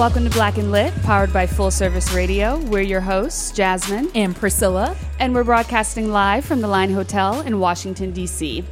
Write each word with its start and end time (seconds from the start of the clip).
Welcome 0.00 0.24
to 0.24 0.30
Black 0.30 0.56
and 0.56 0.72
Lit, 0.72 0.94
powered 1.02 1.30
by 1.30 1.46
Full 1.46 1.70
Service 1.70 2.10
Radio. 2.14 2.56
We're 2.56 2.80
your 2.80 3.02
hosts, 3.02 3.50
Jasmine, 3.50 4.10
and 4.14 4.34
Priscilla. 4.34 4.96
and 5.18 5.34
we're 5.34 5.44
broadcasting 5.44 6.10
live 6.10 6.42
from 6.46 6.62
the 6.62 6.68
Line 6.68 6.90
Hotel 6.90 7.42
in 7.42 7.60
Washington, 7.60 8.10
D.C. 8.10 8.64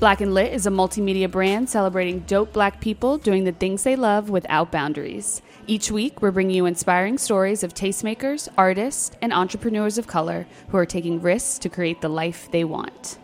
Black 0.00 0.22
and 0.22 0.32
Lit 0.32 0.54
is 0.54 0.66
a 0.66 0.70
multimedia 0.70 1.30
brand 1.30 1.68
celebrating 1.68 2.20
dope 2.20 2.54
black 2.54 2.80
people 2.80 3.18
doing 3.18 3.44
the 3.44 3.52
things 3.52 3.82
they 3.82 3.94
love 3.94 4.30
without 4.30 4.72
boundaries. 4.72 5.42
Each 5.66 5.90
week, 5.90 6.22
we're 6.22 6.30
bringing 6.30 6.56
you 6.56 6.64
inspiring 6.64 7.18
stories 7.18 7.62
of 7.62 7.74
tastemakers, 7.74 8.48
artists, 8.56 9.14
and 9.20 9.34
entrepreneurs 9.34 9.98
of 9.98 10.06
color 10.06 10.46
who 10.68 10.78
are 10.78 10.86
taking 10.86 11.20
risks 11.20 11.58
to 11.58 11.68
create 11.68 12.00
the 12.00 12.08
life 12.08 12.48
they 12.52 12.64
want. 12.64 13.18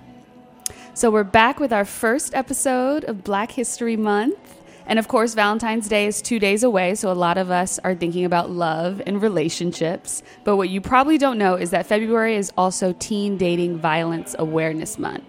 So, 0.93 1.11
we're 1.11 1.25
back 1.25 1.59
with 1.59 1.73
our 1.73 1.87
first 1.87 2.35
episode 2.35 3.05
of 3.05 3.25
Black 3.25 3.53
History 3.53 3.97
Month. 3.97 4.60
And 4.91 4.99
of 4.99 5.07
course, 5.07 5.35
Valentine's 5.35 5.89
Day 5.89 6.07
is 6.07 6.21
two 6.21 6.41
days 6.41 6.65
away, 6.65 6.97
so 6.97 7.13
a 7.13 7.15
lot 7.15 7.39
of 7.39 7.49
us 7.49 7.79
are 7.79 7.95
thinking 7.95 8.25
about 8.25 8.51
love 8.51 9.01
and 9.07 9.23
relationships. 9.23 10.21
But 10.43 10.57
what 10.57 10.69
you 10.69 10.81
probably 10.81 11.17
don't 11.17 11.39
know 11.39 11.55
is 11.55 11.71
that 11.71 11.87
February 11.87 12.35
is 12.35 12.53
also 12.59 12.93
Teen 12.99 13.37
Dating 13.37 13.79
Violence 13.79 14.35
Awareness 14.37 14.99
Month. 14.99 15.23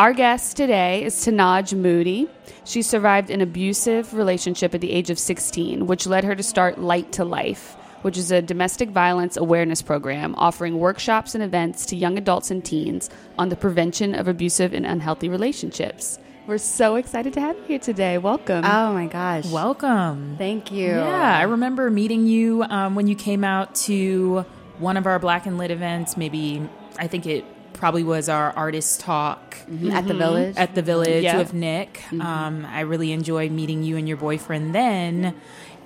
Our 0.00 0.12
guest 0.12 0.56
today 0.56 1.04
is 1.04 1.14
Tanaj 1.14 1.78
Moody. 1.78 2.28
She 2.64 2.82
survived 2.82 3.30
an 3.30 3.40
abusive 3.40 4.14
relationship 4.14 4.74
at 4.74 4.80
the 4.80 4.90
age 4.90 5.10
of 5.10 5.18
16, 5.18 5.86
which 5.86 6.08
led 6.08 6.24
her 6.24 6.34
to 6.34 6.42
start 6.42 6.80
Light 6.80 7.12
to 7.12 7.24
Life, 7.24 7.76
which 8.02 8.18
is 8.18 8.32
a 8.32 8.42
domestic 8.42 8.88
violence 8.88 9.36
awareness 9.36 9.80
program 9.80 10.34
offering 10.36 10.80
workshops 10.80 11.36
and 11.36 11.44
events 11.44 11.86
to 11.86 11.94
young 11.94 12.18
adults 12.18 12.50
and 12.50 12.64
teens 12.64 13.10
on 13.38 13.48
the 13.48 13.54
prevention 13.54 14.12
of 14.12 14.26
abusive 14.26 14.74
and 14.74 14.84
unhealthy 14.84 15.28
relationships. 15.28 16.18
We're 16.46 16.58
so 16.58 16.96
excited 16.96 17.32
to 17.34 17.40
have 17.40 17.56
you 17.56 17.62
here 17.64 17.78
today. 17.78 18.18
Welcome. 18.18 18.64
Oh 18.64 18.92
my 18.92 19.06
gosh. 19.06 19.46
Welcome. 19.46 20.34
Thank 20.38 20.72
you. 20.72 20.86
Yeah, 20.88 21.38
I 21.38 21.42
remember 21.42 21.88
meeting 21.88 22.26
you 22.26 22.64
um, 22.64 22.94
when 22.96 23.06
you 23.06 23.14
came 23.14 23.44
out 23.44 23.74
to 23.86 24.44
one 24.78 24.96
of 24.96 25.06
our 25.06 25.18
Black 25.20 25.46
and 25.46 25.56
Lit 25.56 25.70
events. 25.70 26.16
Maybe, 26.16 26.68
I 26.98 27.06
think 27.06 27.26
it 27.26 27.44
probably 27.74 28.02
was 28.02 28.28
our 28.28 28.50
artist 28.52 29.00
talk 29.00 29.56
At 29.92 30.08
the 30.08 30.14
village. 30.14 30.56
at 30.56 30.74
the 30.74 30.82
village 30.82 31.22
Yeah. 31.22 31.38
with 31.38 31.54
Nick. 31.54 32.02
Um, 32.12 32.66
I 32.68 32.80
really 32.80 33.12
enjoyed 33.12 33.52
meeting 33.52 33.84
you 33.84 33.96
and 33.96 34.08
your 34.08 34.16
boyfriend 34.16 34.74
then. 34.74 35.36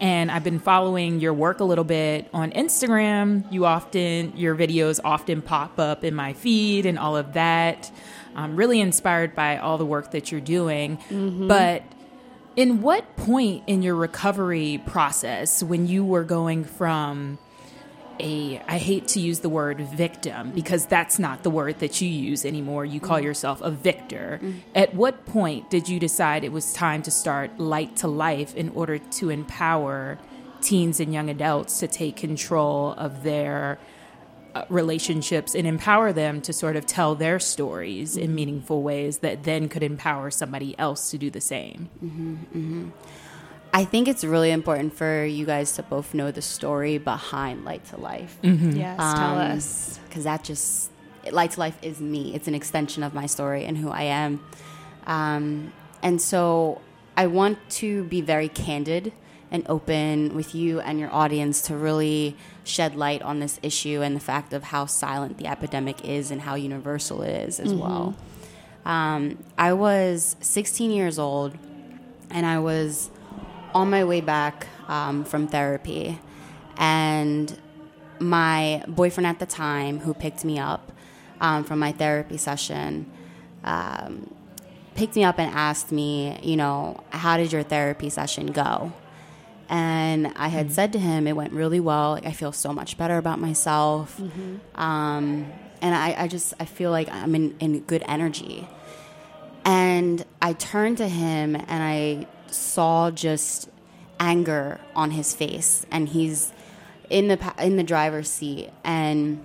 And 0.01 0.31
I've 0.31 0.45
been 0.45 0.59
following 0.59 1.21
your 1.21 1.33
work 1.33 1.61
a 1.61 1.65
little 1.65 1.85
bit 1.85 2.29
on 2.35 2.51
Instagram. 2.53 3.51
You 3.53 3.65
often, 3.67 4.35
your 4.37 4.55
videos 4.57 5.01
often 5.05 5.41
pop 5.43 5.79
up 5.79 6.03
in 6.05 6.15
my 6.15 6.33
feed 6.35 6.85
and 6.87 6.99
all 6.99 7.17
of 7.17 7.35
that. 7.35 7.91
I'm 8.37 8.57
really 8.57 8.81
inspired 8.81 9.35
by 9.35 9.59
all 9.59 9.79
the 9.79 9.87
work 9.87 10.13
that 10.13 10.31
you're 10.31 10.41
doing. 10.41 10.99
Mm-hmm. 10.99 11.49
But 11.49 11.83
in 12.55 12.83
what 12.83 13.17
point 13.17 13.65
in 13.67 13.83
your 13.83 13.95
recovery 13.95 14.83
process, 14.87 15.63
when 15.63 15.87
you 15.87 16.05
were 16.05 16.25
going 16.25 16.65
from 16.65 17.39
a 18.19 18.63
I 18.67 18.79
hate 18.79 19.09
to 19.09 19.21
use 19.21 19.41
the 19.41 19.49
word 19.49 19.81
victim 19.81 20.53
because 20.53 20.87
that's 20.87 21.19
not 21.19 21.43
the 21.43 21.51
word 21.51 21.81
that 21.81 22.01
you 22.01 22.09
use 22.09 22.45
anymore. 22.45 22.85
You 22.85 23.01
call 23.01 23.19
mm-hmm. 23.19 23.27
yourself 23.27 23.61
a 23.61 23.71
victor. 23.71 24.41
Mm-hmm. 24.43 24.59
At 24.75 24.95
what 24.95 25.27
point 25.27 25.71
did 25.71 25.89
you 25.89 25.99
decide 25.99 26.45
it 26.45 26.53
was 26.53 26.73
time 26.73 27.03
to 27.03 27.11
start 27.11 27.59
light 27.59 27.97
to 27.97 28.09
life 28.09 28.55
in 28.55 28.71
order 28.71 28.99
to 28.99 29.31
empower 29.31 30.19
teens 30.63 31.01
and 31.01 31.13
young 31.13 31.29
adults 31.29 31.79
to 31.81 31.87
take 31.87 32.17
control 32.17 32.93
of 32.93 33.23
their 33.23 33.79
Uh, 34.57 34.65
relationships 34.71 35.55
and 35.55 35.67
empower 35.67 36.15
them 36.15 36.41
to 36.41 36.51
sort 36.51 36.77
of 36.77 36.87
tell 36.87 37.15
their 37.15 37.39
stories 37.39 38.17
in 38.17 38.29
mm-hmm. 38.29 38.35
meaningful 38.37 38.83
ways 38.83 39.19
that 39.19 39.43
then 39.43 39.69
could 39.69 39.83
empower 39.83 40.31
somebody 40.31 40.75
else 40.79 41.11
to 41.11 41.19
do 41.19 41.29
the 41.29 41.43
same? 41.43 41.91
Mm-hmm, 42.03 42.35
mm-hmm. 42.35 42.89
I 43.75 43.85
think 43.85 44.09
it's 44.09 44.25
really 44.25 44.51
important 44.51 44.95
for 44.95 45.27
you 45.27 45.45
guys 45.45 45.73
to 45.73 45.83
both 45.83 46.15
know 46.15 46.31
the 46.31 46.41
story 46.41 46.97
behind 46.97 47.67
Light 47.67 47.85
to 47.87 47.99
Life. 47.99 48.39
yes, 48.43 48.97
tell 48.97 49.39
Um, 49.39 49.59
us. 49.59 50.01
Because 50.09 50.25
that 50.25 50.43
just, 50.43 50.91
Light 51.31 51.51
to 51.51 51.61
Life 51.61 51.77
is 51.83 52.01
me. 52.01 52.35
It's 52.35 52.49
an 52.49 52.55
extension 52.55 53.03
of 53.03 53.13
my 53.13 53.27
story 53.27 53.67
and 53.67 53.77
who 53.77 53.91
I 53.91 54.05
am. 54.05 54.41
Um, 55.07 55.71
and 56.03 56.19
so 56.19 56.81
I 57.15 57.27
want 57.27 57.59
to 57.83 58.05
be 58.05 58.23
very 58.23 58.49
candid 58.49 59.13
and 59.51 59.65
open 59.69 60.35
with 60.35 60.55
you 60.55 60.81
and 60.81 60.99
your 60.99 61.13
audience 61.15 61.63
to 61.63 61.77
really 61.77 62.37
shed 62.65 62.97
light 62.97 63.23
on 63.23 63.41
this 63.41 63.61
issue 63.63 64.03
and 64.03 64.17
the 64.17 64.21
fact 64.21 64.53
of 64.53 64.65
how 64.65 64.87
silent 64.87 65.39
the 65.39 65.47
epidemic 65.47 66.05
is 66.05 66.31
and 66.31 66.43
how 66.43 66.55
universal 66.55 67.23
it 67.23 67.49
is 67.49 67.61
as 67.61 67.73
well. 67.73 68.17
Um, 68.85 69.39
I 69.59 69.73
was 69.73 70.37
16 70.41 70.91
years 70.91 71.19
old 71.19 71.57
and 72.31 72.45
I 72.47 72.59
was 72.59 73.11
on 73.75 73.91
my 73.91 74.05
way 74.05 74.21
back 74.21 74.67
um, 74.89 75.25
from 75.25 75.47
therapy. 75.47 76.19
And 76.77 77.57
my 78.19 78.83
boyfriend 78.89 79.27
at 79.27 79.39
the 79.39 79.47
time, 79.47 80.01
who 80.01 80.15
picked 80.15 80.45
me 80.45 80.59
up 80.59 80.93
um, 81.41 81.65
from 81.65 81.79
my 81.79 81.93
therapy 81.93 82.37
session, 82.37 83.11
um, 83.65 84.35
picked 84.95 85.17
me 85.17 85.25
up 85.25 85.39
and 85.39 85.55
asked 85.55 85.93
me, 85.93 86.39
you 86.43 86.57
know, 86.57 87.03
how 87.11 87.37
did 87.37 87.53
your 87.53 87.63
therapy 87.63 88.09
session 88.09 88.47
go? 88.47 88.93
And 89.69 90.33
I 90.37 90.49
had 90.49 90.67
mm-hmm. 90.67 90.75
said 90.75 90.93
to 90.93 90.99
him, 90.99 91.27
it 91.27 91.35
went 91.35 91.53
really 91.53 91.81
well. 91.81 92.13
Like, 92.13 92.27
I 92.27 92.33
feel 92.33 92.53
so 92.53 92.73
much 92.73 92.97
better 92.97 93.19
about 93.19 93.41
myself. 93.41 94.17
Mm-hmm. 94.19 94.81
Um, 94.81 95.53
and 95.81 95.95
I, 95.95 96.15
I 96.19 96.29
just, 96.29 96.55
I 96.61 96.65
feel 96.65 96.91
like 96.91 97.09
I'm 97.11 97.35
in, 97.35 97.57
in 97.59 97.81
good 97.81 98.05
energy. 98.07 98.69
And 99.65 100.25
I 100.41 100.53
turned 100.53 100.99
to 100.99 101.09
him 101.09 101.57
and 101.57 101.67
I 101.71 102.27
saw 102.51 103.11
just 103.11 103.69
anger 104.21 104.81
on 104.95 105.11
his 105.11 105.35
face. 105.35 105.85
And 105.91 106.09
he's 106.09 106.53
in 107.11 107.29
the, 107.29 107.55
in 107.59 107.77
the 107.77 107.83
driver's 107.83 108.31
seat. 108.31 108.71
And 108.85 109.45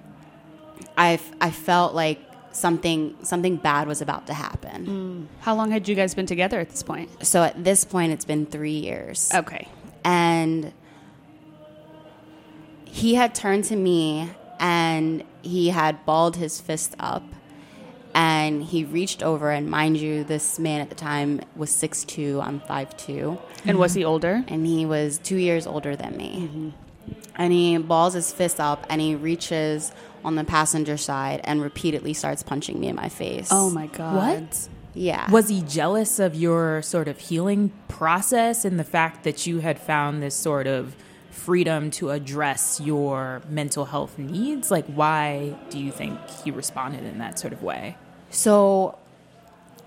i 0.98 1.20
I 1.40 1.52
felt 1.52 1.96
like 1.96 2.20
something, 2.52 3.16
something 3.24 3.56
bad 3.56 3.88
was 3.88 4.02
about 4.02 4.28
to 4.28 4.34
happen. 4.34 4.86
Mm. 4.86 5.42
How 5.42 5.56
long 5.56 5.72
had 5.72 5.88
you 5.88 5.96
guys 5.96 6.14
been 6.14 6.26
together 6.26 6.60
at 6.60 6.70
this 6.70 6.84
point? 6.84 7.26
So 7.26 7.44
at 7.44 7.64
this 7.64 7.86
point, 7.86 8.12
it's 8.12 8.26
been 8.26 8.46
three 8.46 8.78
years. 8.78 9.31
Okay. 9.34 9.68
And 10.03 10.73
he 12.85 13.16
had 13.16 13.34
turned 13.34 13.63
to 13.66 13.75
me 13.75 14.29
and 14.59 15.23
he 15.41 15.69
had 15.69 16.06
balled 16.06 16.35
his 16.35 16.59
fist 16.62 16.95
up 17.00 17.23
and 18.13 18.63
he 18.63 18.84
reached 18.84 19.23
over 19.23 19.50
and 19.51 19.69
mind 19.69 19.95
you 19.97 20.23
this 20.23 20.59
man 20.59 20.81
at 20.81 20.89
the 20.89 20.95
time 20.95 21.39
was 21.56 21.69
6'2 21.72 22.44
i'm 22.44 22.59
5'2 22.62 23.39
And 23.66 23.79
was 23.79 23.94
he 23.94 24.03
older? 24.03 24.44
and 24.47 24.67
he 24.67 24.85
was 24.85 25.17
two 25.19 25.38
years 25.38 25.66
older 25.66 25.95
than 25.95 26.18
me 26.18 26.50
mm-hmm. 26.50 26.69
and 27.35 27.53
he 27.53 27.78
balls 27.78 28.13
his 28.13 28.33
fist 28.33 28.59
up 28.59 28.85
and 28.89 29.00
he 29.00 29.16
reaches 29.16 29.91
on 30.25 30.35
the 30.35 30.44
passenger 30.44 30.97
side 30.97 31.39
and 31.45 31.62
repeatedly 31.62 32.13
starts 32.13 32.44
punching 32.44 32.79
me 32.79 32.88
in 32.89 32.95
my 32.95 33.09
face 33.09 33.47
Oh 33.50 33.69
my 33.69 33.88
god. 33.88 34.16
What? 34.41 34.68
Yeah 34.94 35.29
Was 35.31 35.50
he 35.50 35.62
jealous 35.62 36.19
of 36.19 36.35
your 36.35 36.81
sort 36.81 37.07
of 37.07 37.19
healing 37.19 37.72
process 37.88 38.66
and 38.66 38.79
the 38.79 38.84
fact 38.84 39.24
that 39.24 39.45
you 39.45 39.60
had 39.60 39.80
found 39.80 40.21
this 40.21 40.36
sort 40.36 40.68
of 40.68 40.95
freedom 41.31 41.89
to 41.89 42.12
address 42.12 42.80
your 42.80 43.42
mental 43.50 43.86
health 43.86 44.18
needs? 44.19 44.69
Like, 44.69 44.86
why 44.86 45.56
do 45.69 45.80
you 45.80 45.92
think 45.92 46.19
he 46.44 46.51
responded 46.51 47.04
in 47.04 47.18
that 47.18 47.39
sort 47.39 47.54
of 47.54 47.63
way? 47.63 47.98
So, 48.30 48.98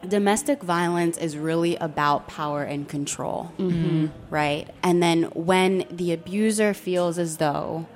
domestic 0.07 0.63
violence 0.63 1.17
is 1.17 1.37
really 1.37 1.77
about 1.77 2.27
power 2.27 2.63
and 2.63 2.89
control, 2.89 3.53
mm-hmm. 3.59 4.07
right? 4.31 4.69
And 4.83 5.03
then 5.03 5.25
when 5.35 5.87
the 5.91 6.13
abuser 6.13 6.75
feels 6.75 7.19
as 7.19 7.39
though 7.39 7.87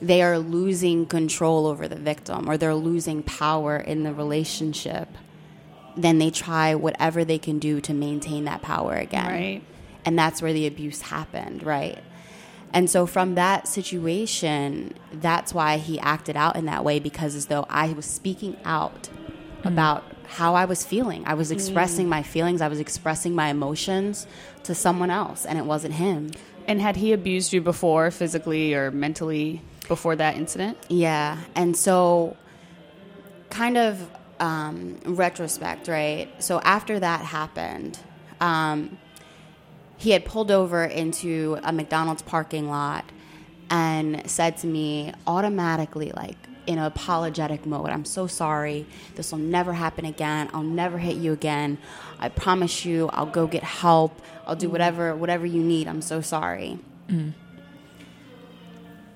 they 0.00 0.22
are 0.22 0.38
losing 0.38 1.06
control 1.06 1.66
over 1.66 1.86
the 1.88 1.96
victim 1.96 2.48
or 2.48 2.56
they're 2.56 2.74
losing 2.74 3.22
power 3.22 3.76
in 3.76 4.02
the 4.02 4.14
relationship, 4.14 5.08
then 5.96 6.18
they 6.18 6.30
try 6.30 6.74
whatever 6.74 7.24
they 7.24 7.38
can 7.38 7.58
do 7.58 7.80
to 7.82 7.94
maintain 7.94 8.44
that 8.44 8.62
power 8.62 8.94
again. 8.94 9.26
Right. 9.26 9.62
And 10.04 10.18
that's 10.18 10.42
where 10.42 10.52
the 10.52 10.66
abuse 10.66 11.00
happened, 11.02 11.62
right? 11.62 11.98
And 12.72 12.88
so 12.88 13.06
from 13.06 13.34
that 13.34 13.68
situation, 13.68 14.94
that's 15.12 15.52
why 15.52 15.76
he 15.76 16.00
acted 16.00 16.36
out 16.36 16.56
in 16.56 16.64
that 16.66 16.84
way 16.84 16.98
because 16.98 17.34
as 17.34 17.46
though 17.46 17.66
I 17.68 17.92
was 17.92 18.06
speaking 18.06 18.56
out 18.64 19.02
mm-hmm. 19.04 19.68
about 19.68 20.04
how 20.32 20.54
I 20.54 20.64
was 20.64 20.82
feeling. 20.84 21.24
I 21.26 21.34
was 21.34 21.50
mm. 21.50 21.54
expressing 21.54 22.08
my 22.08 22.22
feelings, 22.22 22.62
I 22.62 22.68
was 22.68 22.80
expressing 22.80 23.34
my 23.34 23.48
emotions 23.48 24.26
to 24.64 24.74
someone 24.74 25.10
else, 25.10 25.44
and 25.44 25.58
it 25.58 25.66
wasn't 25.66 25.94
him. 25.94 26.30
And 26.66 26.80
had 26.80 26.96
he 26.96 27.12
abused 27.12 27.52
you 27.52 27.60
before, 27.60 28.10
physically 28.10 28.72
or 28.72 28.90
mentally, 28.90 29.60
before 29.88 30.16
that 30.16 30.36
incident? 30.36 30.78
Yeah. 30.88 31.38
And 31.54 31.76
so, 31.76 32.36
kind 33.50 33.76
of 33.76 34.08
um, 34.42 34.98
retrospect, 35.04 35.88
right? 35.88 36.28
So, 36.42 36.60
after 36.60 36.98
that 36.98 37.20
happened, 37.20 37.98
um, 38.40 38.98
he 39.96 40.10
had 40.10 40.24
pulled 40.24 40.50
over 40.50 40.84
into 40.84 41.58
a 41.62 41.72
McDonald's 41.72 42.22
parking 42.22 42.68
lot 42.68 43.04
and 43.70 44.28
said 44.28 44.56
to 44.58 44.66
me 44.66 45.12
automatically, 45.26 46.10
like, 46.12 46.36
in 46.66 46.78
an 46.78 46.84
apologetic 46.84 47.66
mode, 47.66 47.90
I'm 47.90 48.04
so 48.04 48.26
sorry. 48.26 48.86
This 49.14 49.32
will 49.32 49.38
never 49.38 49.72
happen 49.72 50.04
again. 50.04 50.50
I'll 50.52 50.62
never 50.62 50.98
hit 50.98 51.16
you 51.16 51.32
again. 51.32 51.78
I 52.18 52.28
promise 52.28 52.84
you, 52.84 53.08
I'll 53.08 53.26
go 53.26 53.46
get 53.46 53.62
help. 53.62 54.20
I'll 54.46 54.56
do 54.56 54.68
whatever 54.68 55.14
whatever 55.16 55.46
you 55.46 55.62
need. 55.62 55.88
I'm 55.88 56.02
so 56.02 56.20
sorry. 56.20 56.78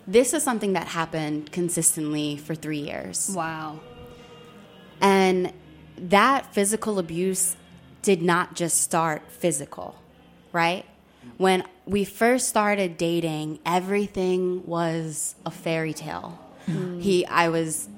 This 0.06 0.34
is 0.34 0.42
something 0.42 0.74
that 0.74 0.88
happened 0.88 1.50
consistently 1.50 2.36
for 2.36 2.54
three 2.54 2.78
years. 2.78 3.30
Wow. 3.34 3.80
And 5.00 5.52
that 5.98 6.52
physical 6.54 6.98
abuse 6.98 7.56
did 8.02 8.22
not 8.22 8.54
just 8.54 8.80
start 8.80 9.22
physical, 9.30 9.96
right? 10.52 10.84
When 11.38 11.64
we 11.86 12.04
first 12.04 12.48
started 12.48 12.96
dating, 12.96 13.58
everything 13.66 14.66
was 14.66 15.34
a 15.44 15.50
fairy 15.50 15.92
tale. 15.92 16.38
Mm. 16.66 17.02
He 17.02 17.26
I 17.26 17.48
was 17.48 17.88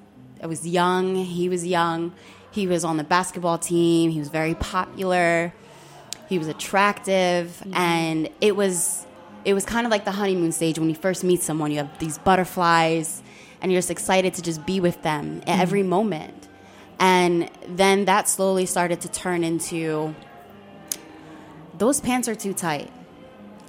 I 0.43 0.47
was 0.47 0.67
young, 0.67 1.15
he 1.15 1.49
was 1.49 1.67
young. 1.67 2.13
He 2.51 2.67
was 2.67 2.85
on 2.85 2.97
the 2.97 3.05
basketball 3.05 3.59
team, 3.59 4.11
he 4.11 4.19
was 4.19 4.29
very 4.29 4.55
popular. 4.55 5.53
He 6.29 6.39
was 6.39 6.49
attractive 6.49 7.61
mm-hmm. 7.61 7.75
and 7.75 8.29
it 8.41 8.55
was 8.57 9.07
it 9.45 9.55
was 9.55 9.65
kind 9.65 9.87
of 9.87 9.91
like 9.91 10.05
the 10.05 10.13
honeymoon 10.13 10.53
stage 10.53 10.79
when 10.79 10.89
you 10.89 10.95
first 10.95 11.25
meet 11.25 11.43
someone, 11.43 11.71
you 11.71 11.79
have 11.79 11.99
these 11.99 12.19
butterflies 12.19 13.23
and 13.61 13.73
you're 13.73 13.79
just 13.79 13.91
excited 13.91 14.35
to 14.35 14.43
just 14.43 14.65
be 14.67 14.81
with 14.81 15.03
them 15.03 15.39
at 15.39 15.47
mm-hmm. 15.47 15.61
every 15.61 15.83
moment. 15.83 16.38
And 16.99 17.51
then 17.67 18.07
that 18.07 18.29
slowly 18.29 18.67
started 18.67 19.01
to 19.03 19.09
turn 19.09 19.45
into 19.45 20.15
those 21.77 22.01
pants 22.01 22.29
are 22.29 22.35
too 22.35 22.53
tight. 22.53 22.91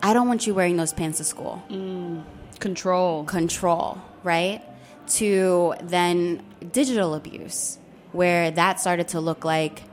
I 0.01 0.13
don't 0.13 0.27
want 0.27 0.47
you 0.47 0.53
wearing 0.53 0.77
those 0.77 0.93
pants 0.93 1.19
to 1.19 1.23
school. 1.23 1.63
Mm. 1.69 2.23
Control. 2.59 3.23
Control, 3.25 4.01
right? 4.23 4.63
To 5.09 5.75
then 5.83 6.43
digital 6.71 7.13
abuse, 7.13 7.77
where 8.11 8.51
that 8.51 8.79
started 8.79 9.09
to 9.09 9.19
look 9.19 9.45
like 9.45 9.83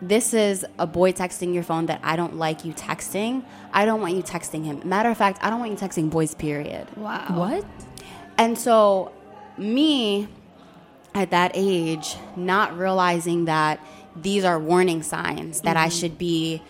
this 0.00 0.34
is 0.34 0.66
a 0.78 0.86
boy 0.86 1.12
texting 1.12 1.54
your 1.54 1.62
phone 1.62 1.86
that 1.86 2.00
I 2.02 2.16
don't 2.16 2.36
like 2.36 2.64
you 2.64 2.72
texting. 2.72 3.44
I 3.72 3.84
don't 3.84 4.00
want 4.00 4.14
you 4.14 4.22
texting 4.22 4.64
him. 4.64 4.80
Matter 4.84 5.10
of 5.10 5.16
fact, 5.16 5.38
I 5.42 5.50
don't 5.50 5.60
want 5.60 5.70
you 5.70 5.76
texting 5.76 6.10
boys, 6.10 6.34
period. 6.34 6.88
Wow. 6.96 7.26
What? 7.30 7.64
And 8.36 8.58
so, 8.58 9.12
me 9.56 10.28
at 11.14 11.30
that 11.30 11.52
age, 11.54 12.16
not 12.36 12.76
realizing 12.76 13.44
that 13.46 13.84
these 14.16 14.44
are 14.44 14.58
warning 14.58 15.02
signs 15.02 15.60
that 15.62 15.76
I 15.76 15.88
should 15.88 16.18
be 16.18 16.62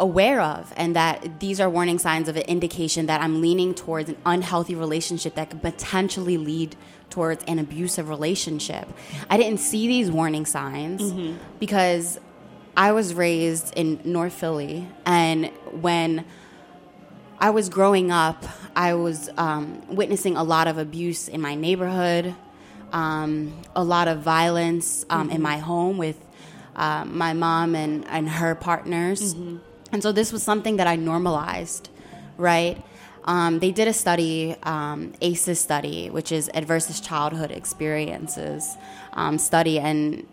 aware 0.00 0.40
of, 0.40 0.72
and 0.76 0.94
that 0.94 1.40
these 1.40 1.60
are 1.60 1.68
warning 1.68 1.98
signs 1.98 2.28
of 2.28 2.36
an 2.36 2.42
indication 2.42 3.06
that 3.06 3.20
I'm 3.20 3.40
leaning 3.40 3.74
towards 3.74 4.08
an 4.08 4.16
unhealthy 4.24 4.74
relationship 4.74 5.34
that 5.34 5.50
could 5.50 5.62
potentially 5.62 6.36
lead 6.36 6.76
towards 7.10 7.42
an 7.44 7.58
abusive 7.58 8.08
relationship. 8.08 8.86
I 9.28 9.36
didn't 9.36 9.58
see 9.58 9.88
these 9.88 10.10
warning 10.10 10.46
signs 10.46 11.02
because 11.58 12.20
I 12.76 12.92
was 12.92 13.12
raised 13.14 13.74
in 13.74 14.00
North 14.04 14.34
Philly, 14.34 14.86
and 15.04 15.46
when 15.72 16.24
I 17.40 17.50
was 17.50 17.68
growing 17.68 18.10
up, 18.12 18.44
I 18.76 18.94
was 18.94 19.30
um, 19.36 19.82
witnessing 19.88 20.36
a 20.36 20.44
lot 20.44 20.68
of 20.68 20.78
abuse 20.78 21.28
in 21.28 21.40
my 21.40 21.54
neighborhood, 21.56 22.34
um, 22.92 23.52
a 23.74 23.82
lot 23.84 24.08
of 24.08 24.22
violence 24.22 25.04
um, 25.10 25.30
in 25.30 25.42
my 25.42 25.58
home 25.58 25.98
with 25.98 26.18
uh, 26.76 27.04
my 27.04 27.32
mom 27.32 27.74
and, 27.74 28.06
and 28.08 28.28
her 28.28 28.54
partners. 28.54 29.34
And 29.92 30.02
so 30.02 30.12
this 30.12 30.32
was 30.32 30.42
something 30.42 30.76
that 30.76 30.86
I 30.86 30.96
normalized, 30.96 31.88
right? 32.36 32.82
Um, 33.24 33.58
they 33.58 33.72
did 33.72 33.88
a 33.88 33.92
study, 33.92 34.56
um, 34.62 35.12
ACEs 35.20 35.60
study, 35.60 36.08
which 36.08 36.32
is 36.32 36.50
Adverse 36.54 37.00
Childhood 37.00 37.50
Experiences 37.50 38.76
um, 39.12 39.38
study, 39.38 39.78
and 39.78 40.26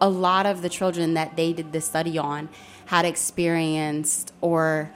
a 0.00 0.08
lot 0.08 0.44
of 0.44 0.60
the 0.60 0.68
children 0.68 1.14
that 1.14 1.36
they 1.36 1.52
did 1.52 1.72
this 1.72 1.86
study 1.86 2.18
on 2.18 2.48
had 2.86 3.04
experienced 3.04 4.32
or 4.40 4.92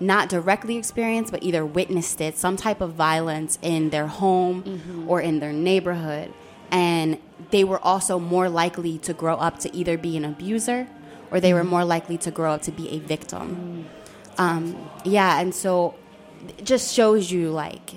not 0.00 0.28
directly 0.28 0.76
experienced, 0.76 1.32
but 1.32 1.42
either 1.42 1.64
witnessed 1.64 2.20
it, 2.20 2.36
some 2.36 2.56
type 2.56 2.80
of 2.80 2.92
violence 2.92 3.58
in 3.62 3.90
their 3.90 4.06
home 4.06 4.62
mm-hmm. 4.62 5.08
or 5.08 5.20
in 5.20 5.40
their 5.40 5.52
neighborhood. 5.52 6.32
And 6.70 7.18
they 7.50 7.64
were 7.64 7.78
also 7.78 8.18
more 8.18 8.48
likely 8.48 8.98
to 8.98 9.12
grow 9.12 9.36
up 9.36 9.58
to 9.60 9.74
either 9.74 9.96
be 9.96 10.16
an 10.16 10.24
abuser 10.24 10.86
or 11.30 11.40
they 11.40 11.54
were 11.54 11.60
mm-hmm. 11.60 11.70
more 11.70 11.84
likely 11.84 12.18
to 12.18 12.30
grow 12.30 12.52
up 12.52 12.62
to 12.62 12.72
be 12.72 12.88
a 12.90 12.98
victim. 12.98 13.88
Mm. 14.36 14.40
Um, 14.40 14.90
yeah, 15.04 15.40
and 15.40 15.54
so 15.54 15.94
it 16.58 16.64
just 16.64 16.94
shows 16.94 17.30
you 17.30 17.50
like 17.50 17.94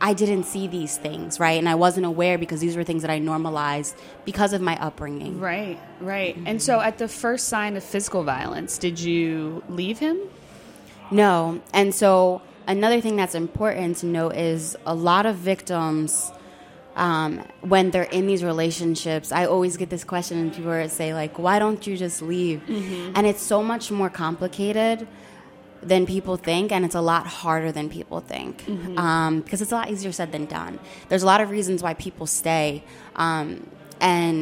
I 0.00 0.12
didn't 0.12 0.44
see 0.44 0.66
these 0.66 0.98
things, 0.98 1.40
right? 1.40 1.58
And 1.58 1.68
I 1.68 1.76
wasn't 1.76 2.04
aware 2.04 2.36
because 2.36 2.60
these 2.60 2.76
were 2.76 2.84
things 2.84 3.02
that 3.02 3.10
I 3.10 3.18
normalized 3.18 3.96
because 4.24 4.52
of 4.52 4.60
my 4.60 4.76
upbringing. 4.78 5.40
Right, 5.40 5.78
right. 6.00 6.36
And 6.36 6.46
mm-hmm. 6.46 6.58
so 6.58 6.80
at 6.80 6.98
the 6.98 7.08
first 7.08 7.48
sign 7.48 7.76
of 7.76 7.84
physical 7.84 8.22
violence, 8.22 8.76
did 8.76 9.00
you 9.00 9.62
leave 9.68 9.98
him? 9.98 10.18
No. 11.14 11.60
And 11.72 11.94
so 11.94 12.42
another 12.66 13.00
thing 13.00 13.16
that's 13.16 13.34
important 13.34 13.98
to 13.98 14.06
note 14.06 14.34
is 14.34 14.76
a 14.84 14.94
lot 14.94 15.26
of 15.26 15.36
victims, 15.36 16.32
um, 16.96 17.42
when 17.60 17.90
they're 17.90 18.10
in 18.18 18.26
these 18.26 18.42
relationships, 18.44 19.32
I 19.32 19.46
always 19.46 19.76
get 19.76 19.90
this 19.90 20.04
question, 20.04 20.38
and 20.38 20.52
people 20.54 20.88
say 20.88 21.12
like, 21.14 21.38
"Why 21.38 21.58
don't 21.58 21.84
you 21.86 21.96
just 21.96 22.22
leave?" 22.22 22.62
And 23.16 23.26
it's 23.26 23.42
so 23.42 23.62
much 23.62 23.90
more 23.90 24.10
complicated 24.10 25.06
than 25.82 26.06
people 26.06 26.36
think, 26.36 26.72
and 26.72 26.84
it's 26.84 26.94
a 26.94 27.00
lot 27.00 27.26
harder 27.26 27.70
than 27.72 27.88
people 27.90 28.20
think 28.20 28.64
um, 28.96 29.40
because 29.40 29.60
it's 29.60 29.72
a 29.72 29.74
lot 29.74 29.90
easier 29.90 30.12
said 30.12 30.30
than 30.32 30.46
done. 30.46 30.78
There's 31.08 31.22
a 31.22 31.26
lot 31.26 31.40
of 31.40 31.50
reasons 31.50 31.82
why 31.82 31.94
people 31.94 32.26
stay, 32.26 32.84
um, 33.16 33.66
and 34.00 34.38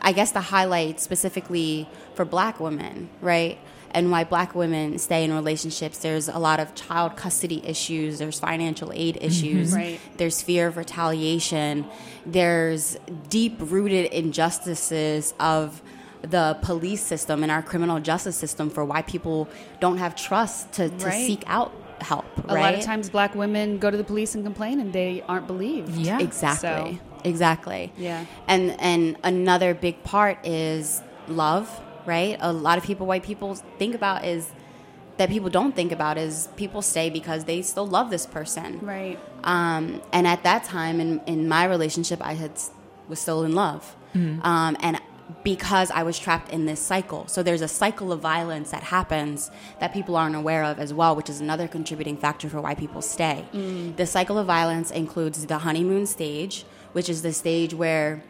I 0.00 0.12
guess 0.12 0.30
the 0.32 0.42
highlight 0.54 1.00
specifically 1.00 1.88
for 2.14 2.24
Black 2.24 2.60
women, 2.60 3.08
right? 3.20 3.58
And 3.96 4.10
why 4.12 4.24
black 4.24 4.54
women 4.54 4.98
stay 4.98 5.24
in 5.24 5.32
relationships. 5.32 5.98
There's 5.98 6.28
a 6.28 6.38
lot 6.38 6.60
of 6.60 6.74
child 6.74 7.16
custody 7.16 7.60
issues. 7.66 8.18
There's 8.18 8.38
financial 8.38 8.92
aid 8.92 9.14
mm-hmm. 9.16 9.24
issues. 9.24 9.72
Right. 9.72 9.98
There's 10.18 10.42
fear 10.42 10.68
of 10.68 10.76
retaliation. 10.76 11.86
There's 12.26 12.96
deep 13.28 13.56
rooted 13.58 14.12
injustices 14.12 15.34
of 15.40 15.82
the 16.22 16.58
police 16.62 17.02
system 17.02 17.42
and 17.42 17.50
our 17.50 17.62
criminal 17.62 17.98
justice 18.00 18.36
system 18.36 18.68
for 18.70 18.84
why 18.84 19.02
people 19.02 19.48
don't 19.80 19.98
have 19.98 20.14
trust 20.14 20.72
to, 20.74 20.88
to 20.88 21.06
Right. 21.06 21.26
seek 21.26 21.42
out 21.46 21.72
help. 22.00 22.26
A 22.48 22.54
right? 22.54 22.60
lot 22.60 22.74
of 22.74 22.82
times 22.82 23.08
black 23.08 23.34
women 23.34 23.78
go 23.78 23.90
to 23.90 23.96
the 23.96 24.04
police 24.04 24.34
and 24.34 24.44
complain 24.44 24.80
and 24.80 24.92
they 24.92 25.22
aren't 25.28 25.46
believed. 25.46 25.96
Yeah. 25.96 26.18
Exactly. 26.20 27.00
Exactly. 27.24 27.92
Yeah. 27.96 28.24
And 28.46 28.78
and 28.80 29.16
another 29.24 29.74
big 29.74 30.02
part 30.04 30.38
is 30.46 31.02
love, 31.28 31.68
right? 32.06 32.36
A 32.40 32.52
lot 32.52 32.78
of 32.78 32.84
people 32.84 33.06
white 33.06 33.22
people 33.22 33.54
think 33.78 33.94
about 33.94 34.24
is 34.24 34.50
that 35.16 35.28
people 35.30 35.48
don't 35.48 35.74
think 35.74 35.92
about 35.92 36.18
is 36.18 36.48
people 36.56 36.82
stay 36.82 37.08
because 37.10 37.44
they 37.44 37.62
still 37.62 37.86
love 37.86 38.10
this 38.10 38.26
person. 38.26 38.80
Right. 38.82 39.18
Um, 39.44 40.02
and 40.12 40.26
at 40.26 40.42
that 40.42 40.64
time 40.64 41.00
in, 41.00 41.20
in 41.26 41.48
my 41.48 41.64
relationship, 41.64 42.20
I 42.22 42.34
had 42.34 42.52
was 43.08 43.20
still 43.20 43.44
in 43.44 43.54
love, 43.54 43.94
um, 44.14 44.76
and 44.80 45.00
because 45.42 45.90
I 45.90 46.02
was 46.02 46.18
trapped 46.18 46.52
in 46.52 46.66
this 46.66 46.80
cycle. 46.80 47.26
So 47.28 47.42
there's 47.42 47.60
a 47.60 47.68
cycle 47.68 48.12
of 48.12 48.20
violence 48.20 48.70
that 48.70 48.82
happens 48.82 49.50
that 49.80 49.92
people 49.92 50.16
aren't 50.16 50.36
aware 50.36 50.64
of 50.64 50.78
as 50.78 50.92
well, 50.92 51.14
which 51.16 51.28
is 51.28 51.40
another 51.40 51.68
contributing 51.68 52.16
factor 52.16 52.48
for 52.48 52.60
why 52.60 52.74
people 52.74 53.02
stay. 53.02 53.44
The 53.96 54.06
cycle 54.06 54.38
of 54.38 54.46
violence 54.46 54.90
includes 54.90 55.46
the 55.46 55.58
honeymoon 55.58 56.06
stage, 56.06 56.64
which 56.92 57.08
is 57.08 57.22
the 57.22 57.32
stage 57.32 57.74
where 57.74 58.22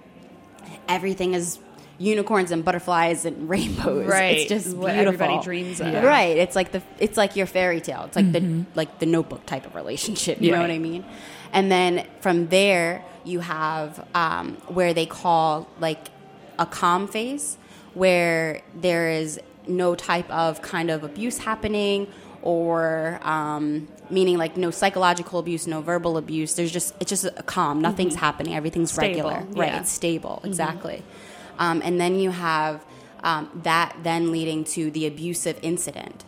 everything 0.89 1.35
is 1.35 1.59
unicorns 1.99 2.51
and 2.51 2.65
butterflies 2.65 3.25
and 3.25 3.49
rainbows. 3.55 4.07
Right. 4.07 4.39
It's 4.39 4.49
just 4.49 4.77
What 4.77 4.93
beautiful. 4.95 5.15
everybody 5.23 5.43
dreams 5.45 5.81
of. 5.81 5.93
Right. 6.05 6.37
It's 6.37 6.55
like 6.57 6.73
the 6.73 6.83
it's 6.99 7.17
like 7.17 7.37
your 7.37 7.47
fairy 7.47 7.81
tale. 7.81 8.05
It's 8.05 8.17
like 8.17 8.33
the 8.33 8.65
like 8.75 8.99
the 8.99 9.07
notebook 9.07 9.47
type 9.47 9.67
of 9.67 9.75
relationship. 9.75 10.41
You 10.43 10.53
know 10.53 10.61
what 10.61 10.71
I 10.71 10.79
mean? 10.79 11.05
And 11.53 11.71
then 11.71 12.07
from 12.21 12.49
there 12.49 13.05
you 13.25 13.41
have 13.41 14.07
um, 14.15 14.55
where 14.69 14.93
they 14.95 15.07
call 15.07 15.69
like 15.81 16.09
a 16.59 16.67
calm 16.67 17.09
phase 17.09 17.57
where 17.95 18.63
there 18.75 19.11
is 19.11 19.41
no 19.67 19.95
type 19.95 20.31
of 20.31 20.63
kind 20.63 20.91
of 20.91 21.03
abuse 21.03 21.39
happening 21.39 22.07
or 22.43 23.19
um, 23.23 23.89
meaning 24.11 24.37
like 24.39 24.57
no 24.57 24.71
psychological 24.71 25.39
abuse, 25.41 25.67
no 25.67 25.81
verbal 25.81 26.17
abuse. 26.19 26.55
There's 26.55 26.71
just 26.71 26.95
it's 27.01 27.09
just 27.09 27.25
a 27.25 27.31
calm. 27.43 27.81
Nothing's 27.81 28.15
happening. 28.15 28.55
Everything's 28.55 28.93
Stable, 28.93 29.31
regular. 29.31 29.47
Right. 29.61 29.75
It's 29.75 29.91
stable. 29.91 30.41
Exactly. 30.45 31.03
Um, 31.59 31.81
and 31.85 32.01
then 32.01 32.19
you 32.19 32.31
have 32.31 32.85
um, 33.23 33.51
that 33.65 33.97
then 34.03 34.31
leading 34.31 34.65
to 34.65 34.91
the 34.91 35.07
abusive 35.07 35.59
incident, 35.63 36.25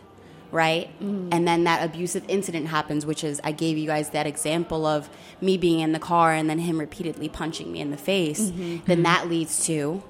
right? 0.51 0.89
And 0.99 1.47
then 1.47 1.63
that 1.65 1.83
abusive 1.83 2.23
incident 2.27 2.67
happens, 2.67 3.05
which 3.05 3.23
is 3.23 3.39
I 3.43 3.51
gave 3.51 3.77
you 3.77 3.87
guys 3.87 4.09
that 4.11 4.25
example 4.27 4.85
of 4.85 5.09
me 5.39 5.57
being 5.57 5.79
in 5.79 5.91
the 5.91 5.99
car 5.99 6.33
and 6.33 6.49
then 6.49 6.59
him 6.59 6.79
repeatedly 6.79 7.29
punching 7.29 7.71
me 7.71 7.79
in 7.79 7.91
the 7.91 7.97
face. 7.97 8.51
Then 8.85 9.03
that 9.03 9.29
leads 9.29 9.65
to 9.67 10.03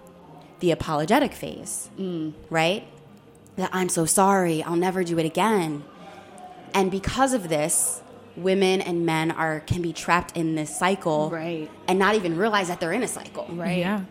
the 0.62 0.72
apologetic 0.72 1.34
phase, 1.34 1.90
right? 2.50 2.86
That 3.58 3.70
I'm 3.74 3.90
so 3.90 4.06
sorry, 4.06 4.64
I'll 4.64 4.76
never 4.76 5.04
do 5.04 5.20
it 5.20 5.26
again. 5.26 5.84
And 6.74 6.90
because 6.92 7.34
of 7.34 7.50
this, 7.50 8.02
women 8.38 8.80
and 8.80 9.06
men 9.06 9.32
are 9.32 9.60
can 9.62 9.82
be 9.82 9.92
trapped 9.92 10.38
in 10.38 10.56
this 10.56 10.76
cycle 10.78 11.30
Right. 11.30 11.70
and 11.88 12.00
not 12.00 12.16
even 12.16 12.38
realize 12.38 12.68
that 12.70 12.80
they're 12.80 12.94
in 12.94 13.04
a 13.04 13.08
cycle. 13.08 13.48
Right. 13.52 13.80
Yeah. 13.80 14.04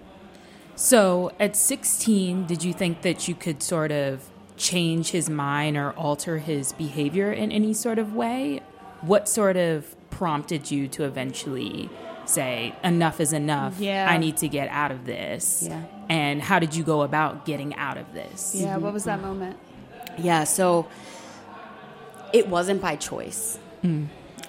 So 0.79 1.33
at 1.41 1.57
16, 1.57 2.47
did 2.47 2.63
you 2.63 2.73
think 2.73 3.03
that 3.03 3.27
you 3.27 3.35
could 3.35 3.65
sort 3.65 3.91
of 3.91 4.31
change 4.57 5.11
his 5.11 5.29
mind 5.29 5.77
or 5.77 5.91
alter 5.95 6.39
his 6.39 6.73
behavior 6.73 7.33
in 7.33 7.51
any 7.51 7.75
sort 7.75 7.99
of 7.99 8.15
way? 8.15 8.63
What 9.01 9.29
sort 9.29 9.57
of 9.57 9.97
prompted 10.11 10.71
you 10.71 10.87
to 10.87 11.03
eventually 11.03 11.91
say, 12.27 12.77
enough 12.85 13.19
is 13.19 13.33
enough? 13.33 13.81
Yeah. 13.81 14.07
I 14.09 14.19
need 14.19 14.37
to 14.37 14.47
get 14.47 14.69
out 14.69 14.93
of 14.93 15.05
this. 15.05 15.65
Yeah. 15.67 15.83
And 16.09 16.41
how 16.41 16.61
did 16.61 16.77
you 16.77 16.85
go 16.85 17.03
about 17.03 17.45
getting 17.45 17.75
out 17.75 17.99
of 17.99 18.15
this? 18.15 18.55
Yeah. 18.55 18.77
What 18.77 18.93
was 18.93 19.03
that 19.03 19.21
moment? 19.21 19.59
Yeah, 20.17 20.45
so 20.45 20.87
it 22.33 22.47
wasn't 22.47 22.81
by 22.81 22.95
choice. 22.95 23.59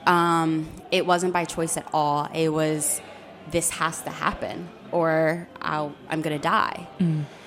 Um, 0.06 0.70
it 0.92 1.08
wasn't 1.08 1.34
by 1.34 1.46
choice 1.46 1.76
at 1.76 1.88
all. 1.92 2.30
It 2.36 2.50
was 2.50 3.02
this 3.50 3.72
has 3.72 4.04
to 4.04 4.12
happen 4.12 4.70
or 4.92 5.48
I'll, 5.62 5.94
I'm 6.10 6.22
gonna 6.22 6.40
die. 6.40 6.88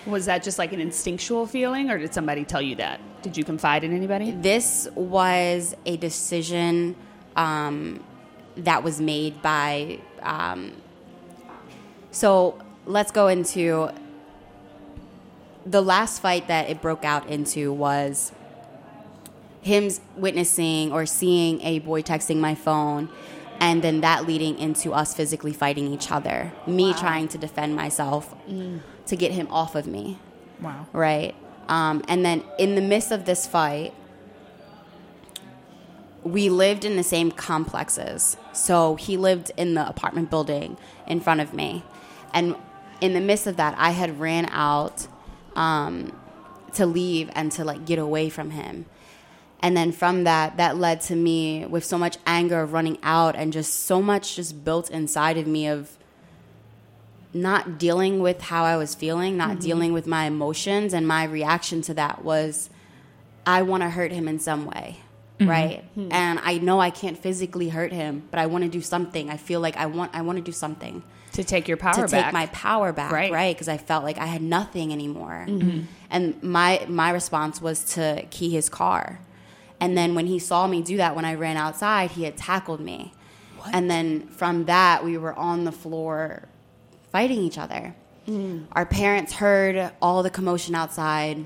Was 0.07 0.27
that 0.27 0.43
just 0.43 0.59
like 0.59 0.73
an 0.73 0.81
instinctual 0.81 1.47
feeling, 1.47 1.91
or 1.91 1.99
did 1.99 2.13
somebody 2.13 2.45
tell 2.45 2.63
you 2.63 2.77
that? 2.77 3.01
Did 3.23 3.37
you 3.37 3.45
confide 3.45 3.85
in 3.85 3.95
anybody? 3.95 4.33
This 4.33 4.89
was 4.95 5.77
a 5.87 5.97
decision 5.97 6.97
um, 7.37 8.03
that 8.57 8.83
was 8.83 9.01
made 9.01 9.41
by. 9.43 10.01
Um, 10.23 10.73
so 12.11 12.61
let's 12.85 13.13
go 13.13 13.29
into 13.29 13.91
the 15.65 15.81
last 15.81 16.21
fight 16.21 16.49
that 16.49 16.69
it 16.69 16.83
broke 16.83 17.05
out 17.05 17.29
into 17.29 17.73
was 17.73 18.33
him 19.61 19.89
witnessing 20.17 20.93
or 20.93 21.07
seeing 21.07 21.61
a 21.63 21.79
boy 21.79 22.03
texting 22.03 22.39
my 22.39 22.55
phone 22.55 23.09
and 23.63 23.81
then 23.85 24.01
that 24.03 24.27
leading 24.27 24.59
into 24.59 24.93
us 24.93 25.15
physically 25.15 25.53
fighting 25.63 25.87
each 25.95 26.11
other 26.11 26.53
me 26.67 26.93
trying 27.05 27.27
to 27.29 27.39
defend 27.39 27.71
myself 27.77 28.35
to 29.07 29.15
get 29.17 29.31
him 29.33 29.47
off 29.51 29.75
of 29.81 29.87
me 29.87 30.19
Wow. 30.61 30.87
right? 30.93 31.35
Um, 31.69 32.03
and 32.09 32.25
then 32.27 32.45
in 32.59 32.75
the 32.75 32.81
midst 32.93 33.11
of 33.13 33.25
this 33.25 33.47
fight, 33.47 33.93
we 36.25 36.49
lived 36.51 36.85
in 36.85 36.97
the 36.97 37.03
same 37.03 37.31
complexes. 37.33 38.37
So 38.53 38.95
he 38.97 39.17
lived 39.17 39.51
in 39.57 39.75
the 39.75 39.89
apartment 39.89 40.31
building 40.31 40.77
in 41.07 41.21
front 41.21 41.41
of 41.41 41.53
me. 41.53 41.83
And 42.33 42.55
in 43.01 43.13
the 43.15 43.21
midst 43.21 43.47
of 43.47 43.57
that, 43.57 43.75
I 43.79 43.91
had 43.91 44.21
ran 44.21 44.47
out 44.51 45.07
um, 45.57 46.13
to 46.75 46.87
leave 46.87 47.29
and 47.35 47.51
to 47.53 47.65
like 47.65 47.85
get 47.87 47.99
away 47.99 48.29
from 48.29 48.51
him. 48.51 48.87
And 49.63 49.77
then 49.77 49.93
from 49.93 50.25
that, 50.25 50.57
that 50.57 50.77
led 50.77 51.01
to 51.03 51.15
me 51.15 51.65
with 51.67 51.85
so 51.85 51.97
much 51.97 52.19
anger 52.27 52.61
of 52.61 52.73
running 52.73 52.99
out 53.03 53.37
and 53.37 53.53
just 53.53 53.85
so 53.85 54.03
much 54.03 54.35
just 54.35 54.65
built 54.65 54.91
inside 54.91 55.39
of 55.39 55.47
me 55.47 55.69
of 55.69 55.97
not 57.33 57.79
dealing 57.79 58.21
with 58.21 58.43
how 58.43 58.65
I 58.65 58.77
was 58.77 58.95
feeling, 58.95 59.37
not 59.37 59.51
mm-hmm. 59.51 59.61
dealing 59.61 59.93
with 59.93 60.07
my 60.07 60.25
emotions, 60.27 60.93
and 60.93 61.07
my 61.07 61.25
reaction 61.25 61.81
to 61.83 61.95
that 61.95 62.25
was, 62.25 62.69
I 63.47 63.63
want 63.63 63.83
to 63.85 63.89
hurt 63.89 64.13
him 64.13 64.29
in 64.29 64.39
some 64.39 64.67
way, 64.67 64.99
mm-hmm. 65.39 65.49
right? 65.49 65.85
Hmm. 65.95 66.09
And 66.11 66.41
I 66.43 66.59
know 66.59 66.81
I 66.81 66.91
can't 66.91 67.17
physically 67.17 67.69
hurt 67.69 67.93
him, 67.93 68.25
but 68.31 68.39
I 68.39 68.47
want 68.47 68.65
to 68.65 68.71
do 68.71 68.81
something. 68.83 69.31
I 69.31 69.37
feel 69.37 69.61
like 69.61 69.77
I 69.77 69.87
want, 69.87 70.15
I 70.15 70.23
want 70.23 70.37
to 70.39 70.45
do 70.45 70.53
something 70.53 71.03
To 71.33 71.45
take 71.45 71.69
your 71.69 71.79
power 71.79 71.95
to 71.95 72.01
back. 72.03 72.25
take 72.25 72.33
my 72.33 72.47
power 72.47 72.93
back, 72.93 73.13
Right. 73.13 73.33
right? 73.33 73.55
Because 73.55 73.69
I 73.69 73.79
felt 73.79 74.05
like 74.05 74.19
I 74.19 74.27
had 74.27 74.43
nothing 74.43 74.93
anymore. 74.93 75.47
Mm-hmm. 75.49 75.85
And 76.11 76.43
my 76.43 76.85
my 76.89 77.11
response 77.11 77.63
was 77.63 77.83
to 77.95 78.27
key 78.31 78.51
his 78.51 78.69
car. 78.69 79.21
And 79.83 79.99
then 79.99 80.15
when 80.15 80.27
he 80.27 80.39
saw 80.39 80.69
me 80.69 80.81
do 80.81 80.97
that, 80.99 81.17
when 81.17 81.25
I 81.25 81.35
ran 81.35 81.57
outside, 81.57 82.13
he 82.13 82.23
had 82.23 82.37
tackled 82.37 82.79
me. 82.79 83.13
What? 83.59 83.75
And 83.75 83.91
then 83.91 84.29
from 84.29 84.67
that, 84.67 85.05
we 85.05 85.19
were 85.19 85.35
on 85.35 85.65
the 85.65 85.73
floor 85.73 86.49
fighting 87.11 87.41
each 87.41 87.59
other. 87.59 87.97
Mm. 88.29 88.67
Our 88.71 88.87
parents 88.87 89.33
heard 89.33 89.91
all 90.01 90.23
the 90.23 90.31
commotion 90.31 90.77
outside. 90.77 91.45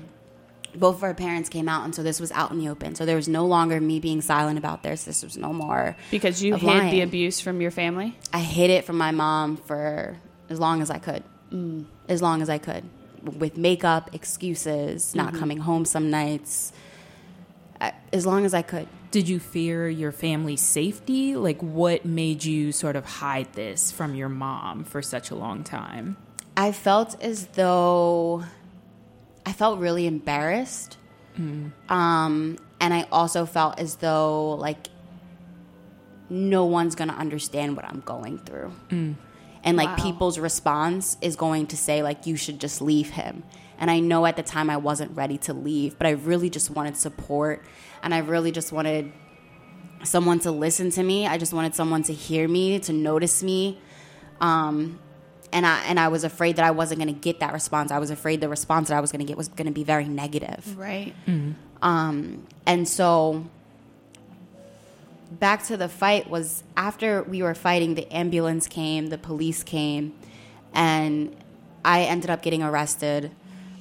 Both 0.75 0.97
of 0.97 1.03
our 1.03 1.15
parents 1.15 1.49
came 1.49 1.67
out, 1.67 1.83
and 1.83 1.95
so 1.95 2.03
this 2.03 2.19
was 2.19 2.31
out 2.33 2.51
in 2.51 2.59
the 2.59 2.69
open. 2.69 2.93
So 2.93 3.07
there 3.07 3.15
was 3.15 3.27
no 3.27 3.47
longer 3.47 3.81
me 3.81 3.99
being 3.99 4.21
silent 4.21 4.59
about 4.59 4.83
this. 4.83 5.03
This 5.03 5.23
was 5.23 5.35
no 5.35 5.51
more 5.51 5.97
because 6.11 6.43
you 6.43 6.57
hid 6.57 6.91
the 6.91 7.01
abuse 7.01 7.39
from 7.39 7.59
your 7.59 7.71
family. 7.71 8.15
I 8.31 8.41
hid 8.41 8.69
it 8.69 8.85
from 8.85 8.99
my 8.99 9.09
mom 9.09 9.57
for 9.57 10.15
as 10.47 10.59
long 10.59 10.83
as 10.83 10.91
I 10.91 10.99
could. 10.99 11.23
Mm. 11.51 11.85
As 12.07 12.21
long 12.21 12.43
as 12.43 12.51
I 12.51 12.59
could. 12.59 12.83
With 13.23 13.57
makeup, 13.57 14.13
excuses, 14.13 15.15
not 15.15 15.29
mm-hmm. 15.29 15.39
coming 15.39 15.57
home 15.57 15.85
some 15.85 16.11
nights. 16.11 16.71
As 18.13 18.25
long 18.25 18.45
as 18.45 18.53
I 18.53 18.61
could. 18.61 18.87
Did 19.11 19.29
you 19.29 19.39
fear 19.39 19.87
your 19.87 20.11
family's 20.11 20.61
safety? 20.61 21.35
Like, 21.35 21.61
what 21.61 22.05
made 22.05 22.43
you 22.43 22.71
sort 22.71 22.95
of 22.95 23.05
hide 23.05 23.53
this 23.53 23.91
from 23.91 24.15
your 24.15 24.29
mom 24.29 24.83
for 24.83 25.01
such 25.01 25.31
a 25.31 25.35
long 25.35 25.63
time? 25.63 26.17
I 26.55 26.71
felt 26.71 27.21
as 27.21 27.47
though 27.47 28.43
I 29.45 29.53
felt 29.53 29.79
really 29.79 30.07
embarrassed. 30.07 30.97
Um, 31.37 32.57
and 32.81 32.93
I 32.93 33.05
also 33.11 33.45
felt 33.45 33.79
as 33.79 33.97
though 33.97 34.55
like 34.55 34.87
no 36.29 36.65
one's 36.65 36.95
gonna 36.95 37.13
understand 37.13 37.75
what 37.75 37.85
I'm 37.85 38.01
going 38.01 38.39
through. 38.39 38.71
And 38.89 39.77
like 39.77 39.97
Wow. 39.97 40.03
people's 40.03 40.39
response 40.39 41.17
is 41.21 41.35
going 41.35 41.67
to 41.67 41.77
say 41.77 42.01
like 42.03 42.25
you 42.25 42.35
should 42.35 42.59
just 42.59 42.81
leave 42.81 43.09
him. 43.11 43.43
And 43.79 43.91
I 43.91 43.99
know 43.99 44.25
at 44.25 44.35
the 44.35 44.43
time 44.43 44.69
I 44.69 44.77
wasn't 44.77 45.15
ready 45.15 45.37
to 45.39 45.53
leave, 45.53 45.97
but 45.97 46.07
I 46.07 46.11
really 46.11 46.49
just 46.49 46.71
wanted 46.71 46.97
support 46.97 47.63
and 48.01 48.13
I 48.13 48.19
really 48.19 48.51
just 48.51 48.71
wanted 48.71 49.11
someone 50.03 50.39
to 50.39 50.51
listen 50.51 50.89
to 50.91 51.03
me. 51.03 51.27
I 51.27 51.37
just 51.37 51.53
wanted 51.53 51.75
someone 51.75 52.03
to 52.03 52.13
hear 52.13 52.47
me, 52.47 52.79
to 52.79 52.93
notice 52.93 53.43
me. 53.43 53.79
Um, 54.41 54.99
and 55.51 55.65
I 55.65 55.81
and 55.85 55.99
I 55.99 56.09
was 56.09 56.23
afraid 56.23 56.57
that 56.57 56.65
I 56.65 56.71
wasn't 56.71 57.01
going 57.01 57.13
to 57.13 57.19
get 57.19 57.39
that 57.39 57.53
response. 57.53 57.91
I 57.91 57.99
was 57.99 58.09
afraid 58.09 58.41
the 58.41 58.49
response 58.49 58.89
that 58.89 58.97
I 58.97 58.99
was 58.99 59.11
going 59.11 59.19
to 59.19 59.25
get 59.25 59.37
was 59.37 59.47
going 59.47 59.67
to 59.67 59.71
be 59.71 59.83
very 59.83 60.07
negative. 60.07 60.77
Right. 60.77 61.15
Um, 61.81 62.45
and 62.65 62.87
so 62.87 63.45
back 65.31 65.63
to 65.67 65.77
the 65.77 65.89
fight 65.89 66.29
was 66.29 66.63
after 66.75 67.23
we 67.23 67.41
were 67.41 67.55
fighting, 67.55 67.95
the 67.95 68.11
ambulance 68.13 68.67
came, 68.67 69.07
the 69.07 69.17
police 69.17 69.63
came, 69.63 70.13
and 70.73 71.35
I 71.83 72.03
ended 72.03 72.29
up 72.29 72.41
getting 72.41 72.63
arrested. 72.63 73.31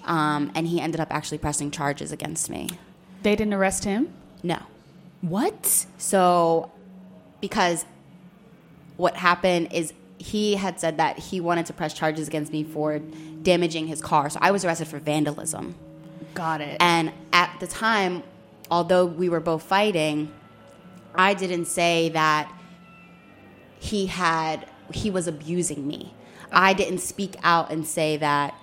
Um, 0.07 0.53
and 0.55 0.67
he 0.67 0.81
ended 0.81 1.01
up 1.01 1.13
actually 1.13 1.39
pressing 1.39 1.71
charges 1.71 2.13
against 2.13 2.49
me. 2.49 2.71
They 3.23 3.37
didn't 3.37 3.55
arrest 3.55 3.85
him. 3.85 4.13
No. 4.43 4.59
What? 5.21 5.87
So, 5.99 6.71
because 7.41 7.85
what 8.97 9.17
happened 9.17 9.73
is 9.73 9.93
he 10.19 10.55
had 10.55 10.81
said 10.81 10.97
that 10.97 11.19
he 11.19 11.41
wanted 11.41 11.67
to 11.67 11.73
press 11.73 11.93
charges 11.93 12.29
against 12.29 12.53
me 12.53 12.65
for 12.65 13.01
damaging 13.43 13.87
his 13.87 14.01
car. 14.01 14.31
So 14.31 14.39
I 14.41 14.51
was 14.51 14.65
arrested 14.65 14.89
for 14.89 14.99
vandalism. 14.99 15.75
Got 16.35 16.61
it. 16.61 16.77
And 16.81 17.13
at 17.33 17.55
the 17.61 17.67
time, 17.67 18.23
although 18.71 19.05
we 19.05 19.29
were 19.29 19.41
both 19.41 19.63
fighting, 19.63 20.33
I 21.15 21.35
didn't 21.35 21.67
say 21.67 22.11
that 22.11 22.53
he 23.79 24.07
had 24.07 24.69
he 24.93 25.11
was 25.11 25.27
abusing 25.27 25.87
me. 25.87 26.15
I 26.53 26.73
didn't 26.73 26.99
speak 26.99 27.37
out 27.43 27.73
and 27.73 27.87
say 27.87 28.17
that 28.19 28.55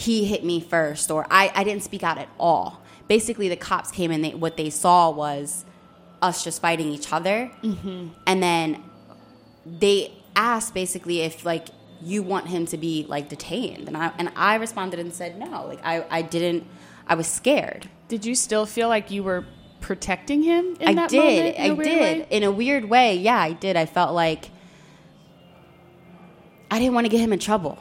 he 0.00 0.24
hit 0.24 0.42
me 0.42 0.60
first 0.60 1.10
or 1.10 1.26
I, 1.30 1.52
I 1.54 1.62
didn't 1.62 1.82
speak 1.82 2.02
out 2.02 2.16
at 2.16 2.28
all. 2.38 2.80
Basically 3.06 3.50
the 3.50 3.56
cops 3.56 3.90
came 3.90 4.10
and 4.10 4.24
they, 4.24 4.30
what 4.30 4.56
they 4.56 4.70
saw 4.70 5.10
was 5.10 5.66
us 6.22 6.42
just 6.42 6.62
fighting 6.62 6.88
each 6.88 7.12
other. 7.12 7.50
Mm-hmm. 7.62 8.08
And 8.26 8.42
then 8.42 8.82
they 9.66 10.10
asked 10.34 10.72
basically 10.72 11.20
if 11.20 11.44
like 11.44 11.68
you 12.00 12.22
want 12.22 12.48
him 12.48 12.64
to 12.64 12.78
be 12.78 13.04
like 13.08 13.28
detained 13.28 13.88
and 13.88 13.96
I 13.96 14.10
and 14.16 14.32
I 14.36 14.54
responded 14.54 15.00
and 15.00 15.12
said 15.12 15.38
no. 15.38 15.66
Like 15.66 15.80
I, 15.84 16.06
I 16.08 16.22
didn't 16.22 16.66
I 17.06 17.14
was 17.14 17.26
scared. 17.26 17.90
Did 18.08 18.24
you 18.24 18.34
still 18.34 18.64
feel 18.64 18.88
like 18.88 19.10
you 19.10 19.22
were 19.22 19.44
protecting 19.82 20.42
him 20.42 20.78
in 20.80 20.88
I 20.88 20.94
that 20.94 21.10
did. 21.10 21.18
moment? 21.18 21.60
I 21.60 21.66
a 21.66 21.74
weird 21.74 21.88
did. 21.88 22.26
In 22.30 22.42
a 22.42 22.50
weird 22.50 22.84
way, 22.86 23.16
yeah, 23.16 23.38
I 23.38 23.52
did. 23.52 23.76
I 23.76 23.84
felt 23.84 24.14
like 24.14 24.48
I 26.70 26.78
didn't 26.78 26.94
want 26.94 27.04
to 27.04 27.10
get 27.10 27.20
him 27.20 27.34
in 27.34 27.38
trouble. 27.38 27.78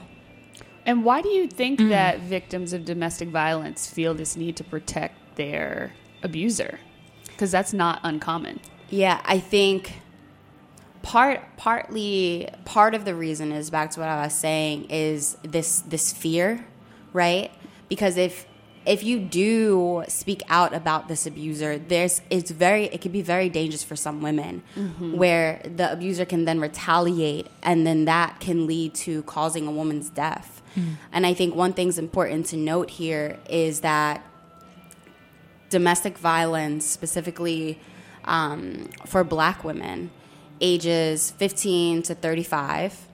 And 0.89 1.05
why 1.05 1.21
do 1.21 1.29
you 1.29 1.45
think 1.45 1.77
mm-hmm. 1.77 1.89
that 1.89 2.21
victims 2.21 2.73
of 2.73 2.83
domestic 2.83 3.29
violence 3.29 3.87
feel 3.87 4.15
this 4.15 4.35
need 4.35 4.57
to 4.57 4.63
protect 4.63 5.35
their 5.35 5.93
abuser? 6.23 6.79
Because 7.27 7.51
that's 7.51 7.73
not 7.73 7.99
uncommon. 8.01 8.59
Yeah, 8.89 9.21
I 9.23 9.37
think 9.37 10.01
part 11.03 11.41
partly 11.57 12.49
part 12.65 12.95
of 12.95 13.05
the 13.05 13.13
reason 13.13 13.51
is 13.51 13.69
back 13.69 13.91
to 13.91 13.99
what 13.99 14.09
I 14.09 14.23
was 14.23 14.33
saying 14.33 14.89
is 14.89 15.37
this 15.43 15.81
this 15.81 16.11
fear, 16.11 16.65
right? 17.13 17.51
Because 17.87 18.17
if 18.17 18.47
if 18.85 19.03
you 19.03 19.19
do 19.19 20.03
speak 20.07 20.41
out 20.49 20.73
about 20.73 21.07
this 21.07 21.25
abuser, 21.25 21.77
there's 21.77 22.21
it's 22.29 22.51
very 22.51 22.85
it 22.85 23.01
can 23.01 23.11
be 23.11 23.21
very 23.21 23.49
dangerous 23.49 23.83
for 23.83 23.95
some 23.95 24.21
women 24.21 24.63
where 24.99 25.61
the 25.63 25.91
abuser 25.91 26.25
can 26.25 26.45
then 26.45 26.59
retaliate 26.59 27.47
and 27.61 27.85
then 27.85 28.05
that 28.05 28.39
can 28.39 28.65
lead 28.67 28.93
to 28.95 29.23
causing 29.23 29.67
a 29.67 29.71
woman's 29.71 30.09
death. 30.09 30.61
And 31.11 31.25
I 31.25 31.33
think 31.33 31.55
one 31.55 31.73
thing's 31.73 31.97
important 31.97 32.45
to 32.47 32.57
note 32.57 32.89
here 32.91 33.37
is 33.49 33.81
that 33.81 34.23
domestic 35.69 36.17
violence, 36.17 36.85
specifically 36.85 37.79
um, 38.23 38.89
for 39.05 39.25
black 39.25 39.63
women, 39.65 40.09
ages 40.61 41.31
15 41.31 42.03
to 42.03 42.15
35, 42.15 43.07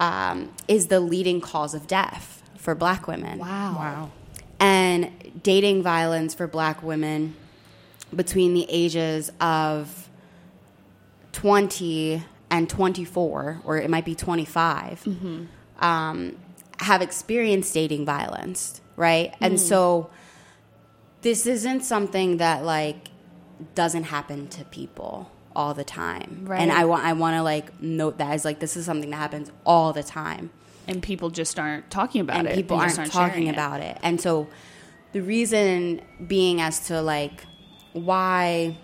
um, 0.00 0.50
is 0.66 0.88
the 0.88 0.98
leading 0.98 1.40
cause 1.40 1.74
of 1.74 1.86
death 1.86 2.42
for 2.56 2.74
black 2.74 3.06
women. 3.06 3.38
Wow. 3.38 3.76
Wow. 3.76 4.10
And 4.60 5.42
dating 5.42 5.82
violence 5.82 6.34
for 6.34 6.46
black 6.46 6.82
women 6.82 7.34
between 8.14 8.54
the 8.54 8.66
ages 8.68 9.32
of 9.40 10.08
20 11.32 12.22
and 12.50 12.68
24, 12.68 13.60
or 13.64 13.78
it 13.78 13.88
might 13.88 14.04
be 14.04 14.14
25, 14.14 15.06
um, 15.78 16.36
have 16.78 17.02
experienced 17.02 17.72
dating 17.72 18.04
violence, 18.04 18.80
right? 18.96 19.34
And 19.40 19.58
so 19.58 20.10
this 21.22 21.46
isn't 21.46 21.82
something 21.82 22.38
that 22.38 22.64
like 22.64 23.08
doesn't 23.74 24.04
happen 24.04 24.48
to 24.48 24.64
people 24.64 25.30
all 25.54 25.74
the 25.74 25.84
time. 25.84 26.44
Right. 26.44 26.60
And 26.60 26.72
I 26.72 26.84
want 26.84 27.04
I 27.04 27.12
want 27.12 27.36
to 27.36 27.42
like 27.42 27.80
note 27.82 28.18
that 28.18 28.32
as 28.32 28.44
like 28.44 28.60
this 28.60 28.76
is 28.76 28.86
something 28.86 29.10
that 29.10 29.16
happens 29.16 29.50
all 29.64 29.92
the 29.92 30.02
time 30.02 30.50
And 30.88 31.02
people 31.02 31.30
just 31.30 31.58
aren't 31.58 31.90
talking 31.90 32.20
about 32.20 32.38
and 32.38 32.48
it. 32.48 32.54
people 32.56 32.76
They 32.78 32.84
aren't, 32.84 32.96
talking 32.96 33.10
sharing 33.12 33.46
it. 33.46 33.52
about 33.52 33.80
it. 33.80 33.98
And 34.02 34.20
so 34.20 34.48
the 35.12 35.20
reason 35.22 36.00
being 36.26 36.60
as 36.60 36.86
to 36.88 37.00
like 37.02 37.44
why 37.92 38.76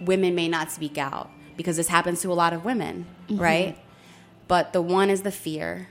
women 0.00 0.34
may 0.34 0.48
not 0.48 0.70
speak 0.70 0.98
out 0.98 1.30
because 1.56 1.76
this 1.76 1.88
happens 1.88 2.20
to 2.22 2.32
a 2.32 2.34
lot 2.34 2.52
of 2.52 2.64
women, 2.64 3.06
Mm-hmm. 3.28 3.40
right? 3.42 3.78
But 4.48 4.72
the 4.72 4.82
one 4.82 5.10
is 5.10 5.22
the 5.22 5.30
fear 5.30 5.88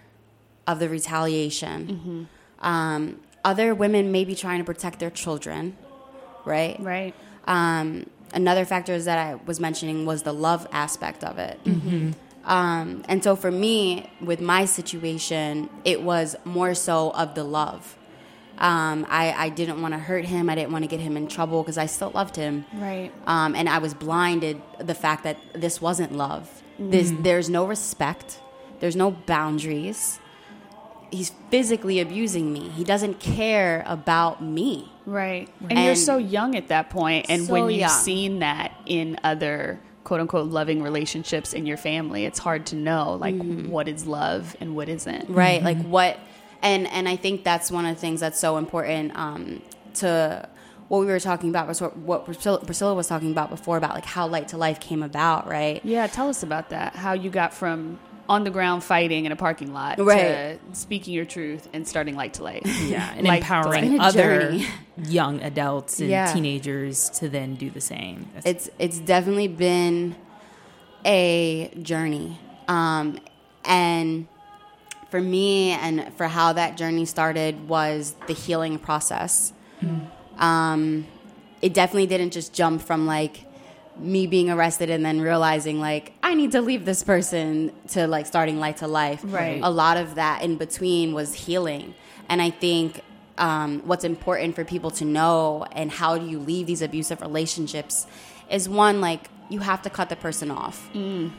of 0.67 0.79
the 0.79 0.89
retaliation. 0.89 1.87
Mm-hmm. 1.87 2.65
Um, 2.67 3.19
other 3.45 3.73
women 3.73 4.11
may 4.11 4.25
be 4.25 4.35
trying 4.35 4.57
to 4.59 4.65
protect 4.65 4.99
their 4.99 5.09
children, 5.09 5.77
right? 6.43 6.77
Right. 6.79 7.15
Um, 7.45 8.07
another 8.33 8.65
factor 8.65 8.91
is 8.93 9.05
that 9.05 9.17
I 9.17 9.35
was 9.35 9.59
mentioning 9.61 10.05
was 10.05 10.23
the 10.23 10.33
love 10.33 10.67
aspect 10.73 11.23
of 11.23 11.37
it. 11.39 11.57
Um, 12.49 13.03
and 13.07 13.23
so 13.23 13.35
for 13.35 13.51
me, 13.51 14.09
with 14.19 14.41
my 14.41 14.65
situation, 14.65 15.69
it 15.85 16.01
was 16.01 16.35
more 16.43 16.73
so 16.73 17.11
of 17.11 17.35
the 17.35 17.43
love. 17.43 17.95
Um, 18.57 19.05
I, 19.07 19.31
I 19.31 19.49
didn't 19.49 19.81
want 19.81 19.93
to 19.93 19.99
hurt 19.99 20.25
him. 20.25 20.49
I 20.49 20.55
didn't 20.55 20.71
want 20.71 20.83
to 20.83 20.89
get 20.89 20.99
him 20.99 21.15
in 21.15 21.27
trouble 21.27 21.61
because 21.63 21.77
I 21.77 21.85
still 21.85 22.11
loved 22.11 22.35
him. 22.35 22.65
Right. 22.73 23.11
Um, 23.27 23.55
and 23.55 23.69
I 23.69 23.77
was 23.77 23.93
blinded 23.93 24.61
the 24.79 24.95
fact 24.95 25.23
that 25.23 25.37
this 25.53 25.79
wasn't 25.79 26.11
love. 26.11 26.63
This, 26.77 27.13
there's 27.21 27.49
no 27.49 27.65
respect. 27.65 28.41
There's 28.79 28.95
no 28.95 29.11
boundaries. 29.11 30.19
He's 31.11 31.31
physically 31.51 31.99
abusing 31.99 32.51
me. 32.51 32.69
He 32.69 32.83
doesn't 32.83 33.19
care 33.19 33.83
about 33.85 34.43
me. 34.43 34.91
Right. 35.05 35.49
And, 35.69 35.79
you're 35.79 35.95
so 35.95 36.17
young 36.17 36.55
at 36.55 36.67
that 36.69 36.89
point, 36.89 37.27
and 37.29 37.45
So 37.45 37.53
when 37.53 37.63
you've 37.69 37.79
young. 37.79 37.89
seen 37.89 38.39
that 38.39 38.73
in 38.85 39.19
other 39.23 39.79
quote 40.03 40.19
unquote 40.21 40.47
loving 40.49 40.81
relationships 40.81 41.53
in 41.53 41.65
your 41.65 41.77
family, 41.77 42.25
it's 42.25 42.39
hard 42.39 42.65
to 42.67 42.75
know 42.75 43.15
like 43.19 43.35
Mm-hmm. 43.35 43.69
what 43.69 43.87
is 43.87 44.05
love 44.07 44.55
and 44.59 44.75
what 44.75 44.89
isn't. 44.89 45.29
right 45.29 45.61
like 45.61 45.81
what 45.83 46.17
and 46.61 46.87
and 46.87 47.07
i 47.07 47.15
think 47.15 47.43
that's 47.43 47.69
one 47.71 47.85
of 47.85 47.95
the 47.95 48.01
things 48.01 48.19
that's 48.19 48.39
so 48.39 48.57
important 48.57 49.15
um 49.15 49.61
to 49.95 50.47
what 50.87 50.99
we 50.99 51.05
were 51.05 51.19
talking 51.19 51.49
about 51.49 51.67
was 51.67 51.79
what- 51.81 51.95
what 51.97 52.25
priscilla, 52.25 52.59
priscilla 52.65 52.93
was 52.95 53.07
talking 53.07 53.31
about 53.31 53.49
before 53.51 53.77
about 53.77 53.93
like 53.93 54.05
how 54.05 54.25
light 54.27 54.47
to 54.47 54.57
life 54.57 54.79
came 54.79 55.03
about 55.03 55.47
right 55.47 55.79
Yeah, 55.85 56.07
tell 56.07 56.27
us 56.29 56.41
about 56.43 56.69
that. 56.69 56.95
How 56.95 57.13
you 57.13 57.29
got 57.29 57.53
from 57.53 57.99
on 58.29 58.43
the 58.43 58.51
ground 58.51 58.83
fighting 58.83 59.25
in 59.25 59.31
a 59.31 59.35
parking 59.35 59.73
lot 59.73 59.97
Right. 59.99 60.59
to 60.71 60.75
speaking 60.79 61.13
your 61.15 61.25
truth 61.25 61.67
and 61.73 61.85
starting 61.87 62.15
light 62.15 62.35
to 62.35 62.43
light. 62.43 62.61
Yeah, 62.85 63.11
and 63.17 63.27
Like, 63.27 63.41
empowering 63.41 63.83
it's 63.85 63.91
been 63.91 63.99
a 63.99 64.03
other 64.03 64.59
young 65.09 65.41
adults 65.41 65.99
and 65.99 66.09
Yeah. 66.09 66.31
teenagers 66.31 67.09
to 67.19 67.27
then 67.27 67.55
do 67.55 67.71
the 67.71 67.81
same. 67.81 68.27
That's- 68.35 68.45
it's 68.45 68.69
it's 68.77 68.99
definitely 68.99 69.47
been 69.47 70.15
a 71.05 71.71
journey 71.81 72.37
um 72.67 73.17
and 73.65 74.27
for 75.09 75.19
me 75.21 75.71
and 75.71 76.13
for 76.17 76.27
how 76.27 76.53
that 76.53 76.77
journey 76.77 77.05
started 77.05 77.67
was 77.69 78.15
the 78.27 78.33
healing 78.33 78.77
process 78.77 79.53
um 80.37 81.05
it 81.61 81.73
definitely 81.73 82.05
didn't 82.05 82.31
just 82.31 82.53
jump 82.53 82.81
from 82.81 83.07
like 83.07 83.45
me 83.99 84.27
being 84.27 84.49
arrested 84.49 84.89
and 84.89 85.05
then 85.05 85.21
realizing 85.21 85.79
like 85.79 86.13
I 86.23 86.33
need 86.33 86.51
to 86.53 86.61
leave 86.61 86.85
this 86.85 87.03
person 87.03 87.71
to 87.89 88.07
like 88.07 88.25
starting 88.25 88.59
light 88.59 88.77
to 88.77 88.87
life. 88.87 89.21
Right. 89.23 89.59
A 89.63 89.69
lot 89.69 89.97
of 89.97 90.15
that 90.15 90.43
in 90.43 90.57
between 90.57 91.13
was 91.13 91.33
healing. 91.33 91.95
And 92.27 92.41
I 92.41 92.49
think 92.49 93.01
um, 93.37 93.81
what's 93.85 94.03
important 94.03 94.55
for 94.55 94.63
people 94.65 94.91
to 94.91 95.05
know 95.05 95.65
and 95.71 95.91
how 95.91 96.17
do 96.17 96.27
you 96.27 96.39
leave 96.39 96.67
these 96.67 96.81
abusive 96.81 97.21
relationships 97.21 98.05
is 98.49 98.67
one 98.69 99.01
like 99.01 99.29
you 99.49 99.59
have 99.59 99.81
to 99.81 99.89
cut 99.89 100.09
the 100.09 100.15
person 100.15 100.51
off. 100.51 100.89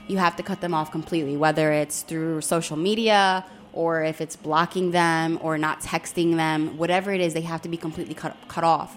You 0.08 0.18
have 0.18 0.36
to 0.36 0.42
cut 0.42 0.60
them 0.60 0.74
off 0.74 0.90
completely, 0.90 1.36
whether 1.36 1.72
it's 1.72 2.02
through 2.02 2.40
social 2.40 2.76
media 2.76 3.44
or 3.72 4.02
if 4.02 4.20
it's 4.20 4.34
blocking 4.34 4.90
them 4.90 5.38
or 5.42 5.56
not 5.56 5.80
texting 5.80 6.36
them, 6.36 6.76
whatever 6.76 7.12
it 7.12 7.20
is, 7.20 7.34
they 7.34 7.42
have 7.42 7.62
to 7.62 7.68
be 7.68 7.76
completely 7.76 8.14
cut 8.14 8.36
cut 8.48 8.64
off. 8.64 8.96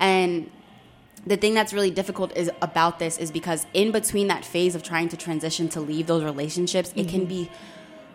And 0.00 0.50
the 1.26 1.36
thing 1.36 1.54
that's 1.54 1.72
really 1.72 1.90
difficult 1.90 2.36
is 2.36 2.50
about 2.62 2.98
this 2.98 3.18
is 3.18 3.30
because 3.30 3.66
in 3.74 3.92
between 3.92 4.28
that 4.28 4.44
phase 4.44 4.74
of 4.74 4.82
trying 4.82 5.08
to 5.10 5.16
transition 5.16 5.68
to 5.70 5.80
leave 5.80 6.06
those 6.06 6.24
relationships, 6.24 6.92
it 6.96 7.08
can 7.08 7.20
mm-hmm. 7.20 7.28
be 7.28 7.50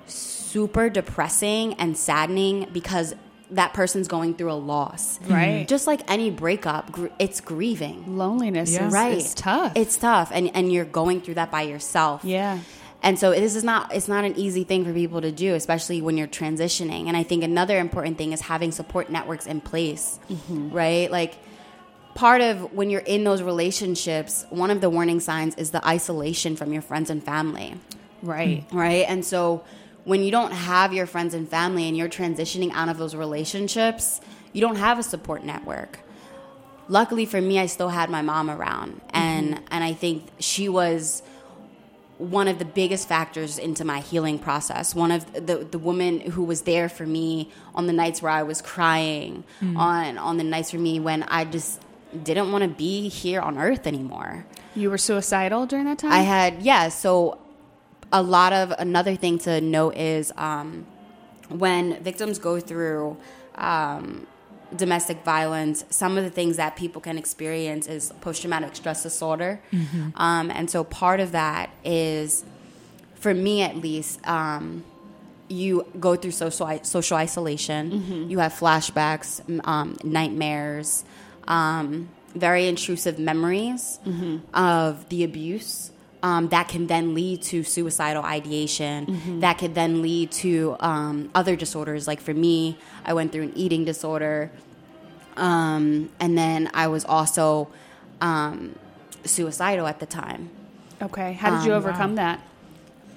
super 0.08 0.90
depressing 0.90 1.74
and 1.76 1.98
saddening 1.98 2.68
because 2.72 3.14
that 3.52 3.74
person's 3.74 4.08
going 4.08 4.34
through 4.34 4.52
a 4.52 4.54
loss. 4.54 5.20
Right. 5.22 5.68
Just 5.68 5.86
like 5.86 6.02
any 6.10 6.32
breakup, 6.32 6.92
gr- 6.92 7.08
it's 7.20 7.42
grieving. 7.42 8.18
Loneliness 8.18 8.74
Yeah. 8.74 8.88
is 8.88 8.94
Right. 8.94 9.18
it's 9.18 9.34
tough. 9.34 9.74
It's 9.76 9.98
tough 9.98 10.32
and 10.34 10.50
and 10.56 10.72
you're 10.72 10.86
going 10.86 11.22
through 11.22 11.36
that 11.36 11.52
by 11.52 11.64
yourself. 11.64 12.24
yeah. 12.24 12.60
And 13.04 13.20
so 13.20 13.32
this 13.32 13.56
is 13.56 13.64
not 13.64 13.94
it's 13.94 14.08
not 14.08 14.24
an 14.26 14.36
easy 14.36 14.64
thing 14.64 14.84
for 14.84 14.92
people 14.92 15.22
to 15.22 15.32
do, 15.32 15.54
especially 15.54 16.02
when 16.02 16.18
you're 16.18 16.28
transitioning. 16.28 17.08
And 17.08 17.16
I 17.16 17.22
think 17.22 17.44
another 17.44 17.78
important 17.78 18.18
thing 18.18 18.34
is 18.34 18.42
having 18.42 18.72
support 18.72 19.12
networks 19.12 19.46
in 19.46 19.62
place, 19.62 20.20
mm-hmm. 20.28 20.72
right? 20.72 21.12
Like 21.12 21.36
part 22.16 22.42
of 22.42 22.74
when 22.74 22.90
you're 22.90 23.02
in 23.02 23.24
those 23.24 23.44
relationships, 23.44 24.46
one 24.50 24.72
of 24.72 24.82
the 24.82 24.90
warning 24.90 25.20
signs 25.20 25.54
is 25.56 25.70
the 25.70 25.86
isolation 25.86 26.56
from 26.56 26.74
your 26.74 26.82
friends 26.82 27.10
and 27.12 27.24
family, 27.24 27.76
Right. 28.24 28.66
right? 28.72 29.06
And 29.08 29.24
so 29.24 29.64
when 30.06 30.24
you 30.24 30.32
don't 30.32 30.52
have 30.52 30.94
your 30.94 31.06
friends 31.06 31.34
and 31.34 31.48
family 31.48 31.88
and 31.88 31.96
you're 31.96 32.10
transitioning 32.10 32.72
out 32.74 32.90
of 32.90 32.98
those 32.98 33.16
relationships, 33.16 34.22
you 34.54 34.62
don't 34.62 34.78
have 34.78 34.98
a 34.98 35.04
support 35.04 35.44
network. 35.44 36.00
Luckily 36.88 37.26
for 37.26 37.42
me, 37.42 37.60
I 37.60 37.66
still 37.66 37.90
had 37.90 38.10
my 38.10 38.22
mom 38.22 38.50
around, 38.50 38.94
mm-hmm. 38.94 39.18
and 39.18 39.62
and 39.72 39.84
I 39.84 39.94
think 39.94 40.28
she 40.40 40.70
was 40.70 41.24
one 42.20 42.48
of 42.48 42.60
the 42.60 42.66
biggest 42.66 43.08
factors 43.10 43.58
into 43.58 43.84
my 43.84 44.00
healing 44.00 44.38
process. 44.38 44.94
One 44.94 45.12
of 45.12 45.34
the 45.34 45.68
the 45.70 45.80
woman 45.80 46.20
who 46.20 46.44
was 46.44 46.62
there 46.62 46.88
for 46.88 47.06
me 47.08 47.52
on 47.74 47.88
the 47.88 47.94
nights 47.94 48.22
where 48.22 48.32
I 48.32 48.44
was 48.44 48.62
crying, 48.62 49.44
mm. 49.60 49.76
on 49.76 50.20
on 50.20 50.38
the 50.38 50.44
nights 50.44 50.70
for 50.72 50.78
me 50.78 51.00
when 51.00 51.24
I 51.24 51.46
just 51.46 51.82
didn't 52.24 52.52
want 52.52 52.64
to 52.64 52.68
be 52.68 53.10
here 53.10 53.42
on 53.42 53.58
earth 53.58 53.88
anymore. 53.88 54.46
You 54.76 54.90
were 54.90 54.98
suicidal 54.98 55.66
during 55.66 55.86
that 55.86 56.00
time? 56.00 56.12
I 56.12 56.20
had 56.22 56.62
yeah. 56.62 56.90
So 56.90 57.40
a 58.12 58.22
lot 58.22 58.54
of 58.54 58.72
another 58.78 59.16
thing 59.16 59.40
to 59.40 59.62
note 59.62 59.96
is 59.96 60.32
um, 60.38 60.86
when 61.50 62.02
victims 62.04 62.40
go 62.40 62.60
through 62.60 63.18
um, 63.56 64.28
domestic 64.76 65.24
violence, 65.24 65.86
some 65.90 66.18
of 66.18 66.24
the 66.24 66.30
things 66.30 66.58
that 66.58 66.76
people 66.76 67.02
can 67.02 67.18
experience 67.18 67.88
is 67.88 68.12
post 68.22 68.42
traumatic 68.42 68.76
stress 68.76 69.04
disorder, 69.04 69.62
um, 70.16 70.52
and 70.52 70.70
so 70.70 70.84
part 70.84 71.20
of 71.20 71.32
that 71.32 71.70
is, 71.84 72.44
for 73.16 73.34
me 73.34 73.62
at 73.62 73.78
least. 73.78 74.26
Um, 74.28 74.84
you 75.48 75.86
go 76.00 76.16
through 76.16 76.32
social 76.32 76.80
social 76.82 77.18
isolation. 77.18 77.92
You 78.32 78.40
have 78.40 78.52
flashbacks, 78.54 79.42
um, 79.68 79.96
nightmares, 80.04 81.04
um, 81.48 82.10
very 82.36 82.68
intrusive 82.68 83.18
memories 83.20 84.00
of 84.54 85.08
the 85.10 85.24
abuse. 85.24 85.92
Um, 86.24 86.50
that 86.50 86.70
can 86.70 86.88
then 86.88 87.14
lead 87.14 87.44
to 87.44 87.64
suicidal 87.64 88.24
ideation. 88.24 89.40
That 89.42 89.60
could 89.60 89.76
then 89.76 90.02
lead 90.02 90.32
to 90.44 90.76
um, 90.80 91.30
other 91.36 91.56
disorders. 91.56 92.08
Like 92.08 92.20
for 92.20 92.34
me, 92.34 92.80
I 93.06 93.14
went 93.14 93.32
through 93.32 93.44
an 93.44 93.54
eating 93.56 93.86
disorder, 93.86 94.50
um, 95.38 96.10
and 96.20 96.38
then 96.38 96.70
I 96.74 96.88
was 96.88 97.06
also 97.06 97.68
um, 98.22 98.76
suicidal 99.24 99.86
at 99.88 100.00
the 100.00 100.06
time. 100.08 100.50
Okay. 101.02 101.34
How 101.34 101.56
did 101.58 101.66
you 101.66 101.74
Um, 101.74 101.78
overcome 101.78 102.16
that? 102.16 102.40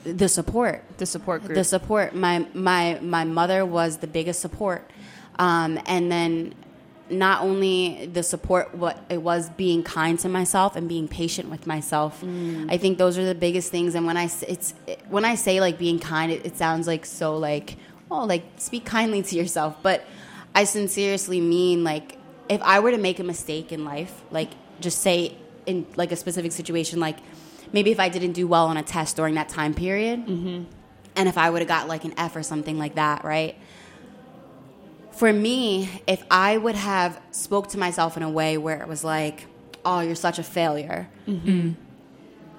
The 0.05 0.29
support. 0.29 0.85
The 0.99 1.07
support 1.07 1.45
group. 1.45 1.55
The 1.55 1.65
support. 1.65 2.15
My 2.15 2.47
my 2.55 2.99
my 3.01 3.25
mother 3.25 3.65
was 3.65 3.99
the 3.99 4.07
biggest 4.07 4.41
support, 4.41 4.89
um, 5.39 5.79
and 5.87 6.11
then 6.11 6.55
not 7.11 7.43
only 7.43 8.07
the 8.07 8.23
support, 8.23 8.75
what 8.75 9.03
it 9.09 9.23
was 9.23 9.51
being 9.51 9.83
kind 9.83 10.19
to 10.21 10.29
myself 10.29 10.77
and 10.77 10.89
being 10.89 11.09
patient 11.09 11.51
with 11.51 11.67
myself. 11.67 12.21
Mm. 12.23 12.71
I 12.71 12.79
think 12.79 12.99
those 12.99 13.19
are 13.19 13.25
the 13.25 13.35
biggest 13.35 13.71
things. 13.71 13.95
And 13.95 14.07
when 14.07 14.17
I 14.17 14.25
it's 14.47 14.75
it, 14.87 15.01
when 15.09 15.25
I 15.25 15.35
say 15.35 15.61
like 15.61 15.79
being 15.79 15.99
kind, 15.99 16.33
it, 16.33 16.45
it 16.45 16.57
sounds 16.57 16.87
like 16.87 17.07
so 17.07 17.37
like 17.37 17.77
oh 18.11 18.25
like 18.25 18.45
speak 18.57 18.85
kindly 18.85 19.23
to 19.23 19.37
yourself, 19.37 19.77
but 19.83 20.05
I 20.55 20.65
sincerely 20.65 21.41
mean 21.41 21.85
like 21.85 22.19
if 22.49 22.63
I 22.63 22.81
were 22.81 22.91
to 22.91 22.99
make 22.99 23.19
a 23.19 23.25
mistake 23.25 23.73
in 23.73 23.85
life, 23.85 24.23
like 24.31 24.51
just 24.81 25.01
say 25.01 25.37
in 25.67 25.87
like 25.97 26.13
a 26.13 26.17
specific 26.17 26.53
situation, 26.53 27.01
like 27.01 27.19
maybe 27.73 27.91
if 27.91 28.01
I 28.01 28.09
didn't 28.09 28.33
do 28.33 28.47
well 28.47 28.67
on 28.67 28.77
a 28.77 28.83
test 28.83 29.17
during 29.17 29.35
that 29.35 29.49
time 29.49 29.75
period, 29.75 30.27
mm-hmm. 30.27 30.65
and 31.17 31.29
if 31.29 31.37
I 31.39 31.51
would 31.51 31.61
have 31.61 31.69
got 31.69 31.89
like 31.89 32.05
an 32.05 32.15
F 32.17 32.37
or 32.37 32.43
something 32.43 32.79
like 32.79 32.95
that, 32.95 33.25
right? 33.25 33.57
For 35.19 35.33
me, 35.33 35.91
if 36.07 36.25
I 36.31 36.57
would 36.57 36.77
have 36.77 37.21
spoke 37.33 37.71
to 37.71 37.79
myself 37.79 38.17
in 38.17 38.23
a 38.23 38.31
way 38.31 38.57
where 38.57 38.81
it 38.81 38.87
was 38.87 39.03
like, 39.03 39.47
"Oh, 39.85 39.99
you're 39.99 40.15
such 40.15 40.39
a 40.39 40.45
failure," 40.45 41.09
mm-hmm. 41.27 41.73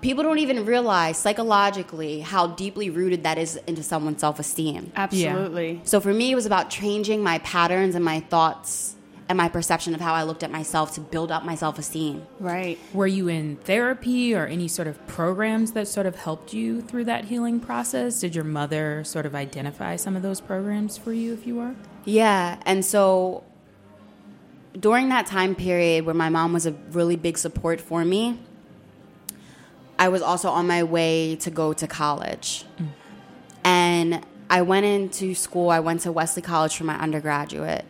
people 0.02 0.24
don't 0.24 0.39
even 0.39 0.65
realize 0.65 1.17
psychologically 1.17 2.19
how 2.19 2.48
deeply 2.48 2.89
rooted 2.89 3.24
that 3.24 3.38
is 3.38 3.56
into 3.65 3.82
someone's 3.82 4.19
self-esteem. 4.19 4.91
Absolutely. 4.93 5.80
So 5.86 6.02
for 6.02 6.13
me, 6.13 6.32
it 6.34 6.36
was 6.36 6.45
about 6.45 6.69
changing 6.69 7.24
my 7.24 7.39
patterns 7.39 7.95
and 7.95 8.04
my 8.04 8.19
thoughts 8.19 8.98
and 9.30 9.38
my 9.38 9.48
perception 9.48 9.95
of 9.95 10.02
how 10.02 10.13
I 10.13 10.24
looked 10.24 10.43
at 10.43 10.52
myself 10.52 10.95
to 10.95 11.02
build 11.02 11.32
up 11.32 11.45
my 11.45 11.56
self-esteem. 11.56 12.26
Right. 12.41 12.78
Were 12.93 13.08
you 13.08 13.30
in 13.30 13.56
therapy 13.58 14.36
or 14.36 14.48
any 14.48 14.67
sort 14.67 14.89
of 14.89 15.08
programs 15.08 15.72
that 15.74 15.88
sort 15.88 16.08
of 16.08 16.15
helped 16.17 16.52
you 16.52 16.82
through 16.82 17.06
that 17.06 17.26
healing 17.26 17.62
process? 17.62 18.19
Did 18.19 18.36
your 18.36 18.43
mother 18.43 19.04
sort 19.06 19.26
of 19.26 19.34
identify 19.34 19.95
some 19.95 20.17
of 20.17 20.24
those 20.24 20.41
programs 20.41 20.98
for 20.98 21.13
you 21.13 21.32
if 21.32 21.48
you 21.48 21.56
were? 21.56 21.76
Yeah, 22.10 22.60
and 22.65 22.84
so 22.84 23.43
during 24.80 25.10
that 25.10 25.26
time 25.26 25.56
period 25.56 26.06
where 26.06 26.15
my 26.15 26.30
mom 26.30 26.54
was 26.54 26.65
a 26.65 26.72
really 26.91 27.15
big 27.15 27.38
support 27.38 27.80
for 27.82 28.04
me, 28.04 28.39
I 29.98 30.10
was 30.10 30.22
also 30.22 30.50
on 30.50 30.65
my 30.67 30.84
way 30.84 31.36
to 31.38 31.52
go 31.52 31.74
to 31.74 31.88
college. 31.88 32.65
And 33.63 34.26
I 34.50 34.62
went 34.63 34.86
into 34.86 35.36
school, 35.36 35.69
I 35.69 35.82
went 35.82 36.02
to 36.02 36.12
Wesley 36.12 36.41
College 36.41 36.76
for 36.78 36.86
my 36.86 36.95
undergraduate. 36.95 37.86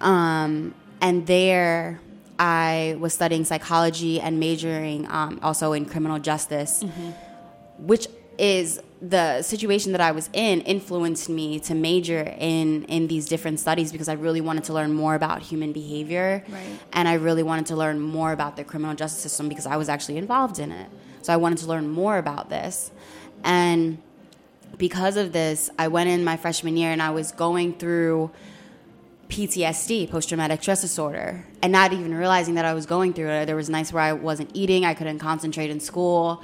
Um, 0.00 0.74
and 1.00 1.26
there 1.26 2.00
I 2.38 2.96
was 2.98 3.14
studying 3.14 3.44
psychology 3.44 4.20
and 4.20 4.38
majoring 4.38 5.06
um, 5.10 5.38
also 5.42 5.72
in 5.72 5.86
criminal 5.86 6.18
justice, 6.18 6.84
which 7.78 8.08
is 8.38 8.80
the 9.02 9.42
situation 9.42 9.92
that 9.92 10.00
I 10.00 10.12
was 10.12 10.30
in 10.32 10.60
influenced 10.62 11.28
me 11.28 11.60
to 11.60 11.74
major 11.74 12.34
in 12.38 12.84
in 12.84 13.08
these 13.08 13.26
different 13.28 13.60
studies 13.60 13.92
because 13.92 14.08
I 14.08 14.14
really 14.14 14.40
wanted 14.40 14.64
to 14.64 14.72
learn 14.72 14.92
more 14.92 15.14
about 15.14 15.42
human 15.42 15.72
behavior 15.72 16.42
Right. 16.48 16.62
and 16.92 17.06
I 17.08 17.14
really 17.14 17.42
wanted 17.42 17.66
to 17.66 17.76
learn 17.76 18.00
more 18.00 18.32
about 18.32 18.56
the 18.56 18.64
criminal 18.64 18.94
justice 18.94 19.22
system 19.22 19.48
because 19.48 19.66
I 19.66 19.76
was 19.76 19.88
actually 19.88 20.16
involved 20.16 20.58
in 20.58 20.72
it. 20.72 20.88
So 21.22 21.32
I 21.32 21.36
wanted 21.36 21.58
to 21.58 21.66
learn 21.66 21.88
more 21.90 22.16
about 22.18 22.48
this. 22.48 22.90
And 23.44 23.98
because 24.78 25.16
of 25.16 25.32
this, 25.32 25.70
I 25.78 25.88
went 25.88 26.08
in 26.08 26.24
my 26.24 26.36
freshman 26.36 26.76
year 26.76 26.90
and 26.90 27.02
I 27.02 27.10
was 27.10 27.32
going 27.32 27.74
through 27.74 28.30
PTSD, 29.28 30.08
post 30.10 30.28
traumatic 30.28 30.62
stress 30.62 30.80
disorder, 30.80 31.44
and 31.62 31.72
not 31.72 31.92
even 31.92 32.14
realizing 32.14 32.54
that 32.54 32.64
I 32.64 32.74
was 32.74 32.86
going 32.86 33.12
through 33.12 33.30
it. 33.30 33.46
There 33.46 33.56
was 33.56 33.68
nights 33.68 33.92
where 33.92 34.02
I 34.02 34.12
wasn't 34.12 34.50
eating, 34.54 34.84
I 34.84 34.94
couldn't 34.94 35.18
concentrate 35.18 35.70
in 35.70 35.80
school, 35.80 36.40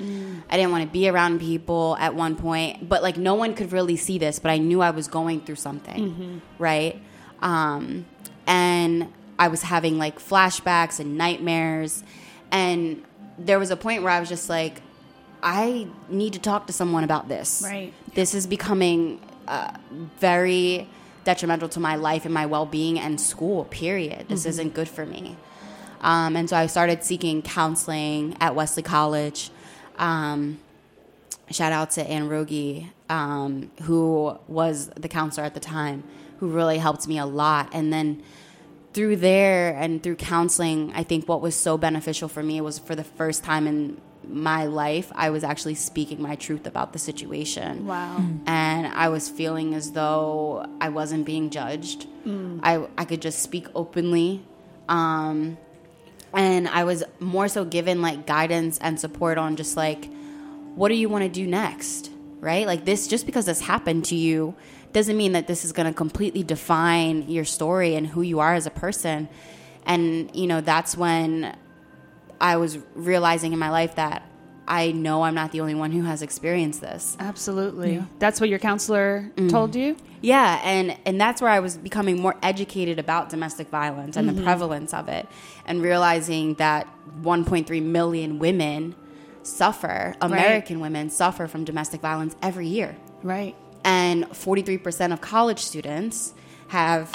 I 0.51 0.57
didn't 0.57 0.73
want 0.73 0.85
to 0.85 0.91
be 0.91 1.09
around 1.09 1.41
people 1.41 1.97
at 2.01 2.15
one 2.15 2.37
point, 2.37 2.89
but 2.89 3.03
like 3.03 3.17
no 3.17 3.35
one 3.35 3.55
could 3.55 3.73
really 3.73 3.97
see 3.97 4.19
this, 4.19 4.39
but 4.39 4.51
I 4.51 4.59
knew 4.59 4.81
I 4.83 4.91
was 4.91 5.09
going 5.09 5.41
through 5.43 5.57
something, 5.57 6.43
right? 6.59 7.01
Um, 7.41 8.07
and 8.47 9.13
I 9.39 9.49
was 9.49 9.63
having 9.63 9.99
like 9.99 10.19
flashbacks 10.19 10.99
and 11.01 11.17
nightmares, 11.17 12.03
and 12.51 13.05
there 13.39 13.59
was 13.59 13.71
a 13.71 13.77
point 13.77 14.03
where 14.03 14.13
I 14.13 14.21
was 14.21 14.29
just 14.29 14.49
like, 14.49 14.83
I 15.43 15.89
need 16.09 16.35
to 16.35 16.39
talk 16.39 16.67
to 16.69 16.73
someone 16.73 17.05
about 17.05 17.29
this. 17.29 17.63
Right. 17.65 17.93
This 18.15 18.35
is 18.35 18.47
becoming 18.47 19.21
uh, 19.49 19.73
very 20.21 20.89
detrimental 21.25 21.69
to 21.71 21.81
my 21.81 21.97
life 21.97 22.25
and 22.25 22.35
my 22.35 22.47
well 22.47 22.67
being 22.67 22.99
and 22.99 23.21
school, 23.21 23.65
period. 23.67 24.29
This 24.29 24.47
isn't 24.47 24.75
good 24.75 24.89
for 24.89 25.07
me. 25.07 25.37
Um, 26.01 26.35
and 26.37 26.51
so 26.51 26.57
I 26.57 26.67
started 26.67 27.05
seeking 27.05 27.43
counseling 27.43 28.37
at 28.41 28.55
Wesley 28.55 28.83
College. 28.83 29.51
Um, 29.99 30.59
shout 31.51 31.73
out 31.73 31.93
to 31.93 32.09
Ann 32.09 32.29
Rogi, 32.29 32.89
um, 33.09 33.71
who 33.83 34.37
was 34.49 34.89
the 34.97 35.09
counselor 35.09 35.47
at 35.47 35.55
the 35.55 35.61
time, 35.61 36.03
who 36.39 36.49
really 36.49 36.79
helped 36.79 37.07
me 37.07 37.19
a 37.19 37.27
lot. 37.27 37.71
And 37.73 37.93
then 37.93 38.23
through 38.93 39.17
there 39.17 39.77
and 39.77 40.03
through 40.03 40.17
counseling, 40.17 40.93
I 40.95 41.05
think 41.05 41.29
what 41.29 41.41
was 41.41 41.55
so 41.55 41.79
beneficial 41.79 42.29
for 42.29 42.43
me 42.43 42.61
was 42.61 42.79
for 42.79 42.95
the 42.95 43.05
first 43.05 43.45
time 43.45 43.67
in 43.67 44.01
my 44.29 44.67
life, 44.67 45.11
I 45.15 45.31
was 45.31 45.45
actually 45.45 45.75
speaking 45.75 46.21
my 46.23 46.37
truth 46.37 46.67
about 46.67 46.93
the 46.93 46.99
situation. 46.99 47.87
Wow. 47.87 48.25
And 48.47 48.87
I 48.87 49.09
was 49.09 49.29
feeling 49.29 49.75
as 49.75 49.93
though 49.93 50.67
I 50.81 50.89
wasn't 50.89 51.27
being 51.27 51.51
judged. 51.51 52.07
I, 52.63 52.87
I 52.97 53.05
could 53.05 53.21
just 53.21 53.41
speak 53.41 53.67
openly. 53.75 54.43
Um, 54.89 55.59
and 56.33 56.69
I 56.69 56.85
was 56.85 57.03
more 57.21 57.49
so 57.49 57.65
given 57.65 58.01
like 58.01 58.27
guidance 58.27 58.79
and 58.79 58.99
support 58.99 59.39
on 59.39 59.57
just 59.57 59.77
like, 59.77 60.09
what 60.75 60.89
do 60.89 60.95
you 60.95 61.09
want 61.09 61.25
to 61.25 61.29
do 61.29 61.47
next? 61.47 62.11
Right? 62.41 62.67
Like 62.67 62.85
this, 62.85 63.09
just 63.09 63.27
because 63.27 63.47
this 63.47 63.61
happened 63.61 64.05
to 64.07 64.17
you 64.17 64.55
doesn't 64.93 65.17
mean 65.17 65.33
that 65.33 65.47
this 65.47 65.65
is 65.65 65.73
going 65.73 65.87
to 65.87 65.95
completely 65.95 66.43
define 66.43 67.29
your 67.29 67.45
story 67.45 67.95
and 67.97 68.07
who 68.07 68.23
you 68.23 68.41
are 68.41 68.55
as 68.55 68.67
a 68.67 68.71
person. 68.71 69.29
And, 69.85 70.35
you 70.35 70.47
know, 70.47 70.61
that's 70.61 70.97
when 70.97 71.57
I 72.43 72.57
was 72.57 72.79
realizing 72.95 73.53
in 73.53 73.59
my 73.59 73.71
life 73.71 73.95
that 73.95 74.29
I 74.67 74.93
know 74.93 75.23
I'm 75.23 75.35
not 75.35 75.53
the 75.53 75.61
only 75.61 75.75
one 75.75 75.93
who 75.93 76.03
has 76.03 76.23
experienced 76.23 76.81
this. 76.81 77.17
Absolutely. 77.21 78.05
That's 78.19 78.41
what 78.41 78.51
your 78.51 78.59
counselor 78.59 79.31
mm-hmm. 79.37 79.49
told 79.49 79.75
you? 79.75 79.97
Yeah, 80.21 80.61
and 80.63 80.97
and 81.05 81.21
that's 81.21 81.41
where 81.41 81.51
I 81.51 81.61
was 81.61 81.77
becoming 81.77 82.21
more 82.21 82.37
educated 82.43 82.99
about 82.99 83.29
domestic 83.29 83.69
violence 83.69 84.17
and 84.17 84.29
the 84.29 84.33
mm-hmm. 84.33 84.45
prevalence 84.45 84.95
of 84.95 85.09
it, 85.09 85.29
and 85.67 85.83
realizing 85.83 86.55
that 86.55 86.87
1.3 87.23 87.83
million 87.83 88.39
women 88.39 88.95
suffer, 89.43 90.15
American 90.21 90.79
women 90.79 91.11
suffer 91.11 91.49
from 91.49 91.65
domestic 91.65 92.01
violence 92.01 92.37
every 92.41 92.69
year, 92.69 92.97
Right. 93.25 93.57
and 93.85 94.25
43% 94.31 95.13
of 95.13 95.21
college 95.21 95.59
students 95.61 96.35
have. 96.69 97.13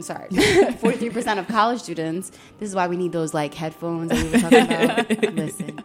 Sorry, 0.00 0.28
43% 0.30 1.38
of 1.38 1.48
college 1.48 1.80
students. 1.80 2.30
This 2.58 2.68
is 2.68 2.74
why 2.74 2.86
we 2.88 2.96
need 2.96 3.12
those 3.12 3.34
like 3.34 3.54
headphones 3.54 4.10
that 4.10 4.22
we 4.22 4.30
were 4.30 4.38
talking 4.38 5.18
about. 5.20 5.34
Listen, 5.34 5.82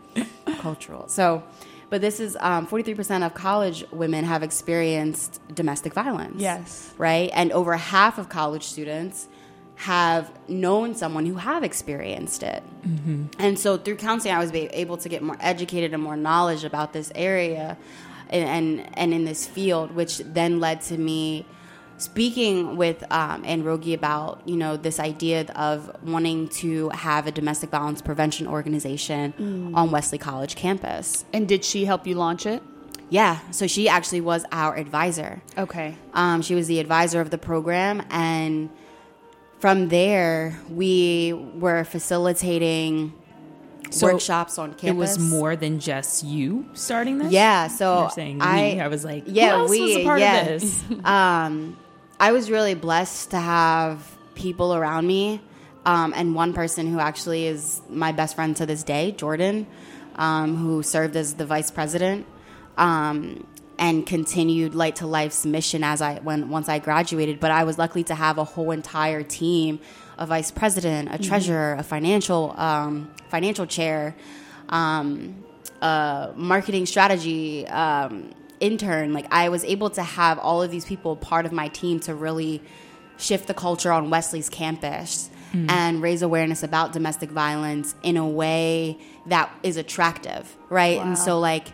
cultural. 0.60 1.08
So, 1.08 1.44
but 1.90 2.02
this 2.02 2.20
is 2.20 2.38
um, 2.40 2.68
43% 2.68 3.26
of 3.26 3.34
college 3.34 3.86
women 3.92 4.26
have 4.26 4.44
experienced 4.44 5.42
domestic 5.54 5.94
violence. 5.94 6.42
Yes. 6.42 6.94
Right? 6.98 7.30
And 7.34 7.52
over 7.52 7.76
half 7.78 8.18
of 8.18 8.30
college 8.30 8.64
students 8.64 9.28
have 9.76 10.32
known 10.50 10.96
someone 10.96 11.26
who 11.26 11.36
have 11.36 11.64
experienced 11.64 12.42
it. 12.42 12.64
And 13.38 13.60
so 13.60 13.78
through 13.78 13.98
counseling, 13.98 14.34
I 14.34 14.40
was 14.40 14.52
able 14.52 14.98
to 14.98 15.08
get 15.08 15.22
more 15.22 15.38
educated 15.40 15.94
and 15.94 16.02
more 16.02 16.18
knowledge 16.18 16.64
about 16.64 16.94
this 16.94 17.12
area 17.14 17.78
and, 18.30 18.80
and, 18.80 18.98
and 18.98 19.14
in 19.14 19.26
this 19.26 19.46
field, 19.46 19.92
which 19.92 20.18
then 20.18 20.60
led 20.60 20.82
to 20.84 20.98
me 20.98 21.46
speaking 21.98 22.78
with 22.78 23.04
um, 23.12 23.44
Ann 23.46 23.64
Rogi 23.64 23.94
about 23.94 24.42
you 24.46 24.56
know 24.56 24.78
this 24.78 25.00
idea 25.00 25.46
of 25.56 25.96
wanting 26.04 26.50
to 26.50 26.90
have 26.90 27.28
a 27.28 27.32
domestic 27.32 27.70
violence 27.70 28.02
prevention 28.02 28.48
organization 28.48 29.74
on 29.76 29.92
Wesley 29.92 30.18
College 30.18 30.56
campus. 30.56 31.26
And 31.34 31.48
did 31.48 31.66
she 31.66 31.86
help 31.86 32.08
you 32.08 32.16
launch 32.16 32.46
it? 32.46 32.62
Yeah, 33.10 33.40
so 33.52 33.68
she 33.68 33.88
actually 33.88 34.22
was 34.22 34.46
our 34.52 34.76
advisor. 34.76 35.42
Okay. 35.58 35.96
Um, 36.14 36.42
she 36.42 36.56
was 36.56 36.68
the 36.68 36.80
advisor 36.80 37.22
of 37.22 37.30
the 37.30 37.38
program, 37.38 38.04
and 38.10 38.70
from 39.60 39.90
there 39.90 40.60
we 40.70 41.34
were 41.34 41.84
facilitating 41.84 43.14
So 43.92 44.08
workshops 44.08 44.58
on 44.58 44.72
campus. 44.72 44.90
It 44.90 44.96
was 44.96 45.20
more 45.20 45.56
than 45.56 45.80
just 45.80 46.26
you 46.26 46.70
starting 46.74 47.20
this? 47.20 47.32
Yeah, 47.32 47.68
so 47.68 48.02
You're 48.02 48.10
saying 48.10 48.42
I, 48.42 48.74
we. 48.74 48.80
I 48.82 48.88
was 48.88 49.06
like, 49.06 49.24
yeah, 49.26 49.56
who 49.56 49.62
else 49.62 49.72
we, 49.72 49.82
was 49.82 49.96
a 49.96 50.04
part 50.04 50.20
yeah. 50.20 50.40
of 50.42 50.48
this? 50.62 50.84
um, 51.06 51.78
I 52.20 52.32
was 52.32 52.50
really 52.50 52.74
blessed 52.74 53.32
to 53.32 53.40
have 53.40 54.18
people 54.34 54.74
around 54.74 55.06
me, 55.06 55.40
um, 55.86 56.14
and 56.16 56.34
one 56.34 56.54
person 56.54 56.88
who 56.88 57.00
actually 57.00 57.46
is 57.46 57.80
my 57.90 58.12
best 58.12 58.36
friend 58.36 58.56
to 58.58 58.66
this 58.66 58.82
day, 58.82 59.12
Jordan, 59.12 59.68
um, 60.16 60.56
who 60.56 60.82
served 60.82 61.16
as 61.16 61.36
the 61.36 61.46
vice 61.46 61.70
president, 61.70 62.26
um, 62.78 63.46
and 63.78 64.06
continued 64.08 64.74
Light 64.74 64.96
to 64.98 65.06
Life's 65.06 65.46
mission 65.46 65.84
as 65.84 66.02
I 66.02 66.16
when 66.20 66.50
once 66.50 66.70
I 66.70 66.80
graduated. 66.80 67.40
But 67.40 67.52
I 67.52 67.64
was 67.66 67.78
lucky 67.78 68.04
to 68.06 68.16
have 68.16 68.40
a 68.40 68.44
whole 68.44 68.72
entire 68.72 69.22
team, 69.22 69.80
a 70.18 70.26
vice 70.26 70.50
president, 70.50 71.10
a 71.14 71.20
treasurer, 71.20 71.76
a 71.78 71.84
financial 71.84 72.56
um, 72.58 73.12
financial 73.30 73.68
chair. 73.68 74.16
Um, 74.70 75.44
a 75.82 76.34
marketing 76.36 76.88
strategy 76.88 77.68
um, 77.68 78.32
intern. 78.60 79.14
Like 79.14 79.28
I 79.32 79.50
was 79.50 79.64
able 79.64 79.90
to 79.92 80.04
have 80.04 80.40
all 80.40 80.62
of 80.62 80.72
these 80.72 80.86
people 80.86 81.16
part 81.16 81.46
of 81.46 81.52
my 81.52 81.68
team 81.68 82.00
to 82.02 82.16
really 82.16 82.62
shift 83.18 83.48
the 83.48 83.54
culture 83.54 83.92
on 83.92 84.10
Wesley's 84.10 84.50
campus 84.50 85.30
mm. 85.52 85.70
and 85.70 86.02
raise 86.02 86.22
awareness 86.22 86.64
about 86.64 86.94
domestic 86.94 87.32
violence 87.32 87.96
in 88.04 88.18
a 88.18 88.28
way 88.28 88.98
that 89.26 89.52
is 89.64 89.78
attractive, 89.78 90.56
right? 90.70 91.00
And 91.00 91.18
so 91.18 91.40
like 91.40 91.68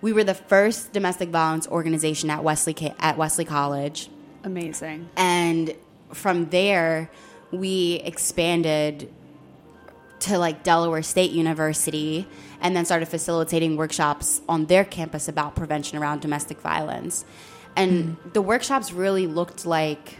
we 0.00 0.12
were 0.12 0.24
the 0.24 0.34
first 0.34 0.92
domestic 0.92 1.28
violence 1.28 1.66
organization 1.68 2.30
at 2.30 2.42
Wesley 2.42 2.76
at 2.98 3.16
Wesley 3.16 3.44
College 3.44 4.08
Amazing. 4.44 5.08
and 5.16 5.74
from 6.12 6.48
there 6.50 7.10
we 7.52 8.00
expanded 8.04 9.12
to 10.20 10.38
like 10.38 10.62
Delaware 10.62 11.02
State 11.02 11.32
University 11.32 12.26
and 12.60 12.76
then 12.76 12.84
started 12.84 13.06
facilitating 13.06 13.76
workshops 13.76 14.40
on 14.48 14.66
their 14.66 14.84
campus 14.84 15.28
about 15.28 15.54
prevention 15.54 15.98
around 15.98 16.20
domestic 16.20 16.60
violence. 16.60 17.24
And 17.76 18.16
the 18.32 18.42
workshops 18.42 18.92
really 18.92 19.26
looked 19.26 19.64
like 19.64 20.16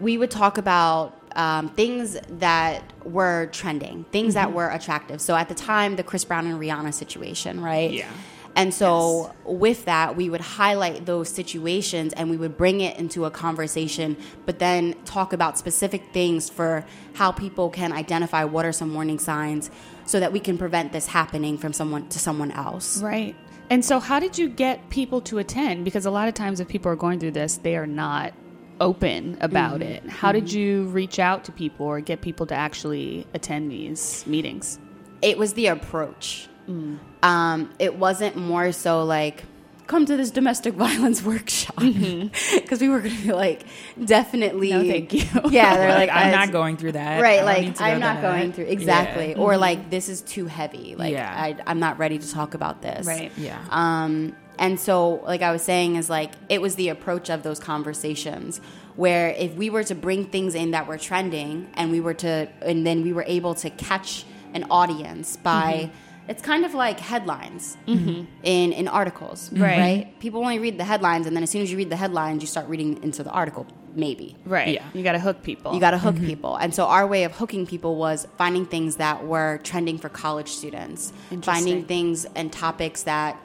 we 0.00 0.16
would 0.16 0.30
talk 0.30 0.58
about 0.58 1.16
um, 1.36 1.68
things 1.70 2.18
that 2.28 2.82
were 3.04 3.48
trending, 3.52 4.04
things 4.10 4.34
that 4.34 4.52
were 4.52 4.68
attractive. 4.68 5.20
So 5.20 5.36
at 5.36 5.48
the 5.48 5.54
time, 5.54 5.96
the 5.96 6.02
Chris 6.02 6.24
Brown 6.24 6.46
and 6.46 6.60
Rihanna 6.60 6.92
situation, 6.92 7.60
right? 7.60 7.90
Yeah. 7.90 8.10
And 8.56 8.74
so 8.74 9.32
with 9.44 9.84
that, 9.84 10.16
we 10.16 10.28
would 10.28 10.40
highlight 10.40 11.06
those 11.06 11.28
situations 11.28 12.12
and 12.14 12.28
we 12.30 12.36
would 12.36 12.56
bring 12.56 12.80
it 12.80 12.98
into 12.98 13.24
a 13.24 13.30
conversation, 13.30 14.16
but 14.44 14.58
then 14.58 14.94
talk 15.04 15.32
about 15.32 15.56
specific 15.56 16.12
things 16.12 16.50
for 16.50 16.84
how 17.14 17.30
people 17.30 17.70
can 17.70 17.92
identify 17.92 18.44
what 18.44 18.66
are 18.66 18.72
some 18.72 18.92
warning 18.92 19.20
signs 19.20 19.70
so 20.10 20.20
that 20.20 20.32
we 20.32 20.40
can 20.40 20.58
prevent 20.58 20.92
this 20.92 21.06
happening 21.06 21.56
from 21.56 21.72
someone 21.72 22.08
to 22.08 22.18
someone 22.18 22.50
else. 22.50 23.02
Right. 23.02 23.36
And 23.70 23.84
so, 23.84 24.00
how 24.00 24.18
did 24.18 24.36
you 24.36 24.48
get 24.48 24.90
people 24.90 25.20
to 25.22 25.38
attend? 25.38 25.84
Because 25.84 26.04
a 26.04 26.10
lot 26.10 26.28
of 26.28 26.34
times, 26.34 26.58
if 26.60 26.68
people 26.68 26.90
are 26.90 26.96
going 26.96 27.20
through 27.20 27.32
this, 27.32 27.58
they 27.58 27.76
are 27.76 27.86
not 27.86 28.34
open 28.80 29.38
about 29.40 29.80
mm-hmm. 29.80 30.06
it. 30.06 30.08
How 30.08 30.32
did 30.32 30.46
mm-hmm. 30.46 30.58
you 30.58 30.84
reach 30.86 31.18
out 31.18 31.44
to 31.44 31.52
people 31.52 31.86
or 31.86 32.00
get 32.00 32.20
people 32.20 32.46
to 32.46 32.54
actually 32.54 33.26
attend 33.34 33.70
these 33.70 34.26
meetings? 34.26 34.78
it 35.22 35.38
was 35.38 35.54
the 35.54 35.66
approach. 35.66 36.48
Mm. 36.68 36.98
Um, 37.22 37.70
it 37.78 37.96
wasn't 37.96 38.36
more 38.36 38.72
so 38.72 39.04
like 39.04 39.44
come 39.90 40.06
to 40.06 40.16
this 40.16 40.30
domestic 40.30 40.74
violence 40.86 41.22
workshop 41.22 41.74
mm-hmm. 41.76 42.28
because 42.60 42.80
we 42.80 42.88
were 42.88 43.00
going 43.00 43.14
to 43.14 43.22
be 43.22 43.32
like 43.32 43.64
definitely 44.02 44.70
No, 44.70 44.82
thank 44.82 45.12
you. 45.12 45.24
Yeah, 45.50 45.76
they're 45.76 45.88
like, 45.88 46.08
like 46.08 46.16
I'm 46.16 46.30
not 46.30 46.52
going 46.52 46.76
through 46.76 46.92
that. 46.92 47.20
Right. 47.20 47.44
Like 47.44 47.80
I'm 47.80 47.98
not 47.98 48.16
to 48.16 48.22
going 48.22 48.52
through 48.52 48.66
exactly, 48.66 49.30
Yeah. 49.30 49.38
or 49.38 49.52
mm-hmm. 49.52 49.60
like 49.60 49.90
this 49.90 50.08
is 50.08 50.22
too 50.22 50.46
heavy. 50.46 50.94
Like 50.94 51.12
Yeah. 51.12 51.28
I, 51.28 51.56
I'm 51.66 51.80
not 51.80 51.98
ready 51.98 52.18
to 52.18 52.30
talk 52.30 52.54
about 52.54 52.82
this. 52.82 53.06
Right. 53.06 53.32
Yeah. 53.36 53.58
Um, 53.70 54.36
and 54.58 54.78
so, 54.78 55.22
like 55.24 55.42
I 55.42 55.52
was 55.52 55.62
saying, 55.62 55.96
is 55.96 56.10
like 56.10 56.32
it 56.48 56.60
was 56.60 56.76
the 56.76 56.90
approach 56.90 57.30
of 57.30 57.42
those 57.42 57.58
conversations 57.58 58.60
where 58.94 59.30
if 59.30 59.54
we 59.54 59.70
were 59.70 59.82
to 59.84 59.94
bring 59.94 60.26
things 60.26 60.54
in 60.54 60.72
that 60.72 60.86
were 60.86 60.98
trending, 60.98 61.70
and 61.74 61.90
we 61.90 62.00
were 62.00 62.12
to, 62.12 62.46
and 62.60 62.86
then 62.86 63.02
we 63.02 63.14
were 63.14 63.24
able 63.26 63.54
to 63.54 63.70
catch 63.70 64.24
an 64.54 64.64
audience 64.70 65.36
by. 65.36 65.72
Mm-hmm. 65.72 66.09
It's 66.28 66.42
kind 66.42 66.64
of 66.64 66.74
like 66.74 67.00
headlines 67.00 67.76
mm-hmm. 67.86 68.24
in 68.42 68.72
in 68.72 68.86
articles, 68.88 69.50
Right. 69.52 69.78
right? 69.78 70.20
People 70.20 70.40
only 70.42 70.58
read 70.58 70.78
the 70.78 70.84
headlines, 70.84 71.26
and 71.26 71.34
then 71.34 71.42
as 71.42 71.50
soon 71.50 71.62
as 71.62 71.70
you 71.70 71.76
read 71.76 71.90
the 71.90 71.96
headlines, 71.96 72.42
you 72.42 72.46
start 72.46 72.68
reading 72.68 73.02
into 73.02 73.22
the 73.22 73.30
article. 73.30 73.66
Maybe 73.92 74.36
Right. 74.44 74.74
Yeah. 74.74 74.84
You 74.94 75.02
got 75.02 75.12
to 75.12 75.18
hook 75.18 75.42
people. 75.42 75.74
you 75.74 75.80
got 75.80 75.90
to 75.90 75.98
hook 75.98 76.14
mm-hmm. 76.14 76.26
people. 76.26 76.54
And 76.56 76.72
so 76.72 76.86
our 76.86 77.06
way 77.08 77.24
of 77.24 77.32
hooking 77.32 77.66
people 77.66 77.96
was 77.96 78.28
finding 78.38 78.64
things 78.64 78.96
that 78.96 79.26
were 79.26 79.58
trending 79.64 79.98
for 79.98 80.08
college 80.08 80.48
students, 80.48 81.12
finding 81.42 81.84
things 81.86 82.24
and 82.36 82.52
topics 82.52 83.02
that 83.02 83.36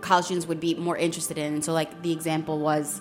college 0.00 0.24
students 0.26 0.46
would 0.48 0.60
be 0.60 0.74
more 0.74 0.96
interested 0.96 1.36
in. 1.36 1.52
And 1.54 1.64
so, 1.64 1.72
like 1.74 2.02
the 2.02 2.12
example 2.12 2.58
was. 2.58 3.00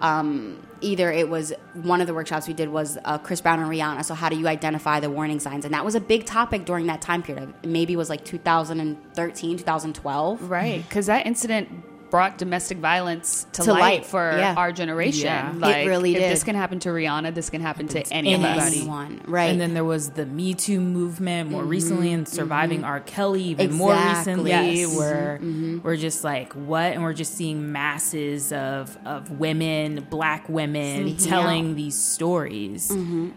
Um, 0.00 0.62
either 0.80 1.10
it 1.10 1.28
was 1.28 1.52
one 1.74 2.00
of 2.00 2.06
the 2.06 2.14
workshops 2.14 2.46
we 2.46 2.54
did 2.54 2.68
was 2.68 2.98
uh, 3.04 3.18
Chris 3.18 3.40
Brown 3.40 3.60
and 3.60 3.70
Rihanna. 3.70 4.04
So 4.04 4.14
how 4.14 4.28
do 4.28 4.36
you 4.36 4.46
identify 4.46 5.00
the 5.00 5.10
warning 5.10 5.40
signs? 5.40 5.64
And 5.64 5.74
that 5.74 5.84
was 5.84 5.94
a 5.94 6.00
big 6.00 6.24
topic 6.24 6.64
during 6.64 6.86
that 6.86 7.02
time 7.02 7.22
period. 7.22 7.52
Maybe 7.64 7.94
it 7.94 7.96
was 7.96 8.10
like 8.10 8.24
2013, 8.24 9.58
2012. 9.58 10.50
Right, 10.50 10.82
because 10.88 11.06
that 11.06 11.26
incident 11.26 11.68
brought 12.10 12.38
domestic 12.38 12.78
violence 12.78 13.46
to, 13.52 13.62
To 13.62 13.72
light, 13.72 13.80
light, 13.80 14.06
for 14.06 14.36
yeah. 14.36 14.54
our 14.56 14.72
generation. 14.72 15.26
Yeah. 15.26 15.50
It 15.50 15.58
Like, 15.58 15.86
really 15.86 16.14
if 16.14 16.20
did. 16.20 16.32
this 16.32 16.44
can 16.44 16.54
happen 16.54 16.78
to 16.80 16.88
Rihanna, 16.88 17.34
this 17.34 17.50
can 17.50 17.60
happen 17.60 17.88
to 17.88 18.00
anybody. 18.12 18.78
Anyone, 18.78 19.20
right? 19.26 19.50
And 19.50 19.60
then 19.60 19.74
there 19.74 19.84
was 19.84 20.10
the 20.10 20.26
Me 20.26 20.54
Too 20.54 20.80
movement 20.80 21.50
more 21.50 21.62
mm-hmm, 21.62 21.70
recently, 21.70 22.12
and 22.12 22.26
surviving 22.28 22.78
mm-hmm. 22.78 22.90
R. 22.90 23.00
Kelly 23.00 23.42
even 23.44 23.72
more 23.74 23.94
recently, 23.94 24.50
Yes. 24.50 24.96
where 24.96 25.38
mm-hmm. 25.40 25.80
we're 25.82 25.96
just 25.96 26.24
like, 26.24 26.52
what? 26.54 26.92
And 26.92 27.02
we're 27.02 27.12
just 27.14 27.34
seeing 27.34 27.72
masses 27.72 28.52
of, 28.52 28.96
of 29.04 29.30
women, 29.32 30.06
black 30.10 30.48
women, 30.48 31.08
Speaking 31.08 31.26
telling 31.26 31.70
out. 31.70 31.76
these 31.76 32.02
stories. 32.02 32.90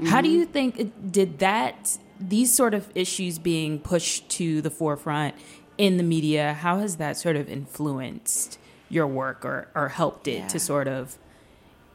How 0.05 0.21
do 0.21 0.29
you 0.29 0.45
think 0.45 0.79
it, 0.79 1.11
did 1.11 1.39
that, 1.39 1.97
these 2.19 2.53
sort 2.53 2.73
of 2.73 2.89
issues 2.95 3.39
being 3.39 3.79
pushed 3.79 4.29
to 4.29 4.61
the 4.61 4.69
forefront 4.69 5.35
in 5.77 5.97
the 5.97 6.03
media, 6.03 6.53
how 6.53 6.77
has 6.79 6.97
that 6.97 7.17
sort 7.17 7.35
of 7.35 7.49
influenced 7.49 8.59
your 8.91 9.07
work 9.07 9.45
or, 9.45 9.67
or 9.73 9.87
helped 9.87 10.27
it 10.27 10.49
to 10.49 10.59
sort 10.59 10.87
of 10.87 11.17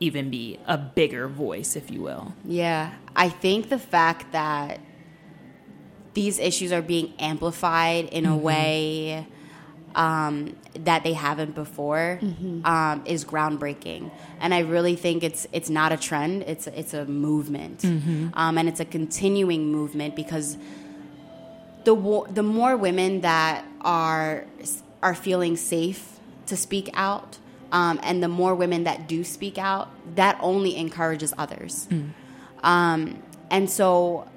even 0.01 0.31
be 0.31 0.59
a 0.67 0.77
bigger 0.79 1.29
voice, 1.29 1.77
if 1.77 1.91
you 1.91 2.01
will? 2.03 2.35
Yeah, 2.45 2.93
I 3.15 3.29
think 3.29 3.69
the 3.69 3.79
fact 3.79 4.33
that 4.33 4.81
these 6.15 6.39
issues 6.39 6.73
are 6.73 6.83
being 6.83 7.13
amplified 7.19 8.07
in 8.07 8.25
a 8.27 8.37
way 8.37 9.27
um, 9.95 10.57
that 10.75 11.05
they 11.05 11.13
haven't 11.13 11.55
before 11.55 12.19
um, 12.65 13.03
is 13.07 13.25
groundbreaking, 13.25 14.11
and 14.41 14.53
I 14.53 14.61
really 14.61 14.97
think 14.97 15.23
it's 15.23 15.47
it's 15.53 15.71
not 15.71 15.93
a 15.93 15.97
trend; 15.97 16.43
it's 16.43 16.67
it's 16.67 16.93
a 16.95 17.05
movement, 17.07 17.85
um, 18.35 18.59
and 18.59 18.69
it's 18.69 18.81
a 18.81 18.85
continuing 18.85 19.71
movement 19.73 20.15
because 20.17 20.57
the 21.85 21.95
wo- 21.95 22.27
the 22.31 22.43
more 22.43 22.77
women 22.77 23.21
that 23.23 23.65
are 23.83 24.45
are 25.03 25.15
feeling 25.15 25.57
safe 25.57 26.16
to 26.47 26.57
speak 26.57 26.91
out, 26.95 27.39
um, 27.73 27.99
and 28.03 28.23
the 28.23 28.29
more 28.29 28.55
women 28.55 28.85
that 28.85 29.09
do 29.09 29.25
speak 29.25 29.59
out, 29.59 29.89
that 30.17 30.39
only 30.41 30.77
encourages 30.77 31.33
others. 31.39 31.89
Um, 32.63 33.23
and 33.51 33.69
so, 33.71 34.29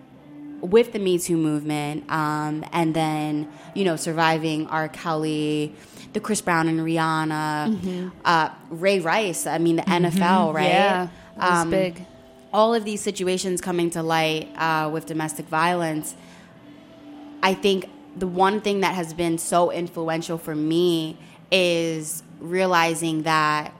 with 0.62 0.92
the 0.94 1.00
Me 1.00 1.18
Too 1.18 1.38
movement, 1.38 2.10
um, 2.12 2.66
and 2.74 2.94
then 2.94 3.48
you 3.76 3.86
know, 3.86 3.96
surviving 3.96 4.68
R. 4.68 4.90
Kelly, 4.90 5.74
the 6.14 6.20
Chris 6.20 6.42
Brown 6.42 6.68
and 6.68 6.80
Rihanna, 6.80 8.12
uh, 8.26 8.50
Ray 8.70 9.00
Rice. 9.00 9.48
I 9.48 9.58
mean, 9.58 9.78
the 9.78 9.84
NFL, 9.84 10.54
right? 10.54 10.68
Yeah, 10.68 11.08
that 11.38 11.52
Um, 11.62 11.70
big. 11.70 12.06
all 12.52 12.74
of 12.76 12.84
these 12.84 13.02
situations 13.02 13.62
coming 13.62 13.90
to 13.92 14.02
light 14.04 14.50
uh, 14.58 14.90
with 14.92 15.06
domestic 15.06 15.46
violence, 15.48 16.16
I 17.42 17.54
think 17.54 17.88
the 18.18 18.28
one 18.28 18.60
thing 18.60 18.82
that 18.82 18.96
has 18.96 19.14
been 19.14 19.38
so 19.38 19.72
influential 19.72 20.38
for 20.38 20.56
me 20.56 21.18
is 21.52 22.24
realizing 22.40 23.24
that 23.24 23.74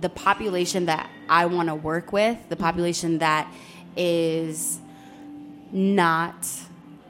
the 0.00 0.08
population 0.08 0.86
that 0.86 1.10
I 1.28 1.46
want 1.46 1.68
to 1.68 1.74
work 1.74 2.12
with, 2.12 2.38
the 2.48 2.56
population 2.56 3.18
that 3.18 3.52
is 3.96 4.78
not 5.72 6.46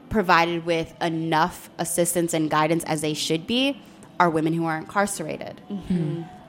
provided 0.09 0.65
with 0.65 0.93
enough 1.01 1.69
assistance 1.77 2.33
and 2.33 2.49
guidance 2.49 2.83
as 2.85 3.01
they 3.01 3.13
should 3.13 3.45
be, 3.45 3.81
are 4.19 4.29
women 4.29 4.53
who 4.53 4.65
are 4.65 4.77
incarcerated. 4.77 5.61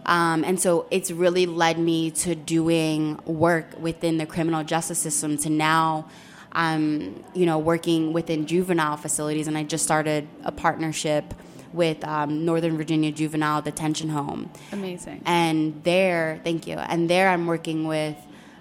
Um, 0.07 0.44
and 0.44 0.61
so 0.61 0.87
it's 0.92 1.11
really 1.11 1.46
led 1.46 1.79
me 1.81 2.12
to 2.12 2.37
doing 2.37 3.18
work 3.25 3.66
within 3.81 4.18
the 4.18 4.27
criminal 4.27 4.62
justice 4.62 5.01
system 5.01 5.37
to 5.38 5.51
now 5.51 6.09
I'm, 6.53 6.77
um, 6.83 7.25
you 7.35 7.44
know 7.44 7.59
working 7.59 8.14
within 8.14 8.46
juvenile 8.46 8.96
facilities 8.96 9.46
and 9.46 9.59
i 9.59 9.62
just 9.62 9.85
started 9.85 10.27
a 10.42 10.51
partnership 10.51 11.35
with 11.77 12.03
um, 12.05 12.45
northern 12.45 12.77
virginia 12.77 13.12
juvenile 13.12 13.61
detention 13.62 14.09
home. 14.09 14.51
Amazing. 14.73 15.23
and 15.27 15.59
there 15.85 16.41
thank 16.43 16.67
you. 16.67 16.77
And 16.77 17.09
there 17.09 17.29
i'm 17.29 17.47
working 17.47 17.87
with 17.87 18.17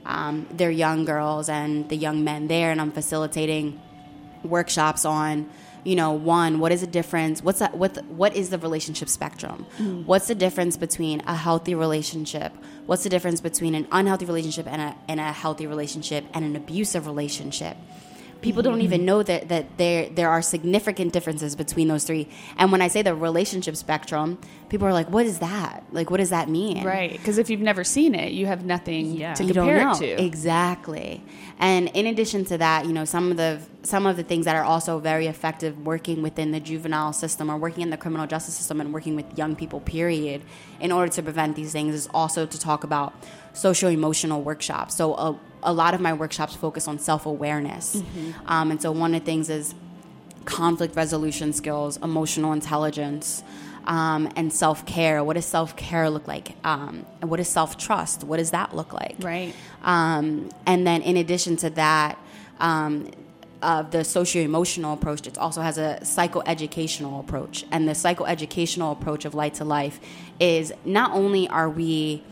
um, 0.05 0.45
their 0.51 0.69
young 0.69 1.05
girls 1.05 1.49
and 1.49 1.89
the 1.89 1.95
young 1.95 2.23
men 2.23 2.47
there 2.47 2.69
and 2.71 2.79
i'm 2.81 2.91
facilitating 2.91 3.81
workshops 4.43 5.05
on 5.05 5.49
you 5.83 5.95
know 5.95 6.11
one 6.11 6.59
what 6.59 6.71
is 6.71 6.81
the 6.81 6.87
difference 6.87 7.41
what's 7.43 7.59
that 7.59 7.75
what 7.75 7.93
the, 7.95 8.03
what 8.03 8.35
is 8.35 8.49
the 8.49 8.57
relationship 8.57 9.09
spectrum? 9.09 9.65
What's 10.05 10.27
the 10.27 10.35
difference 10.35 10.77
between 10.77 11.21
a 11.21 11.35
healthy 11.35 11.75
relationship? 11.75 12.51
What's 12.85 13.03
the 13.03 13.09
difference 13.09 13.41
between 13.41 13.73
an 13.75 13.87
unhealthy 13.91 14.25
relationship 14.25 14.67
and 14.67 14.81
a, 14.81 14.95
and 15.07 15.19
a 15.19 15.31
healthy 15.31 15.67
relationship 15.67 16.25
and 16.33 16.43
an 16.45 16.55
abusive 16.55 17.05
relationship 17.07 17.77
People 18.45 18.61
don't 18.61 18.81
even 18.81 18.99
mm-hmm. 18.99 19.05
know 19.05 19.23
that 19.23 19.49
that 19.49 19.77
there 19.77 20.07
there 20.09 20.29
are 20.29 20.41
significant 20.41 21.13
differences 21.13 21.55
between 21.55 21.87
those 21.87 22.03
three. 22.03 22.27
And 22.57 22.71
when 22.71 22.81
I 22.81 22.89
say 22.89 23.01
the 23.01 23.15
relationship 23.15 23.75
spectrum, 23.75 24.37
people 24.69 24.87
are 24.87 24.93
like, 24.93 25.09
"What 25.09 25.25
is 25.25 25.39
that? 25.39 25.83
Like, 25.91 26.11
what 26.11 26.17
does 26.17 26.29
that 26.29 26.47
mean?" 26.47 26.83
Right. 26.83 27.11
Because 27.11 27.39
if 27.39 27.49
you've 27.49 27.67
never 27.71 27.83
seen 27.83 28.13
it, 28.13 28.31
you 28.33 28.45
have 28.45 28.63
nothing 28.63 29.03
Yeah. 29.13 29.33
to 29.33 29.43
you 29.43 29.53
compare 29.53 29.89
it 29.89 29.95
to. 29.97 30.23
exactly. 30.23 31.23
And 31.59 31.89
in 31.99 32.05
addition 32.05 32.45
to 32.45 32.57
that, 32.59 32.85
you 32.85 32.93
know, 32.93 33.05
some 33.05 33.31
of 33.31 33.37
the 33.37 33.51
some 33.81 34.05
of 34.05 34.15
the 34.15 34.23
things 34.23 34.45
that 34.45 34.55
are 34.55 34.63
also 34.63 34.99
very 34.99 35.27
effective 35.27 35.73
working 35.85 36.21
within 36.21 36.51
the 36.51 36.59
juvenile 36.59 37.13
system 37.13 37.49
or 37.49 37.57
working 37.57 37.81
in 37.81 37.89
the 37.89 37.97
criminal 37.97 38.27
justice 38.27 38.55
system 38.55 38.79
and 38.81 38.93
working 38.93 39.15
with 39.15 39.25
young 39.37 39.55
people, 39.55 39.79
period, 39.79 40.41
in 40.79 40.91
order 40.91 41.11
to 41.11 41.21
prevent 41.23 41.55
these 41.55 41.71
things 41.71 41.95
is 41.95 42.07
also 42.13 42.45
to 42.45 42.59
talk 42.59 42.83
about 42.83 43.13
social 43.53 43.89
emotional 43.89 44.41
workshops. 44.41 44.95
So 44.95 45.15
a, 45.15 45.39
a 45.65 45.73
lot 45.73 45.93
of 45.93 46.01
my 46.01 46.13
workshops 46.13 46.55
focus 46.55 46.87
on 46.87 46.99
self 46.99 47.25
awareness, 47.25 48.01
um, 48.45 48.71
and 48.71 48.81
so 48.81 48.91
one 48.91 49.13
of 49.13 49.21
the 49.21 49.25
things 49.25 49.49
is 49.49 49.75
conflict 50.45 50.95
resolution 50.95 51.51
skills, 51.51 51.97
emotional 51.97 52.53
intelligence, 52.53 53.43
um, 53.85 54.31
and 54.35 54.53
self 54.53 54.85
care. 54.85 55.23
What 55.23 55.33
does 55.33 55.45
self 55.45 55.75
care 55.75 56.09
look 56.09 56.27
like? 56.27 56.55
Um, 56.63 57.05
and 57.21 57.29
what 57.29 57.39
is 57.39 57.49
self 57.49 57.77
trust? 57.77 58.23
What 58.23 58.37
does 58.37 58.51
that 58.51 58.75
look 58.75 58.93
like? 58.93 59.15
Right. 59.19 59.53
Um, 59.83 60.49
and 60.65 60.85
then, 60.87 61.01
in 61.01 61.17
addition 61.17 61.57
to 61.57 61.69
that, 61.71 62.17
um, 62.59 63.11
of 63.61 63.91
the 63.91 64.03
socio 64.03 64.43
emotional 64.43 64.93
approach, 64.93 65.25
it 65.25 65.37
also 65.37 65.61
has 65.61 65.77
a 65.77 65.97
psychoeducational 66.01 67.19
approach. 67.19 67.65
And 67.71 67.87
the 67.87 67.93
psychoeducational 67.93 68.91
approach 68.91 69.25
of 69.25 69.33
Light 69.33 69.55
to 69.55 69.65
Life 69.65 69.99
is 70.39 70.71
not 70.85 71.11
only 71.11 71.47
are 71.47 71.69
we 71.69 72.23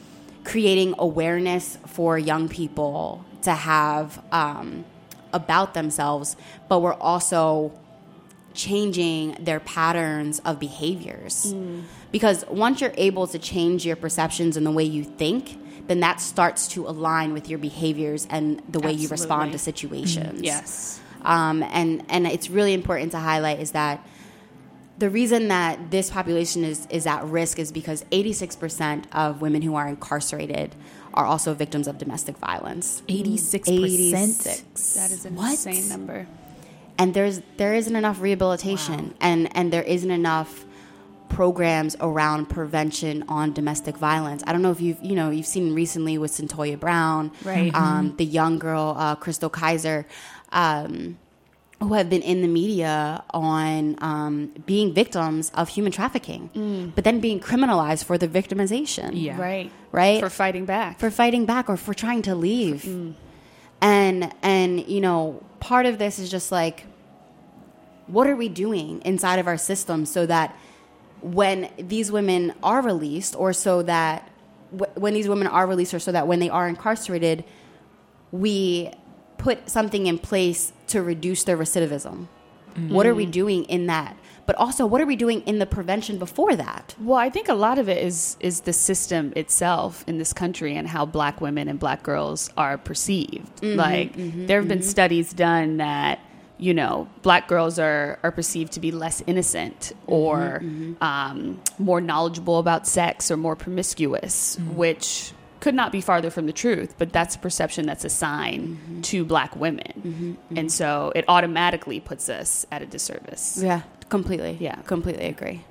creating 0.44 0.96
awareness 0.98 1.78
for 1.88 2.18
young 2.18 2.50
people 2.50 3.24
to 3.44 3.52
have 3.52 4.24
um, 4.32 4.86
about 5.32 5.74
themselves, 5.74 6.36
but 6.68 6.80
we're 6.80 6.94
also 6.94 7.72
changing 8.54 9.36
their 9.40 9.60
patterns 9.60 10.40
of 10.46 10.60
behaviors. 10.60 11.54
Because 12.12 12.46
once 12.48 12.82
you're 12.82 12.94
able 12.98 13.28
to 13.28 13.40
change 13.40 13.86
your 13.86 13.96
perceptions 13.96 14.56
and 14.56 14.66
the 14.66 14.72
way 14.72 14.84
you 14.84 15.04
think, 15.04 15.60
then 15.88 16.00
that 16.02 16.22
starts 16.22 16.68
to 16.70 16.88
align 16.88 17.34
with 17.34 17.50
your 17.50 17.60
behaviors 17.60 18.28
and 18.30 18.62
the 18.70 18.80
way 18.80 18.94
you 18.94 19.08
respond 19.10 19.52
to 19.52 19.56
Absolutely. 19.56 20.06
situations. 20.06 20.42
Yes. 20.42 21.02
Um, 21.24 21.64
and 21.64 22.06
and 22.10 22.28
it's 22.28 22.50
really 22.50 22.74
important 22.74 23.12
to 23.14 23.20
highlight 23.20 23.60
is 23.60 23.72
that 23.72 24.06
the 24.98 25.10
reason 25.10 25.48
that 25.48 25.92
this 25.92 26.10
population 26.12 26.64
is 26.64 26.88
is 26.90 27.06
at 27.08 27.24
risk 27.26 27.58
is 27.60 27.72
because 27.72 28.04
86% 28.12 29.06
of 29.12 29.42
women 29.42 29.62
who 29.64 29.76
are 29.76 29.88
incarcerated 29.88 30.76
are 31.14 31.26
also 31.26 31.54
victims 31.54 31.88
of 31.88 31.98
domestic 31.98 32.38
violence. 32.38 33.02
86%. 33.08 33.68
86. 33.70 34.94
That 34.96 35.12
is 35.12 35.26
an 35.26 35.36
What? 35.36 35.52
insane 35.52 35.90
number. 35.90 36.28
and 36.98 37.14
there's 37.14 37.42
there 37.58 37.74
isn't 37.74 37.96
enough 37.96 38.22
rehabilitation 38.22 39.14
and 39.20 39.50
and 39.58 39.74
there 39.74 39.84
isn't 39.84 40.12
enough 40.12 40.66
programs 41.30 41.96
around 42.00 42.46
prevention 42.48 43.24
on 43.28 43.54
domestic 43.54 43.98
violence. 43.98 44.44
I 44.46 44.52
don't 44.52 44.62
know 44.62 44.70
if 44.72 44.80
you've 44.82 45.02
you 45.02 45.16
know 45.16 45.32
you've 45.32 45.48
seen 45.48 45.74
recently 45.74 46.18
with 46.20 46.32
Cyntoia 46.32 46.80
Brown, 46.80 47.32
Right. 47.44 47.74
Um, 47.74 48.14
the 48.18 48.26
young 48.26 48.60
girl 48.60 48.94
uh, 48.98 49.16
Chrystul 49.16 49.50
Kizer, 49.52 50.06
um, 50.52 51.18
who 51.84 51.94
have 51.96 52.10
been 52.10 52.22
in 52.22 52.42
the 52.42 52.48
media 52.48 53.24
on 53.32 53.96
um, 54.02 54.52
being 54.66 54.94
victims 54.94 55.52
of 55.56 55.70
human 55.70 55.92
trafficking, 55.92 56.92
but 56.96 57.04
then 57.04 57.20
being 57.20 57.40
criminalized 57.40 58.04
for 58.06 58.18
the 58.18 58.28
victimization 58.28 59.12
Yeah. 59.14 59.40
Right. 59.40 59.72
right? 59.92 60.20
For 60.20 60.30
fighting 60.30 60.66
back. 60.66 61.00
for 61.00 61.10
fighting 61.12 61.46
back 61.46 61.70
or 61.70 61.78
for 61.78 61.94
trying 61.94 62.22
to 62.24 62.36
leave. 62.36 62.86
And 63.82 64.34
and 64.42 64.88
you 64.88 65.02
know, 65.02 65.44
part 65.60 65.86
of 65.86 65.98
this 65.98 66.20
is 66.20 66.30
just 66.32 66.52
like 66.52 66.86
what 68.08 68.28
are 68.28 68.36
we 68.36 68.50
doing 68.50 69.02
inside 69.06 69.40
of 69.40 69.48
our 69.48 69.58
system 69.58 70.06
so 70.06 70.26
that 70.26 70.56
when 71.22 71.70
these 71.78 72.12
women 72.12 72.54
are 72.62 72.82
released 72.82 73.34
or 73.36 73.54
so 73.54 73.82
that 73.82 74.30
wh- 74.78 74.92
when 74.98 75.14
these 75.14 75.30
women 75.30 75.48
are 75.48 75.66
released 75.66 75.94
or 75.94 76.00
so 76.00 76.12
that 76.12 76.28
when 76.28 76.40
they 76.40 76.50
are 76.50 76.68
incarcerated 76.68 77.46
we 78.34 78.92
put 79.38 79.70
something 79.70 80.06
in 80.08 80.18
place 80.20 80.74
to 80.88 81.02
reduce 81.02 81.44
their 81.44 81.58
recidivism. 81.58 82.28
What 82.90 83.06
are 83.06 83.14
we 83.14 83.28
doing 83.28 83.66
in 83.66 83.86
that? 83.86 84.18
But 84.48 84.56
also, 84.56 84.86
what 84.88 85.00
are 85.00 85.06
we 85.06 85.16
doing 85.16 85.42
in 85.42 85.60
the 85.60 85.66
prevention 85.68 86.18
before 86.18 86.56
that? 86.56 86.96
Well, 87.00 87.18
I 87.20 87.30
think 87.30 87.48
a 87.48 87.54
lot 87.54 87.78
of 87.78 87.88
it 87.88 88.04
is 88.04 88.36
is 88.40 88.62
the 88.62 88.74
system 88.74 89.32
itself 89.36 90.04
in 90.08 90.18
this 90.18 90.34
country 90.34 90.76
and 90.76 90.88
how 90.88 91.06
black 91.06 91.40
women 91.40 91.68
and 91.68 91.80
black 91.80 92.02
girls 92.02 92.50
are 92.58 92.78
perceived. 92.80 93.62
Mm-hmm, 93.62 93.78
like 93.80 94.14
there 94.48 94.60
have 94.60 94.68
been 94.68 94.82
studies 94.82 95.34
done 95.34 95.78
that 95.78 96.20
you 96.58 96.74
know 96.74 97.08
black 97.22 97.48
girls 97.48 97.78
are 97.78 98.18
are 98.24 98.32
perceived 98.32 98.74
to 98.74 98.80
be 98.80 98.92
less 98.92 99.22
innocent 99.28 99.94
or 100.08 100.60
Mm-hmm, 100.64 101.04
um, 101.04 101.62
more 101.78 102.02
knowledgeable 102.02 102.58
about 102.58 102.88
sex 102.88 103.30
or 103.30 103.38
more 103.38 103.56
promiscuous, 103.56 104.56
Mm-hmm. 104.58 104.76
which 104.76 105.32
could 105.64 105.74
not 105.74 105.94
be 105.94 106.02
farther 106.02 106.30
from 106.30 106.46
the 106.46 106.52
truth, 106.52 106.94
but 106.98 107.14
that's 107.14 107.36
a 107.36 107.40
perception 107.40 107.86
that's 107.86 108.04
assigned 108.04 108.68
Mm-hmm. 108.68 109.02
to 109.02 109.24
black 109.24 109.56
women. 109.56 110.38
And 110.60 110.70
so 110.70 111.14
it 111.16 111.24
automatically 111.30 112.02
puts 112.02 112.28
us 112.28 112.66
at 112.70 112.82
a 112.82 112.86
disservice. 112.86 113.62
Yeah, 113.64 113.84
completely. 114.10 114.58
Yeah. 114.60 114.76
completely 114.94 115.28
agree. 115.36 115.62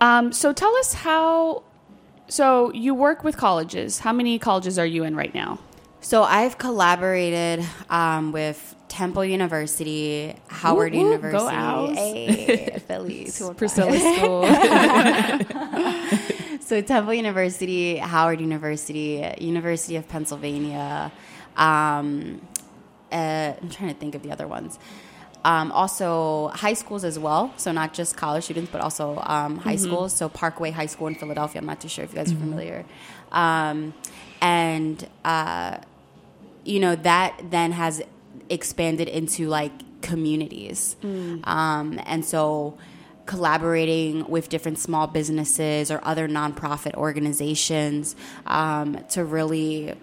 Um, 0.00 0.32
so 0.32 0.52
tell 0.52 0.74
us 0.82 0.92
how. 1.06 1.62
So 2.26 2.72
you 2.72 2.92
work 2.94 3.22
with 3.22 3.36
colleges. 3.36 4.00
How 4.00 4.12
many 4.12 4.40
colleges 4.40 4.76
are 4.76 4.86
you 4.94 5.04
in 5.04 5.14
right 5.14 5.34
now? 5.34 5.60
So 6.00 6.24
I've 6.24 6.58
collaborated 6.58 7.64
um, 7.90 8.32
with 8.32 8.74
Temple 8.88 9.24
University, 9.24 10.34
Howard 10.48 10.94
Whoop, 10.94 11.02
whoop, 11.02 11.22
University, 11.22 11.56
go 11.56 11.94
hey, 11.94 12.78
Phillies. 12.88 13.40
Priscilla 13.56 13.98
School. 14.16 14.42
so 16.70 16.80
Temple 16.80 17.14
University, 17.14 17.96
Howard 17.96 18.40
University, 18.40 19.28
University 19.40 19.96
of 19.96 20.08
Pennsylvania. 20.08 21.10
Um, 21.56 22.40
uh, 23.10 23.54
I'm 23.60 23.70
trying 23.70 23.92
to 23.92 23.98
think 23.98 24.14
of 24.14 24.22
the 24.22 24.30
other 24.30 24.46
ones. 24.46 24.78
Um, 25.44 25.72
also, 25.72 26.46
high 26.54 26.74
schools 26.74 27.02
as 27.02 27.18
well. 27.18 27.52
So 27.56 27.72
not 27.72 27.92
just 27.92 28.16
college 28.16 28.44
students, 28.44 28.70
but 28.70 28.80
also 28.82 29.20
um, 29.26 29.58
high 29.58 29.74
schools. 29.74 30.14
So 30.14 30.28
Parkway 30.28 30.70
High 30.70 30.86
School 30.86 31.08
in 31.08 31.16
Philadelphia. 31.16 31.60
I'm 31.60 31.66
not 31.66 31.80
too 31.80 31.88
sure 31.88 32.04
if 32.04 32.12
you 32.12 32.18
guys 32.20 32.30
are 32.30 32.36
familiar. 32.36 32.84
Um, 33.32 33.92
and 34.40 35.08
uh, 35.24 35.78
you 36.64 36.78
know 36.78 36.94
that 36.94 37.50
then 37.50 37.72
has 37.72 38.00
expanded 38.48 39.08
into 39.08 39.48
like 39.48 39.72
communities 40.02 40.94
um, 41.44 42.00
and 42.06 42.24
so 42.24 42.78
collaborating 43.30 44.28
with 44.28 44.48
different 44.48 44.76
small 44.76 45.06
businesses 45.06 45.88
or 45.90 46.00
other 46.02 46.26
nonprofit 46.26 46.94
organizations 46.94 48.16
um, 48.46 48.98
to 49.08 49.24
really 49.24 49.94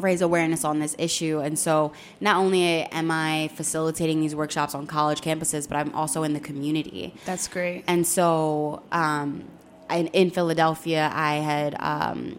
raise 0.00 0.22
awareness 0.22 0.64
on 0.64 0.78
this 0.80 0.94
issue 0.98 1.40
and 1.40 1.58
so 1.58 1.92
not 2.20 2.36
only 2.36 2.82
am 3.00 3.10
i 3.10 3.48
facilitating 3.54 4.20
these 4.20 4.34
workshops 4.34 4.74
on 4.74 4.86
college 4.86 5.20
campuses 5.20 5.68
but 5.68 5.76
i'm 5.76 5.92
also 5.94 6.22
in 6.22 6.32
the 6.34 6.40
community 6.40 7.12
That's 7.24 7.48
great. 7.48 7.82
and 7.88 8.06
so 8.06 8.82
um, 8.92 9.44
in, 9.90 10.08
in 10.08 10.30
Philadelphia, 10.30 11.10
I 11.12 11.36
had 11.36 11.76
um, 11.80 12.38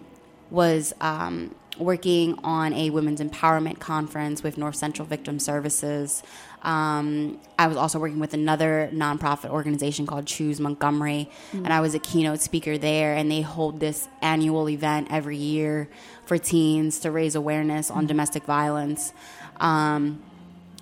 was 0.49 0.93
um, 1.01 1.55
working 1.77 2.37
on 2.43 2.73
a 2.73 2.89
women's 2.89 3.21
empowerment 3.21 3.79
conference 3.79 4.43
with 4.43 4.57
North 4.57 4.75
Central 4.75 5.07
Victim 5.07 5.39
Services. 5.39 6.23
Um, 6.61 7.39
I 7.57 7.67
was 7.67 7.77
also 7.77 7.99
working 7.99 8.19
with 8.19 8.33
another 8.33 8.89
nonprofit 8.93 9.49
organization 9.49 10.05
called 10.05 10.25
Choose 10.25 10.59
Montgomery, 10.59 11.29
and 11.53 11.71
I 11.71 11.79
was 11.79 11.95
a 11.95 11.99
keynote 11.99 12.41
speaker 12.41 12.77
there. 12.77 13.15
And 13.15 13.31
they 13.31 13.41
hold 13.41 13.79
this 13.79 14.07
annual 14.21 14.69
event 14.69 15.07
every 15.11 15.37
year 15.37 15.89
for 16.25 16.37
teens 16.37 16.99
to 16.99 17.11
raise 17.11 17.35
awareness 17.35 17.89
on 17.89 18.05
domestic 18.05 18.43
violence. 18.43 19.13
Um, 19.59 20.21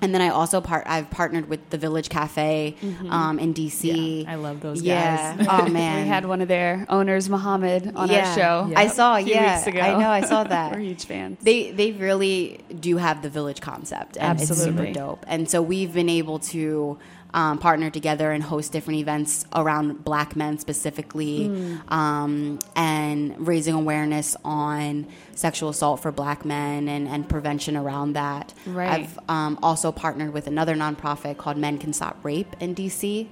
and 0.02 0.14
then 0.14 0.22
I 0.22 0.30
also 0.30 0.62
part. 0.62 0.84
I've 0.88 1.10
partnered 1.10 1.50
with 1.50 1.70
the 1.72 1.78
Village 1.78 2.10
Cafe 2.10 2.76
um, 3.10 3.40
in 3.40 3.54
DC. 3.54 4.24
Yeah, 4.24 4.32
I 4.32 4.36
love 4.36 4.62
those 4.62 4.82
Yeah. 4.82 5.36
guys. 5.36 5.48
Oh 5.50 5.68
man. 5.72 6.04
we 6.04 6.08
had 6.08 6.26
one 6.26 6.42
of 6.42 6.48
their 6.48 6.86
owners, 6.90 7.30
Mohammed, 7.30 7.94
on 7.96 8.10
yeah. 8.10 8.30
our 8.30 8.36
show. 8.36 8.74
I 8.76 8.88
saw. 8.88 9.18
yeah. 9.18 9.64
I 9.66 9.72
know. 9.98 10.10
I 10.10 10.22
saw 10.22 10.44
that. 10.56 10.72
We're 10.74 10.80
huge 10.80 11.06
fans. 11.06 11.38
They 11.42 11.72
they 11.72 11.92
really 11.94 12.60
do 12.80 12.98
have 12.98 13.22
the 13.22 13.30
village 13.30 13.60
concept, 13.62 14.18
and 14.18 14.40
it's 14.40 14.50
Absolutely. 14.52 14.88
super 14.88 15.00
dope. 15.00 15.26
And 15.28 15.50
so 15.50 15.62
we've 15.62 15.94
been 15.94 16.10
able 16.10 16.40
to 16.40 16.98
um, 17.34 17.58
partner 17.60 17.90
together 17.90 18.32
and 18.32 18.42
host 18.42 18.72
different 18.72 19.00
events 19.00 19.46
around 19.54 20.04
Black 20.04 20.36
men 20.36 20.58
specifically, 20.58 21.50
Mm. 21.50 21.92
um, 21.92 22.60
and 22.76 23.36
raising 23.48 23.74
awareness 23.76 24.36
on 24.46 25.06
sexual 25.36 25.70
assault 25.70 26.02
for 26.02 26.12
Black 26.12 26.46
men 26.46 26.88
and, 26.88 27.08
and 27.08 27.28
prevention 27.28 27.76
around 27.76 28.14
that. 28.14 28.54
Right. 28.66 28.90
I've 29.02 29.20
um, 29.28 29.60
also 29.62 29.92
partnered 29.92 30.34
with 30.34 30.48
another 30.48 30.74
nonprofit 30.76 31.38
called 31.38 31.58
Men 31.58 31.78
Can 31.78 31.94
Stop 31.94 32.18
Rape 32.24 32.56
in 32.60 32.74
DC. 32.74 33.28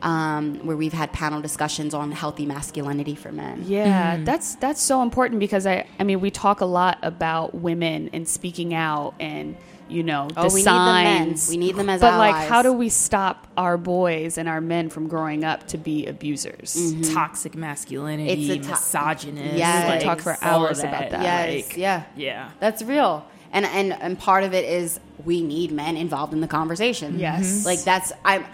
Um, 0.00 0.64
where 0.64 0.76
we've 0.76 0.92
had 0.92 1.12
panel 1.12 1.40
discussions 1.40 1.92
on 1.92 2.12
healthy 2.12 2.46
masculinity 2.46 3.16
for 3.16 3.32
men. 3.32 3.64
Yeah, 3.66 4.18
that's 4.22 4.54
that's 4.54 4.80
so 4.80 5.02
important 5.02 5.40
because 5.40 5.66
I 5.66 5.86
I 5.98 6.04
mean 6.04 6.20
we 6.20 6.30
talk 6.30 6.60
a 6.60 6.66
lot 6.66 6.98
about 7.02 7.52
women 7.52 8.08
and 8.12 8.28
speaking 8.28 8.74
out 8.74 9.14
and 9.18 9.56
you 9.88 10.02
know, 10.02 10.28
Oh, 10.36 10.48
the 10.48 10.54
we 10.54 10.60
need 10.60 10.66
the 10.66 10.70
men. 10.72 11.36
signs. 11.36 11.48
We 11.50 11.56
need 11.56 11.76
them 11.76 11.88
as 11.88 12.00
But 12.00 12.18
like, 12.18 12.48
how 12.48 12.62
do 12.62 12.72
we 12.72 12.88
stop 12.88 13.46
our 13.56 13.76
boys 13.76 14.38
and 14.38 14.48
our 14.48 14.60
men 14.60 14.88
from 14.90 15.08
growing 15.08 15.44
up 15.44 15.66
to 15.68 15.78
be 15.78 16.06
abusers? 16.06 16.74
Mm-hmm. 16.76 17.14
Toxic 17.14 17.54
masculinity, 17.54 18.50
It's 18.50 18.50
a 18.50 18.62
to- 18.64 18.70
misogynist. 18.70 19.54
Yes. 19.56 19.84
We 19.84 19.90
like, 19.90 19.98
could 20.00 20.06
talk 20.06 20.20
for 20.20 20.44
all 20.44 20.64
of 20.64 20.70
hours 20.70 20.78
about 20.80 21.10
that. 21.10 21.22
Yes, 21.22 21.68
like, 21.68 21.76
yeah. 21.76 22.02
yeah. 22.16 22.50
That's 22.60 22.82
real. 22.82 23.26
And 23.52 23.64
and 23.64 23.92
and 23.94 24.18
part 24.18 24.44
of 24.44 24.52
it 24.52 24.64
is 24.66 25.00
we 25.24 25.42
need 25.42 25.72
men 25.72 25.96
involved 25.96 26.32
in 26.34 26.40
the 26.40 26.48
conversation. 26.48 27.18
Yes. 27.18 27.64
Like 27.64 27.82
that's 27.82 28.12
I'm 28.24 28.44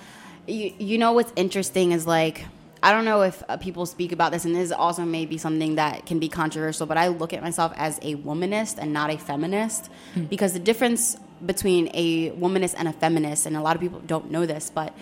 you, 0.47 0.73
you 0.79 0.99
know 0.99 1.13
what's 1.13 1.33
interesting 1.37 1.93
is 1.93 2.07
like 2.07 2.45
I 2.85 2.93
don't 2.93 3.07
know 3.07 3.23
if 3.23 3.43
uh, 3.49 3.57
people 3.57 3.87
speak 3.87 4.13
about 4.13 4.31
this 4.31 4.45
and 4.45 4.55
this 4.55 4.65
is 4.65 4.73
also 4.73 5.05
maybe 5.07 5.39
something 5.39 5.77
that 5.77 6.05
can 6.05 6.19
be 6.19 6.29
controversial, 6.29 6.87
but 6.87 6.99
I 6.99 7.09
look 7.09 7.33
at 7.33 7.43
myself 7.43 7.73
as 7.77 7.99
a 8.03 8.17
womanist 8.17 8.77
and 8.79 8.93
not 8.93 9.09
a 9.11 9.17
feminist 9.17 9.89
because 10.29 10.53
the 10.53 10.59
difference 10.59 11.17
between 11.45 11.89
a 11.95 12.31
womanist 12.33 12.75
and 12.77 12.87
a 12.87 12.93
feminist 12.93 13.47
and 13.47 13.57
a 13.57 13.63
lot 13.63 13.75
of 13.75 13.81
people 13.81 14.01
don't 14.07 14.31
know 14.31 14.45
this, 14.45 14.71
but 14.71 14.95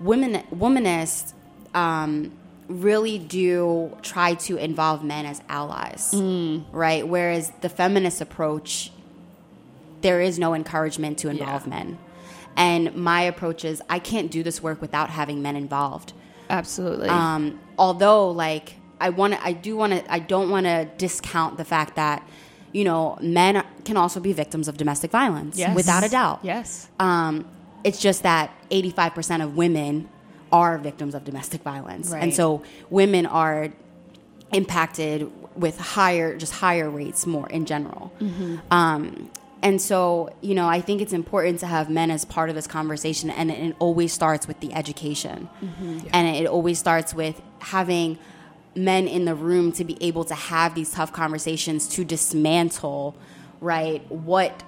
women 0.00 0.42
womanists 0.54 1.32
um, 1.74 2.32
really 2.68 3.18
do 3.18 3.96
try 4.02 4.34
to 4.34 4.58
involve 4.58 5.02
men 5.02 5.24
as 5.24 5.40
allies, 5.48 6.12
right? 6.70 7.08
Whereas 7.08 7.50
the 7.62 7.70
feminist 7.70 8.20
approach, 8.20 8.92
there 10.02 10.20
is 10.20 10.38
no 10.38 10.52
encouragement 10.54 11.16
to 11.20 11.30
involve 11.30 11.64
Yeah. 11.66 11.70
men. 11.76 11.98
And 12.56 12.94
my 12.94 13.22
approach 13.22 13.64
is 13.64 13.80
I 13.88 13.98
can't 14.00 14.30
do 14.30 14.42
this 14.42 14.62
work 14.62 14.82
without 14.82 15.08
having 15.08 15.40
men 15.40 15.56
involved. 15.56 16.12
Absolutely. 16.50 17.08
Um, 17.08 17.58
although, 17.78 18.30
like, 18.30 18.74
I 19.00 19.08
want 19.10 19.32
to, 19.34 19.42
I 19.44 19.52
do 19.52 19.76
want 19.76 19.92
to, 19.94 20.12
I 20.12 20.18
don't 20.18 20.50
want 20.50 20.66
to 20.66 20.88
discount 20.98 21.56
the 21.56 21.64
fact 21.64 21.96
that, 21.96 22.26
you 22.72 22.84
know, 22.84 23.18
men 23.22 23.64
can 23.84 23.96
also 23.96 24.20
be 24.20 24.32
victims 24.32 24.68
of 24.68 24.76
domestic 24.76 25.10
violence, 25.10 25.56
Yes. 25.58 25.74
without 25.74 26.04
a 26.04 26.08
doubt. 26.08 26.40
yes. 26.42 26.88
Um, 26.98 27.46
it's 27.82 28.00
just 28.00 28.22
that 28.24 28.50
85% 28.70 29.42
of 29.42 29.56
women 29.56 30.08
are 30.52 30.76
victims 30.78 31.14
of 31.14 31.24
domestic 31.24 31.62
violence. 31.62 32.10
Right. 32.10 32.22
And 32.22 32.34
so 32.34 32.62
women 32.90 33.24
are 33.24 33.70
impacted 34.52 35.30
with 35.56 35.78
higher, 35.78 36.36
just 36.36 36.52
higher 36.52 36.90
rates 36.90 37.26
more 37.26 37.48
in 37.48 37.64
general. 37.66 38.12
Um, 38.70 39.30
and 39.62 39.80
so, 39.80 40.34
you 40.40 40.54
know, 40.54 40.68
I 40.68 40.80
think 40.80 41.02
it's 41.02 41.12
important 41.12 41.60
to 41.60 41.66
have 41.66 41.90
men 41.90 42.10
as 42.10 42.24
part 42.24 42.48
of 42.48 42.54
this 42.54 42.66
conversation, 42.66 43.30
and 43.30 43.50
it, 43.50 43.58
it 43.58 43.76
always 43.78 44.12
starts 44.12 44.48
with 44.48 44.60
the 44.60 44.72
education. 44.72 45.48
Mm-hmm. 45.62 46.08
And 46.12 46.36
it 46.36 46.46
always 46.46 46.78
starts 46.78 47.12
with 47.12 47.40
having 47.58 48.18
men 48.74 49.06
in 49.06 49.24
the 49.24 49.34
room 49.34 49.72
to 49.72 49.84
be 49.84 49.98
able 50.00 50.24
to 50.24 50.34
have 50.34 50.74
these 50.74 50.92
tough 50.92 51.12
conversations 51.12 51.88
to 51.88 52.04
dismantle, 52.04 53.16
right, 53.60 54.10
what 54.10 54.62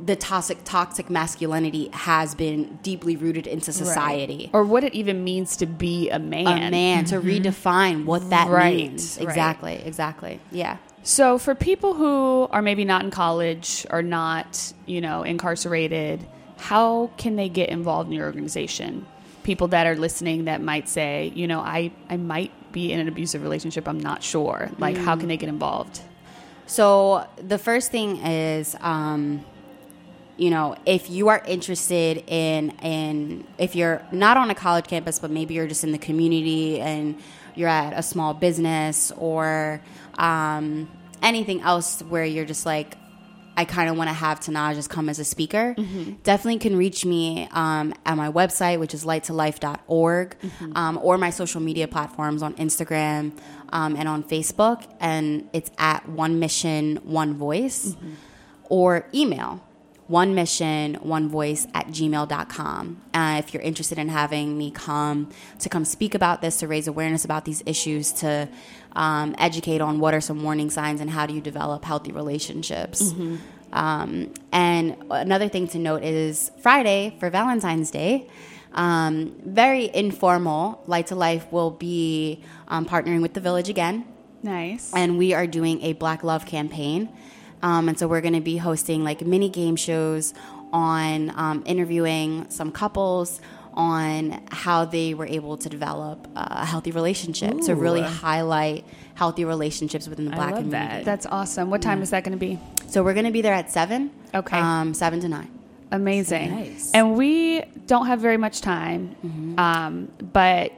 the 0.00 0.14
toxic 0.14 0.58
toxic 0.64 1.10
masculinity 1.10 1.90
has 1.92 2.34
been 2.34 2.78
deeply 2.82 3.16
rooted 3.16 3.46
into 3.46 3.72
society. 3.72 4.48
Or 4.52 4.62
what 4.62 4.84
it 4.84 4.94
even 4.94 5.24
means 5.24 5.56
to 5.56 5.66
be 5.66 6.10
a 6.10 6.18
man. 6.18 6.46
A 6.46 6.70
man 6.70 7.04
to 7.06 7.16
mm-hmm. 7.16 7.28
redefine 7.28 8.04
what 8.04 8.30
that 8.30 8.48
Right, 8.48 8.76
means. 8.76 9.16
right. 9.18 9.28
Exactly, 9.28 9.74
exactly. 9.84 10.40
Yeah. 10.52 10.76
So 11.08 11.38
for 11.38 11.54
people 11.54 11.94
who 11.94 12.48
are 12.52 12.60
maybe 12.60 12.84
not 12.84 13.02
in 13.02 13.10
college 13.10 13.86
or 13.88 14.02
not, 14.02 14.74
you 14.84 15.00
know, 15.00 15.22
incarcerated, 15.22 16.20
how 16.58 17.10
can 17.16 17.34
they 17.34 17.48
get 17.48 17.70
involved 17.70 18.10
in 18.10 18.12
your 18.14 18.26
organization? 18.26 19.06
People 19.42 19.68
that 19.68 19.86
are 19.86 19.96
listening 19.96 20.44
that 20.44 20.60
might 20.60 20.86
say, 20.86 21.32
you 21.34 21.46
know, 21.46 21.60
I, 21.60 21.92
I 22.10 22.18
might 22.18 22.52
be 22.72 22.92
in 22.92 23.00
an 23.00 23.08
abusive 23.08 23.42
relationship, 23.42 23.88
I'm 23.88 23.98
not 23.98 24.22
sure. 24.22 24.70
Like, 24.78 24.98
how 24.98 25.16
can 25.16 25.28
they 25.28 25.38
get 25.38 25.48
involved? 25.48 26.02
So 26.66 27.26
the 27.38 27.56
first 27.56 27.90
thing 27.90 28.18
is, 28.18 28.76
um, 28.82 29.46
you 30.36 30.50
know, 30.50 30.76
if 30.84 31.08
you 31.08 31.28
are 31.28 31.42
interested 31.46 32.22
in, 32.26 32.72
in 32.82 33.46
if 33.56 33.74
you're 33.74 34.02
not 34.12 34.36
on 34.36 34.50
a 34.50 34.54
college 34.54 34.86
campus, 34.86 35.18
but 35.18 35.30
maybe 35.30 35.54
you're 35.54 35.68
just 35.68 35.84
in 35.84 35.92
the 35.92 35.98
community 35.98 36.82
and 36.82 37.18
you're 37.54 37.70
at 37.70 37.98
a 37.98 38.02
small 38.02 38.34
business 38.34 39.10
or 39.16 39.80
um, 40.18 40.88
anything 41.22 41.60
else 41.62 42.00
where 42.02 42.24
you're 42.24 42.44
just 42.46 42.66
like, 42.66 42.96
I 43.56 43.64
kind 43.64 43.90
of 43.90 43.96
want 43.96 44.08
to 44.08 44.14
have 44.14 44.38
Tanaj 44.38 44.74
just 44.76 44.88
come 44.88 45.08
as 45.08 45.18
a 45.18 45.24
speaker, 45.24 45.74
definitely 46.22 46.58
can 46.60 46.76
reach 46.76 47.04
me 47.04 47.48
um, 47.50 47.92
at 48.06 48.16
my 48.16 48.30
website, 48.30 48.78
which 48.78 48.94
is 48.94 49.04
lighttolife.org, 49.04 50.36
um, 50.76 50.98
or 51.02 51.18
my 51.18 51.30
social 51.30 51.60
media 51.60 51.88
platforms 51.88 52.40
on 52.42 52.54
Instagram 52.54 53.32
um, 53.70 53.96
and 53.96 54.08
on 54.08 54.22
Facebook. 54.22 54.84
And 55.00 55.48
it's 55.52 55.72
at 55.76 56.08
One 56.08 56.38
Mission, 56.38 56.98
One 57.02 57.34
Voice, 57.34 57.96
or 58.68 59.06
email 59.12 59.60
one 60.08 60.34
mission 60.34 60.94
one 60.96 61.28
voice 61.28 61.66
at 61.74 61.86
gmail.com 61.88 63.00
uh, 63.14 63.36
if 63.38 63.52
you're 63.52 63.62
interested 63.62 63.98
in 63.98 64.08
having 64.08 64.56
me 64.58 64.70
come 64.70 65.28
to 65.58 65.68
come 65.68 65.84
speak 65.84 66.14
about 66.14 66.40
this 66.42 66.56
to 66.58 66.66
raise 66.66 66.88
awareness 66.88 67.24
about 67.24 67.44
these 67.44 67.62
issues 67.66 68.10
to 68.12 68.48
um, 68.92 69.34
educate 69.38 69.80
on 69.80 70.00
what 70.00 70.14
are 70.14 70.20
some 70.20 70.42
warning 70.42 70.70
signs 70.70 71.00
and 71.00 71.10
how 71.10 71.26
do 71.26 71.34
you 71.34 71.40
develop 71.40 71.84
healthy 71.84 72.10
relationships 72.10 73.12
um, 73.72 74.32
and 74.50 74.96
another 75.10 75.48
thing 75.48 75.68
to 75.68 75.78
note 75.78 76.02
is 76.02 76.50
friday 76.62 77.14
for 77.20 77.28
valentine's 77.30 77.90
day 77.90 78.26
um, 78.74 79.34
very 79.44 79.90
informal 79.94 80.82
light 80.86 81.06
to 81.08 81.14
life 81.14 81.50
will 81.52 81.70
be 81.70 82.42
um, 82.68 82.84
partnering 82.86 83.20
with 83.22 83.34
the 83.34 83.40
village 83.40 83.68
again 83.68 84.04
Nice. 84.42 84.92
and 84.94 85.18
we 85.18 85.34
are 85.34 85.46
doing 85.46 85.82
a 85.82 85.94
Black 85.94 86.22
Love 86.22 86.46
campaign. 86.46 87.08
Um, 87.62 87.88
and 87.88 87.98
so 87.98 88.06
we're 88.06 88.20
going 88.20 88.34
to 88.34 88.40
be 88.40 88.56
hosting 88.56 89.04
like 89.04 89.20
mini 89.22 89.48
game 89.48 89.76
shows 89.76 90.34
on 90.72 91.32
um, 91.36 91.62
interviewing 91.66 92.48
some 92.50 92.70
couples 92.70 93.40
on 93.74 94.42
how 94.50 94.84
they 94.84 95.14
were 95.14 95.26
able 95.26 95.56
to 95.56 95.68
develop 95.68 96.26
a 96.34 96.66
healthy 96.66 96.90
relationship 96.90 97.60
to 97.60 97.74
really 97.76 98.02
highlight 98.02 98.84
healthy 99.14 99.44
relationships 99.44 100.08
within 100.08 100.24
the 100.24 100.32
black 100.32 100.52
love 100.52 100.64
community. 100.64 100.96
that. 100.96 101.04
That's 101.04 101.26
awesome. 101.26 101.70
What 101.70 101.80
time 101.80 102.02
is 102.02 102.10
that 102.10 102.24
going 102.24 102.36
to 102.36 102.38
be? 102.38 102.58
So 102.88 103.04
we're 103.04 103.14
going 103.14 103.26
to 103.26 103.32
be 103.32 103.40
there 103.40 103.54
at 103.54 103.70
seven. 103.70 104.10
Okay. 104.34 104.58
Um, 104.58 104.94
seven 104.94 105.20
to 105.20 105.28
nine. 105.28 105.50
Amazing. 105.90 106.50
Nice. 106.50 106.90
And 106.92 107.16
we 107.16 107.62
don't 107.86 108.06
have 108.06 108.20
very 108.20 108.36
much 108.36 108.60
time. 108.60 109.54
Um, 109.58 110.10
but 110.20 110.72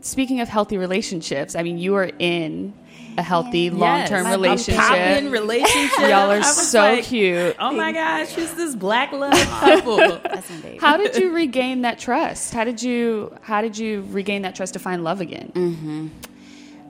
speaking 0.00 0.40
of 0.40 0.48
healthy 0.48 0.76
relationships, 0.76 1.54
I 1.54 1.62
mean, 1.62 1.78
you 1.78 1.94
are 1.94 2.10
in 2.18 2.74
a 3.18 3.22
healthy 3.22 3.68
long 3.68 4.06
term 4.06 4.24
Yes. 4.24 4.36
relationship. 4.36 4.82
A 4.84 5.28
relationship. 5.28 5.98
Y'all 6.08 6.30
are 6.30 6.42
so 6.42 6.80
like, 6.80 7.04
cute. 7.04 7.56
Oh 7.58 7.72
my 7.72 7.92
gosh, 7.92 8.32
she's 8.34 8.54
this 8.54 8.74
black 8.74 9.12
love 9.12 9.32
couple. 9.60 9.96
That's 9.98 10.48
my 10.48 10.56
baby. 10.58 10.78
How 10.78 10.96
did 10.96 11.16
you 11.16 11.32
regain 11.34 11.82
that 11.82 11.98
trust? 11.98 12.54
How 12.54 12.64
did 12.64 12.82
you 12.82 13.36
how 13.42 13.60
did 13.60 13.76
you 13.76 14.06
regain 14.10 14.42
that 14.42 14.54
trust 14.54 14.72
to 14.74 14.78
find 14.78 15.02
love 15.04 15.20
again? 15.20 16.10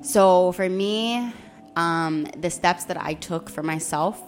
So 0.02 0.52
for 0.52 0.68
me, 0.68 1.32
um, 1.76 2.24
the 2.36 2.50
steps 2.50 2.84
that 2.84 2.96
I 3.02 3.14
took 3.14 3.48
for 3.50 3.62
myself 3.62 4.20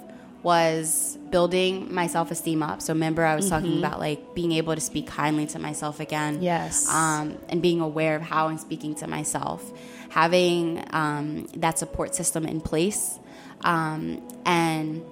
was 0.42 1.18
building 1.30 1.92
my 1.92 2.06
self 2.06 2.30
esteem 2.30 2.62
up. 2.62 2.80
So 2.82 2.92
remember, 2.92 3.24
I 3.24 3.36
was 3.36 3.48
talking 3.48 3.78
about 3.78 3.98
like 3.98 4.34
being 4.34 4.52
able 4.52 4.74
to 4.74 4.80
speak 4.80 5.06
kindly 5.06 5.46
to 5.48 5.58
myself 5.58 6.00
again. 6.00 6.42
Yes. 6.42 6.88
Um, 6.88 7.38
and 7.48 7.60
being 7.60 7.80
aware 7.80 8.16
of 8.16 8.22
how 8.22 8.48
I'm 8.48 8.58
speaking 8.58 8.94
to 8.96 9.06
myself, 9.06 9.70
having 10.08 10.84
um, 10.90 11.46
that 11.56 11.78
support 11.78 12.14
system 12.14 12.46
in 12.46 12.60
place, 12.60 13.18
um, 13.62 14.26
and 14.46 15.04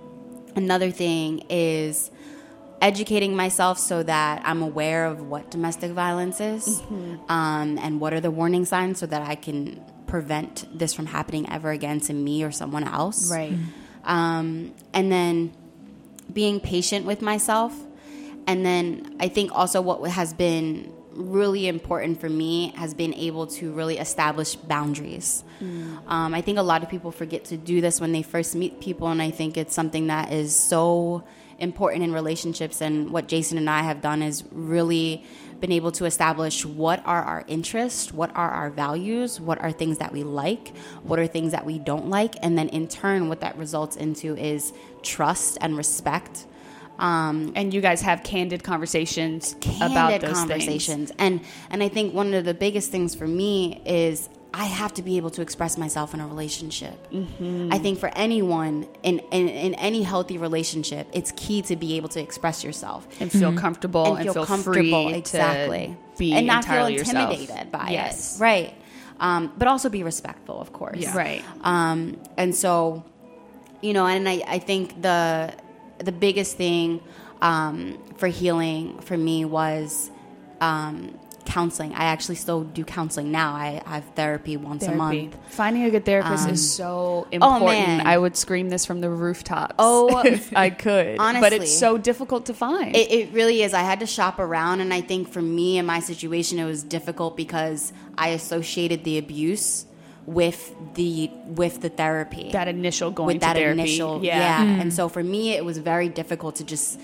another 0.57 0.91
thing 0.91 1.45
is 1.51 2.11
educating 2.81 3.35
myself 3.35 3.79
so 3.79 4.03
that 4.03 4.43
I'm 4.45 4.63
aware 4.63 5.07
of 5.07 5.21
what 5.21 5.51
domestic 5.51 5.91
violence 5.93 6.41
is 6.41 6.81
um, 7.29 7.79
and 7.79 8.01
what 8.01 8.15
are 8.15 8.21
the 8.21 8.31
warning 8.31 8.65
signs 8.65 9.01
so 9.01 9.07
that 9.07 9.23
I 9.23 9.35
can 9.35 9.85
prevent 10.07 10.67
this 10.77 10.95
from 10.95 11.07
happening 11.07 11.49
ever 11.51 11.71
again 11.71 12.01
to 12.01 12.13
me 12.13 12.45
or 12.45 12.51
someone 12.51 12.85
else. 12.85 13.31
Right. 13.31 13.53
Um, 14.05 14.75
and 14.93 15.11
then 15.11 15.53
being 16.33 16.61
patient 16.61 17.07
with 17.07 17.23
myself. 17.23 17.75
And 18.47 18.65
then 18.65 19.17
I 19.21 19.29
think 19.29 19.53
also 19.53 19.81
what 19.81 20.11
has 20.11 20.33
been 20.33 20.93
really 21.13 21.67
important 21.67 22.21
for 22.21 22.29
me 22.29 22.73
has 22.77 22.95
been 22.95 23.13
able 23.15 23.47
to 23.47 23.73
really 23.73 23.99
establish 23.99 24.55
boundaries. 24.55 25.43
Um, 26.07 26.35
I 26.35 26.41
think 26.41 26.59
a 26.59 26.63
lot 26.63 26.83
of 26.83 26.89
people 26.89 27.11
forget 27.11 27.47
to 27.47 27.57
do 27.57 27.81
this 27.81 28.01
when 28.01 28.13
they 28.13 28.23
first 28.23 28.55
meet 28.55 28.81
people, 28.81 29.09
and 29.09 29.21
I 29.21 29.31
think 29.31 29.57
it's 29.57 29.75
something 29.75 30.07
that 30.07 30.33
is 30.33 30.55
so 30.55 31.25
important 31.59 32.05
in 32.05 32.13
relationships. 32.13 32.81
And 32.81 33.11
what 33.11 33.27
Jason 33.27 33.59
and 33.59 33.69
I 33.69 33.83
have 33.83 34.01
done 34.01 34.23
is 34.23 34.45
really 34.53 35.25
been 35.61 35.73
able 35.73 35.91
to 35.93 36.05
establish 36.05 36.65
what 36.65 37.03
are 37.05 37.23
our 37.23 37.45
interests, 37.49 38.13
what 38.13 38.31
are 38.37 38.51
our 38.51 38.71
values, 38.71 39.41
what 39.41 39.61
are 39.61 39.73
things 39.73 39.99
that 39.99 40.13
we 40.13 40.23
like, 40.23 40.77
what 41.03 41.19
are 41.19 41.27
things 41.27 41.53
that 41.53 41.67
we 41.67 41.79
don't 41.79 42.09
like, 42.09 42.37
and 42.43 42.57
then 42.57 42.69
in 42.69 42.87
turn, 42.89 43.29
what 43.29 43.41
that 43.41 43.57
results 43.57 43.97
into 43.97 44.37
is 44.37 44.73
trust 45.03 45.59
and 45.61 45.77
respect. 45.77 46.47
Um, 46.99 47.53
And 47.55 47.73
you 47.73 47.81
guys 47.81 48.03
have 48.03 48.23
candid 48.25 48.65
conversations 48.65 49.55
candid 49.61 49.93
about 49.93 50.21
those 50.21 50.33
conversations 50.37 51.13
and 51.19 51.41
and 51.71 51.81
i 51.81 51.89
think 51.89 52.13
one 52.13 52.35
of 52.35 52.45
the 52.45 52.55
biggest 52.55 52.91
things 52.91 53.15
for 53.15 53.29
me 53.29 53.81
is 53.87 54.29
I 54.55 54.65
have 54.65 54.95
to 54.95 55.03
be 55.03 55.19
able 55.19 55.31
to 55.31 55.43
express 55.43 55.77
myself 55.77 56.15
in 56.15 56.21
a 56.21 56.27
relationship. 56.27 56.95
I 57.71 57.79
think 57.79 57.99
for 57.99 58.09
anyone 58.17 58.87
in, 59.03 59.19
in 59.31 59.49
in 59.49 59.75
any 59.75 60.03
healthy 60.03 60.39
relationship, 60.39 61.07
it's 61.13 61.33
key 61.37 61.61
to 61.63 61.77
be 61.77 61.97
able 61.97 62.09
to 62.11 62.21
express 62.21 62.65
yourself 62.65 63.07
and 63.21 63.31
feel 63.31 63.53
comfortable 63.53 64.07
and, 64.07 64.17
and 64.17 64.25
feel, 64.25 64.33
feel 64.35 64.47
comfortable 64.47 65.09
free 65.11 65.15
exactly 65.15 65.97
to 66.15 66.19
be 66.19 66.33
and 66.33 66.47
not 66.47 66.65
feel 66.65 66.73
entirely 66.75 66.95
yourself. 66.95 67.31
intimidated 67.31 67.71
by 67.71 67.91
yes. 67.91 68.37
it 68.39 68.43
right 68.43 68.75
um, 69.21 69.53
but 69.59 69.69
also 69.69 69.89
be 69.91 70.03
respectful 70.03 70.61
of 70.61 70.73
course 70.73 70.97
Yeah. 70.99 71.17
Right. 71.17 71.45
um, 71.63 72.17
and 72.37 72.55
so 72.55 73.05
you 73.83 73.93
know 73.93 74.07
and 74.07 74.27
I, 74.29 74.43
I 74.47 74.59
think 74.61 75.03
the 75.03 75.53
the 75.99 76.13
biggest 76.13 76.57
thing 76.57 77.01
um, 77.43 77.99
for 78.17 78.29
healing 78.29 78.99
for 79.01 79.17
me 79.17 79.45
was 79.45 80.11
um, 80.61 81.19
counseling 81.57 81.93
i 81.95 82.05
actually 82.15 82.35
still 82.45 82.63
do 82.79 82.85
counseling 82.85 83.29
now 83.33 83.51
i 83.55 83.83
have 83.87 84.05
therapy 84.15 84.57
once 84.57 84.85
a 84.87 84.95
month 84.95 85.37
Finding 85.49 85.83
a 85.85 85.91
good 85.91 86.05
therapist 86.05 86.45
Um, 86.47 86.51
is 86.55 86.63
so 86.83 87.27
important. 87.33 87.43
oh, 87.43 87.57
important. 87.57 87.89
man. 87.99 88.07
I 88.07 88.17
would 88.23 88.37
scream 88.37 88.69
this 88.75 88.85
from 88.87 89.01
the 89.01 89.11
rooftops. 89.11 89.75
Oh, 89.79 90.19
if 90.37 90.55
I 90.57 90.71
could. 90.71 91.19
Honestly. 91.19 91.41
But 91.41 91.53
it's 91.55 91.77
so 91.87 91.99
difficult 91.99 92.47
to 92.47 92.55
find. 92.55 92.95
It, 92.95 93.11
it 93.11 93.33
really 93.33 93.63
is. 93.63 93.75
I 93.75 93.81
had 93.91 93.99
to 94.01 94.07
shop 94.07 94.39
around, 94.39 94.81
and 94.83 94.91
I 94.95 95.01
think 95.01 95.23
for 95.35 95.43
me 95.43 95.79
and 95.79 95.87
my 95.95 96.01
situation, 96.13 96.59
it 96.61 96.65
was 96.75 96.83
difficult 96.85 97.37
because 97.37 97.93
I 98.17 98.29
associated 98.41 99.03
the 99.05 99.17
abuse 99.19 99.87
with 100.27 100.61
the 100.95 101.31
with 101.47 101.81
the 101.81 101.89
therapy, 101.89 102.51
that 102.53 102.69
initial 102.69 103.11
going 103.11 103.27
with 103.29 103.37
to 103.37 103.41
that 103.47 103.57
therapy. 103.57 103.81
initial, 103.81 104.23
yeah. 104.23 104.39
yeah. 104.63 104.81
And 104.81 104.93
so 104.93 105.09
for 105.09 105.25
me, 105.25 105.43
it 105.59 105.65
was 105.65 105.79
very 105.79 106.09
difficult 106.09 106.57
to 106.57 106.65
just, 106.65 107.01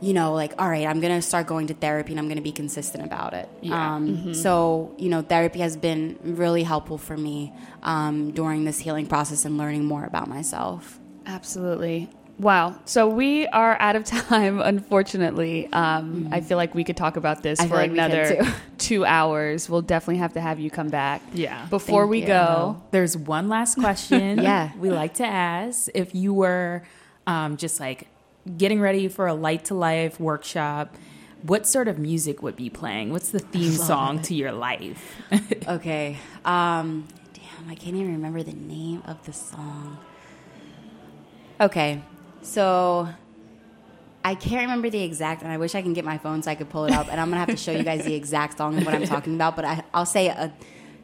you 0.00 0.12
know, 0.14 0.32
like, 0.34 0.54
all 0.58 0.68
right, 0.68 0.86
I'm 0.86 1.00
gonna 1.00 1.20
start 1.22 1.46
going 1.46 1.66
to 1.68 1.74
therapy, 1.74 2.12
and 2.12 2.20
I'm 2.20 2.28
gonna 2.28 2.40
be 2.40 2.52
consistent 2.52 3.04
about 3.04 3.34
it. 3.34 3.48
Yeah. 3.62 3.94
Um, 3.96 4.34
So 4.34 4.92
you 4.98 5.08
know, 5.08 5.22
therapy 5.22 5.58
has 5.60 5.76
been 5.76 6.18
really 6.22 6.62
helpful 6.62 6.98
for 6.98 7.16
me 7.16 7.52
um, 7.82 8.30
during 8.32 8.64
this 8.64 8.78
healing 8.78 9.06
process 9.06 9.44
and 9.44 9.58
learning 9.58 9.84
more 9.84 10.04
about 10.04 10.28
myself. 10.28 10.98
Absolutely. 11.26 12.08
Wow. 12.38 12.78
So 12.84 13.08
we 13.08 13.48
are 13.48 13.76
out 13.80 13.96
of 13.96 14.04
time, 14.28 14.60
unfortunately. 14.60 15.68
Um, 15.72 16.28
I 16.30 16.40
feel 16.40 16.56
like 16.56 16.72
we 16.74 16.84
could 16.84 16.96
talk 16.96 17.16
about 17.16 17.42
this 17.42 17.58
Mm-hmm. 17.58 17.66
I 17.72 17.76
for 17.76 17.82
like 17.82 17.90
another 17.90 18.46
two 18.78 19.04
hours. 19.04 19.68
We'll 19.68 19.82
definitely 19.82 20.18
have 20.18 20.34
to 20.34 20.40
have 20.40 20.60
you 20.60 20.70
come 20.70 20.88
back. 20.88 21.20
Yeah. 21.32 21.66
Before 21.66 22.02
Thank 22.02 22.10
we 22.10 22.20
you. 22.20 22.26
go, 22.28 22.82
There's 22.92 23.16
one 23.16 23.48
last 23.48 23.74
question. 23.76 24.38
Yeah. 24.42 24.70
We 24.78 24.90
like 24.90 25.14
to 25.14 25.26
ask 25.26 25.88
if 25.94 26.14
you 26.14 26.32
were 26.32 26.84
um, 27.26 27.56
just 27.56 27.80
like 27.80 28.06
getting 28.56 28.80
ready 28.80 29.08
for 29.08 29.26
a 29.26 29.34
light 29.34 29.64
to 29.66 29.74
life 29.74 30.18
workshop, 30.18 30.94
what 31.42 31.66
sort 31.66 31.86
of 31.88 31.98
music 31.98 32.42
would 32.42 32.56
be 32.56 32.68
playing? 32.70 33.12
What's 33.12 33.30
the 33.30 33.38
theme 33.38 33.72
song 33.72 34.20
to 34.22 34.34
your 34.34 34.52
life? 34.52 35.14
Okay. 35.68 36.16
Um, 36.44 37.06
damn, 37.34 37.68
I 37.70 37.74
can't 37.74 37.94
even 37.94 38.12
remember 38.14 38.42
the 38.42 38.54
name 38.54 39.02
of 39.06 39.22
the 39.26 39.32
song. 39.34 39.98
Okay, 41.60 42.00
so 42.42 43.08
I 44.24 44.34
can't 44.34 44.62
remember 44.62 44.88
the 44.90 45.02
exact, 45.02 45.42
and 45.42 45.50
I 45.52 45.58
wish 45.58 45.74
I 45.74 45.82
can 45.82 45.92
get 45.92 46.04
my 46.04 46.16
phone 46.18 46.42
so 46.42 46.50
I 46.50 46.54
could 46.54 46.70
pull 46.70 46.84
it 46.86 46.92
up. 46.92 47.08
And 47.10 47.20
I'm 47.20 47.28
gonna 47.28 47.40
have 47.40 47.48
to 47.50 47.56
show 47.56 47.72
you 47.72 47.82
guys 47.82 48.04
the 48.04 48.14
exact 48.14 48.58
song 48.58 48.76
and 48.76 48.86
what 48.86 48.94
I'm 48.94 49.04
talking 49.04 49.34
about. 49.34 49.56
But 49.56 49.64
I, 49.64 49.82
I'll 49.92 50.06
say 50.06 50.28
a 50.28 50.52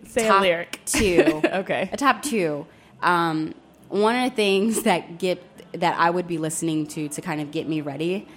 Say 0.06 0.24
a 0.26 0.28
top 0.28 0.42
lyric. 0.42 0.80
two. 0.86 1.42
Okay. 1.52 1.88
a 1.92 1.96
top 1.96 2.22
two. 2.22 2.66
Um, 3.02 3.54
one 3.88 4.16
of 4.16 4.30
the 4.30 4.34
things 4.36 4.82
that 4.84 5.18
get 5.18 5.42
that 5.74 5.98
I 5.98 6.10
would 6.10 6.26
be 6.26 6.38
listening 6.38 6.86
to 6.88 7.08
to 7.08 7.20
kind 7.20 7.40
of 7.40 7.50
get 7.50 7.68
me 7.68 7.80
ready 7.80 8.28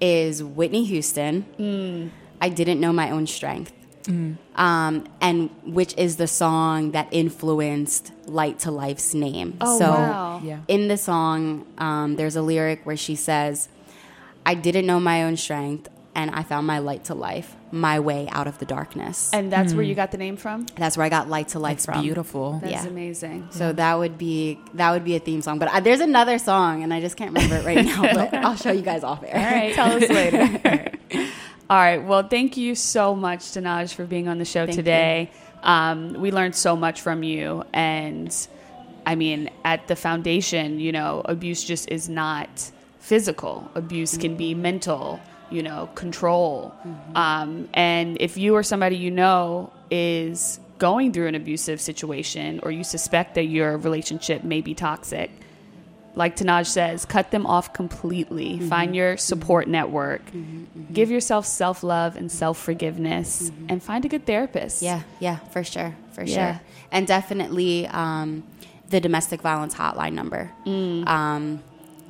is 0.00 0.42
Whitney 0.42 0.84
Houston. 0.84 1.44
Mm. 1.58 2.10
I 2.40 2.48
didn't 2.48 2.80
know 2.80 2.92
my 2.92 3.10
own 3.10 3.26
strength 3.26 3.72
um, 4.08 5.06
and 5.20 5.50
which 5.64 5.94
is 5.96 6.16
the 6.16 6.26
song 6.26 6.92
that 6.92 7.08
influenced 7.10 8.12
Light 8.26 8.58
to 8.60 8.70
Life's 8.70 9.12
name. 9.14 9.56
Oh, 9.60 9.78
so 9.78 9.90
wow. 9.90 10.40
Yeah. 10.42 10.60
in 10.66 10.88
the 10.88 10.96
song, 10.96 11.66
um, 11.78 12.16
there's 12.16 12.36
a 12.36 12.42
lyric 12.42 12.84
where 12.84 12.96
she 12.96 13.14
says, 13.14 13.68
I 14.46 14.54
didn't 14.54 14.86
know 14.86 14.98
my 14.98 15.24
own 15.24 15.36
strength, 15.36 15.88
and 16.18 16.26
I 16.32 16.42
found 16.42 16.66
my 16.66 16.78
light 16.88 17.02
to 17.04 17.14
life, 17.14 17.48
my 17.70 17.96
way 18.00 18.28
out 18.38 18.46
of 18.48 18.56
the 18.58 18.64
darkness. 18.66 19.30
and 19.32 19.52
that's 19.54 19.72
where 19.76 19.84
you 19.88 19.94
got 20.02 20.10
the 20.10 20.18
name 20.26 20.36
from? 20.44 20.66
That's 20.74 20.96
where 20.96 21.06
I 21.06 21.08
got 21.18 21.28
light 21.36 21.48
to 21.54 21.58
life 21.60 21.76
It's 21.78 21.86
from. 21.86 22.02
beautiful. 22.02 22.46
That's 22.62 22.72
Yeah. 22.84 22.86
amazing. 22.94 23.48
So 23.50 23.72
that 23.72 23.94
would 24.00 24.16
be 24.18 24.58
that 24.74 24.90
would 24.92 25.04
be 25.10 25.14
a 25.20 25.20
theme 25.28 25.42
song. 25.42 25.58
But 25.62 25.68
I, 25.74 25.78
there's 25.80 26.00
another 26.00 26.38
song, 26.50 26.82
and 26.82 26.92
I 26.92 27.00
just 27.00 27.16
can't 27.16 27.32
remember 27.32 27.56
it 27.60 27.64
right 27.70 27.84
now. 27.92 28.02
But 28.18 28.34
I'll 28.46 28.56
show 28.56 28.72
you 28.72 28.82
guys 28.92 29.04
off 29.04 29.22
air. 29.24 29.36
All 29.38 29.54
right. 29.58 29.72
Tell 29.74 29.90
us 29.96 30.08
later. 30.10 30.90
All 31.70 31.76
right. 31.88 32.02
Well, 32.02 32.26
thank 32.26 32.56
you 32.56 32.74
so 32.74 33.14
much, 33.14 33.40
Tanaj, 33.54 33.94
for 33.94 34.04
being 34.04 34.26
on 34.28 34.38
the 34.38 34.44
show 34.54 34.64
Thank 34.66 34.76
today. 34.76 35.30
Um, 35.62 36.14
we 36.14 36.30
learned 36.32 36.54
so 36.56 36.74
much 36.76 37.00
from 37.02 37.22
you. 37.22 37.62
And 37.72 38.34
I 39.06 39.14
mean, 39.14 39.50
at 39.64 39.86
the 39.86 39.94
foundation, 39.96 40.80
you 40.80 40.92
know, 40.92 41.22
abuse 41.24 41.62
just 41.62 41.90
is 41.90 42.08
not 42.08 42.48
physical, 43.00 43.70
abuse 43.74 44.16
can 44.18 44.36
be 44.36 44.54
mental, 44.54 45.20
you 45.50 45.62
know, 45.62 45.88
control. 45.94 46.74
Um, 47.14 47.68
and 47.74 48.16
if 48.20 48.36
you 48.36 48.54
or 48.54 48.62
somebody 48.62 48.96
you 48.96 49.10
know 49.10 49.72
is 49.90 50.60
going 50.78 51.12
through 51.12 51.26
an 51.26 51.34
abusive 51.34 51.80
situation 51.80 52.60
or 52.62 52.70
you 52.70 52.84
suspect 52.84 53.34
that 53.34 53.44
your 53.44 53.76
relationship 53.78 54.44
may 54.44 54.60
be 54.60 54.74
toxic, 54.74 55.30
like 56.14 56.36
Tanaj 56.36 56.66
says, 56.66 57.04
cut 57.04 57.30
them 57.30 57.46
off 57.46 57.72
completely. 57.72 58.54
Mm-hmm. 58.54 58.68
Find 58.68 58.96
your 58.96 59.16
support 59.16 59.68
network. 59.68 60.22
Give 60.92 61.10
yourself 61.10 61.46
self 61.46 61.82
love 61.84 62.16
and 62.16 62.30
self 62.30 62.58
forgiveness, 62.58 63.52
and 63.68 63.80
find 63.82 64.04
a 64.04 64.08
good 64.08 64.26
therapist. 64.26 64.82
Mm-hmm. 64.82 64.84
Yeah, 64.86 65.02
yeah, 65.20 65.36
for 65.50 65.62
sure, 65.62 65.94
for 66.12 66.24
Yeah. 66.24 66.34
sure, 66.56 66.60
and 66.90 67.06
definitely 67.06 67.86
um, 67.86 68.42
the 68.88 69.00
domestic 69.00 69.42
violence 69.42 69.74
hotline 69.74 70.14
number. 70.14 70.50
Um, 70.66 71.62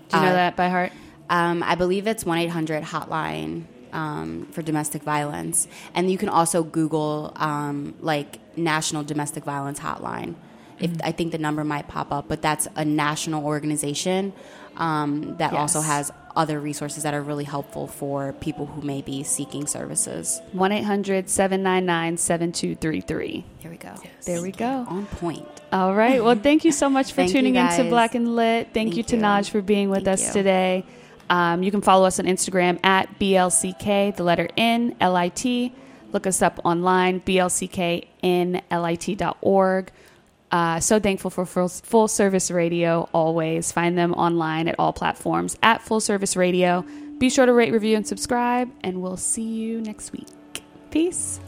Do 0.09 0.17
you 0.17 0.23
know 0.23 0.29
uh, 0.31 0.33
that 0.33 0.57
by 0.57 0.69
heart? 0.71 0.93
Um, 1.31 1.63
I 1.63 1.75
believe 1.75 2.07
it's 2.07 2.25
one 2.25 2.39
eight 2.39 2.51
hundred 2.51 2.83
hotline 2.85 3.65
um, 3.93 4.47
for 4.53 4.63
domestic 4.63 5.03
violence, 5.03 5.69
and 5.95 6.11
you 6.11 6.19
can 6.19 6.29
also 6.29 6.63
Google 6.63 7.33
um, 7.37 7.95
like 8.01 8.39
National 8.57 9.03
Domestic 9.03 9.45
Violence 9.45 9.81
Hotline. 9.81 10.35
If 10.79 10.93
I 11.03 11.11
think 11.11 11.33
the 11.33 11.39
number 11.39 11.65
might 11.65 11.89
pop 11.89 12.13
up, 12.13 12.29
but 12.29 12.41
that's 12.41 12.69
a 12.77 12.85
national 12.85 13.45
organization 13.45 14.33
um, 14.77 15.37
that 15.39 15.53
also 15.53 15.81
has 15.81 16.13
other 16.37 16.61
resources 16.61 17.03
that 17.03 17.15
are 17.15 17.21
really 17.21 17.45
helpful 17.45 17.89
for 17.89 18.33
people 18.35 18.67
who 18.67 18.81
may 18.81 19.03
be 19.03 19.25
seeking 19.25 19.67
services. 19.67 20.41
1 20.53 20.71
800 20.73 21.29
799 21.29 22.17
7233. 22.17 23.45
There 23.61 23.71
we 23.73 23.77
go. 23.77 23.95
There 24.25 24.41
we 24.41 24.53
go. 24.53 24.87
On 24.89 25.07
point. 25.07 25.49
All 25.73 25.95
right. 25.95 26.23
Well, 26.23 26.37
thank 26.37 26.65
you 26.65 26.71
so 26.71 26.89
much 26.89 27.13
for 27.13 27.27
tuning 27.29 27.57
in 27.57 27.69
to 27.77 27.85
Black 27.89 28.15
and 28.15 28.37
Lit. 28.37 28.67
Thank, 28.67 28.95
Thank 28.95 29.11
you, 29.11 29.17
you. 29.17 29.23
Tanaj, 29.23 29.51
for 29.51 29.61
being 29.61 29.91
with 29.91 30.05
Thank 30.05 30.21
us 30.21 30.27
you. 30.29 30.33
today. 30.33 30.85
Um, 31.31 31.63
you 31.63 31.71
can 31.71 31.83
follow 31.83 32.07
us 32.07 32.19
on 32.19 32.25
Instagram 32.27 32.85
at 32.85 33.19
BLCK, 33.19 34.17
the 34.17 34.23
letter 34.23 34.49
N, 34.57 34.97
L 35.01 35.17
I 35.17 35.29
T. 35.29 35.75
Look 36.13 36.27
us 36.27 36.43
up 36.43 36.61
online, 36.65 37.21
blcknlit.org. 37.21 39.93
Uh, 40.51 40.81
so 40.81 40.99
thankful 40.99 41.31
for 41.31 41.45
full, 41.45 41.69
full 41.69 42.09
Service 42.09 42.51
Radio 42.51 43.07
always. 43.13 43.71
Find 43.71 43.99
them 43.99 44.15
online 44.15 44.67
at 44.69 44.77
all 44.79 44.95
platforms 44.95 45.59
at 45.63 45.83
Full 45.83 46.01
Service 46.01 46.37
Radio. 46.37 46.87
Be 47.19 47.29
sure 47.29 47.45
to 47.45 47.53
rate, 47.53 47.73
review, 47.73 47.97
and 47.97 48.07
subscribe, 48.07 48.71
and 48.83 49.03
we'll 49.03 49.17
see 49.17 49.43
you 49.43 49.83
next 49.83 50.13
week. 50.13 50.29
Peace. 50.91 51.41